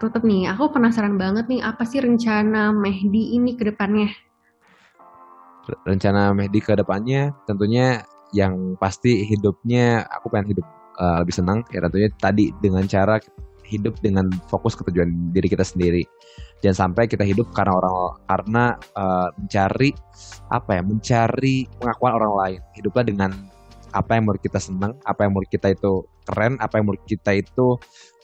tutup 0.00 0.24
nih, 0.24 0.48
aku 0.48 0.72
penasaran 0.72 1.20
banget 1.20 1.50
nih 1.50 1.60
apa 1.60 1.84
sih 1.84 2.00
rencana 2.00 2.72
Mehdi 2.72 3.36
ini 3.36 3.58
ke 3.58 3.68
depannya? 3.68 4.08
rencana 5.86 6.34
Mehdi 6.34 6.58
ke 6.58 6.74
depannya 6.74 7.30
tentunya 7.46 8.02
yang 8.32 8.74
pasti 8.80 9.28
hidupnya 9.28 10.08
aku 10.08 10.32
pengen 10.32 10.56
hidup 10.56 10.66
uh, 10.98 11.22
lebih 11.22 11.34
senang 11.36 11.62
ya 11.70 11.84
tentunya 11.84 12.08
tadi 12.18 12.50
dengan 12.58 12.84
cara 12.88 13.20
hidup 13.62 13.96
dengan 14.02 14.28
fokus 14.50 14.74
ke 14.76 14.84
tujuan 14.90 15.32
diri 15.32 15.48
kita 15.48 15.62
sendiri 15.62 16.02
jangan 16.60 16.90
sampai 16.90 17.06
kita 17.08 17.22
hidup 17.22 17.48
karena 17.54 17.72
orang 17.78 17.94
karena 18.26 18.64
uh, 18.98 19.28
mencari 19.38 19.90
apa 20.50 20.70
ya 20.80 20.82
mencari 20.82 21.56
pengakuan 21.78 22.12
orang 22.18 22.32
lain 22.36 22.60
hiduplah 22.76 23.04
dengan 23.06 23.30
apa 23.92 24.16
yang 24.16 24.24
menurut 24.26 24.42
kita 24.42 24.58
senang 24.58 24.96
apa 25.04 25.24
yang 25.24 25.36
menurut 25.36 25.50
kita 25.52 25.68
itu 25.72 26.02
keren 26.24 26.56
apa 26.58 26.80
yang 26.80 26.84
menurut 26.88 27.04
kita 27.04 27.30
itu 27.36 27.76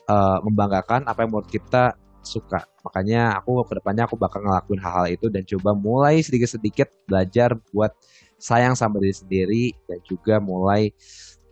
uh, 0.09 0.37
membanggakan 0.43 1.05
apa 1.05 1.23
yang 1.23 1.29
menurut 1.31 1.49
kita 1.49 1.95
suka. 2.25 2.65
Makanya 2.83 3.39
aku 3.39 3.63
ke 3.65 3.79
depannya 3.79 4.03
aku 4.05 4.19
bakal 4.19 4.43
ngelakuin 4.43 4.81
hal-hal 4.81 5.07
itu 5.09 5.27
dan 5.31 5.43
coba 5.47 5.71
mulai 5.77 6.19
sedikit-sedikit 6.19 6.91
belajar 7.07 7.55
buat 7.71 7.95
sayang 8.39 8.75
sama 8.75 8.99
diri 8.99 9.15
sendiri 9.15 9.63
dan 9.87 9.99
juga 10.03 10.37
mulai 10.41 10.91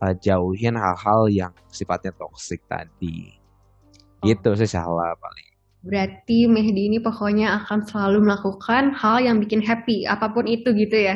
uh, 0.03 0.13
jauhin 0.18 0.76
hal-hal 0.76 1.22
yang 1.32 1.53
sifatnya 1.72 2.11
toksik 2.15 2.63
tadi. 2.68 3.38
Gitu 4.26 4.49
sih 4.57 4.70
salah 4.70 5.13
paling. 5.18 5.47
Berarti 5.88 6.49
Mehdi 6.49 6.91
ini 6.91 6.99
pokoknya 6.99 7.63
akan 7.63 7.86
selalu 7.88 8.28
melakukan 8.28 8.91
hal 8.97 9.24
yang 9.24 9.39
bikin 9.39 9.63
happy, 9.63 10.03
apa 10.03 10.28
pun 10.34 10.43
itu 10.49 10.74
gitu 10.74 10.97
ya? 10.97 11.15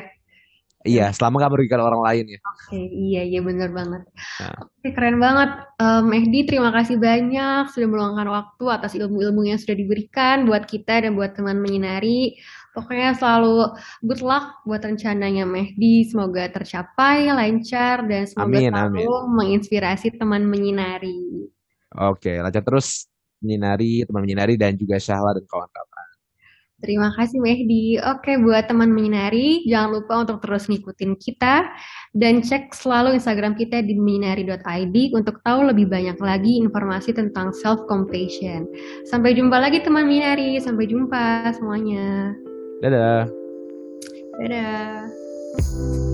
Iya, 0.82 1.13
selama 1.13 1.45
gak 1.45 1.53
merugikan 1.53 1.82
orang 1.86 2.01
lain 2.01 2.25
ya. 2.38 2.39
Oke, 2.41 2.73
okay, 2.73 2.86
iya, 2.89 3.21
iya 3.21 3.39
bener 3.45 3.69
banget. 3.69 4.01
Nah. 4.41 4.57
Oke, 4.65 4.89
keren 4.97 5.17
banget. 5.21 5.49
Um, 5.77 6.09
Mehdi, 6.09 6.39
terima 6.49 6.73
kasih 6.73 6.97
banyak 6.97 7.69
sudah 7.69 7.88
meluangkan 7.89 8.27
waktu 8.29 8.65
atas 8.65 8.97
ilmu-ilmu 8.97 9.45
yang 9.45 9.61
sudah 9.61 9.77
diberikan 9.77 10.49
buat 10.49 10.65
kita 10.65 11.05
dan 11.05 11.13
buat 11.13 11.38
teman 11.38 11.61
menyinari. 11.61 12.41
Pokoknya 12.73 13.13
selalu 13.13 13.77
good 14.01 14.25
luck 14.25 14.65
buat 14.65 14.82
rencananya 14.82 15.45
Mehdi. 15.45 16.09
Semoga 16.09 16.49
tercapai, 16.49 17.29
lancar, 17.29 18.01
dan 18.09 18.25
semoga 18.25 18.57
amin, 18.57 18.71
selalu 18.73 19.05
amin. 19.05 19.32
menginspirasi 19.38 20.17
teman 20.17 20.49
menyinari. 20.49 21.45
Oke, 21.93 22.41
lancar 22.41 22.63
terus 22.65 23.05
menyinari, 23.43 24.01
teman 24.07 24.23
menyinari, 24.23 24.57
dan 24.57 24.73
juga 24.73 24.97
Syahla 24.97 25.38
dan 25.38 25.45
kawan-kawan. 25.45 25.90
Terima 26.82 27.13
kasih 27.13 27.38
Mehdi. 27.38 28.01
Oke, 28.01 28.41
buat 28.41 28.65
teman 28.65 28.89
menyinari, 28.89 29.61
jangan 29.69 30.01
lupa 30.01 30.13
untuk 30.25 30.41
terus 30.41 30.65
ngikutin 30.65 31.13
kita 31.21 31.69
dan 32.17 32.41
cek 32.41 32.73
selalu 32.73 33.15
Instagram 33.21 33.53
kita 33.53 33.86
di 33.86 33.93
menyinari.id 33.93 35.13
untuk 35.13 35.39
tahu 35.45 35.69
lebih 35.69 35.88
banyak 35.88 36.17
lagi 36.17 36.57
informasi 36.57 37.13
tentang 37.13 37.53
self-compassion. 37.53 38.65
Sampai 39.05 39.38
jumpa 39.38 39.61
lagi 39.61 39.86
teman 39.86 40.09
menyinari. 40.09 40.57
Sampai 40.57 40.89
jumpa 40.89 41.53
semuanya. 41.53 42.34
Dadah. 42.82 43.29
Dadah. 44.41 46.09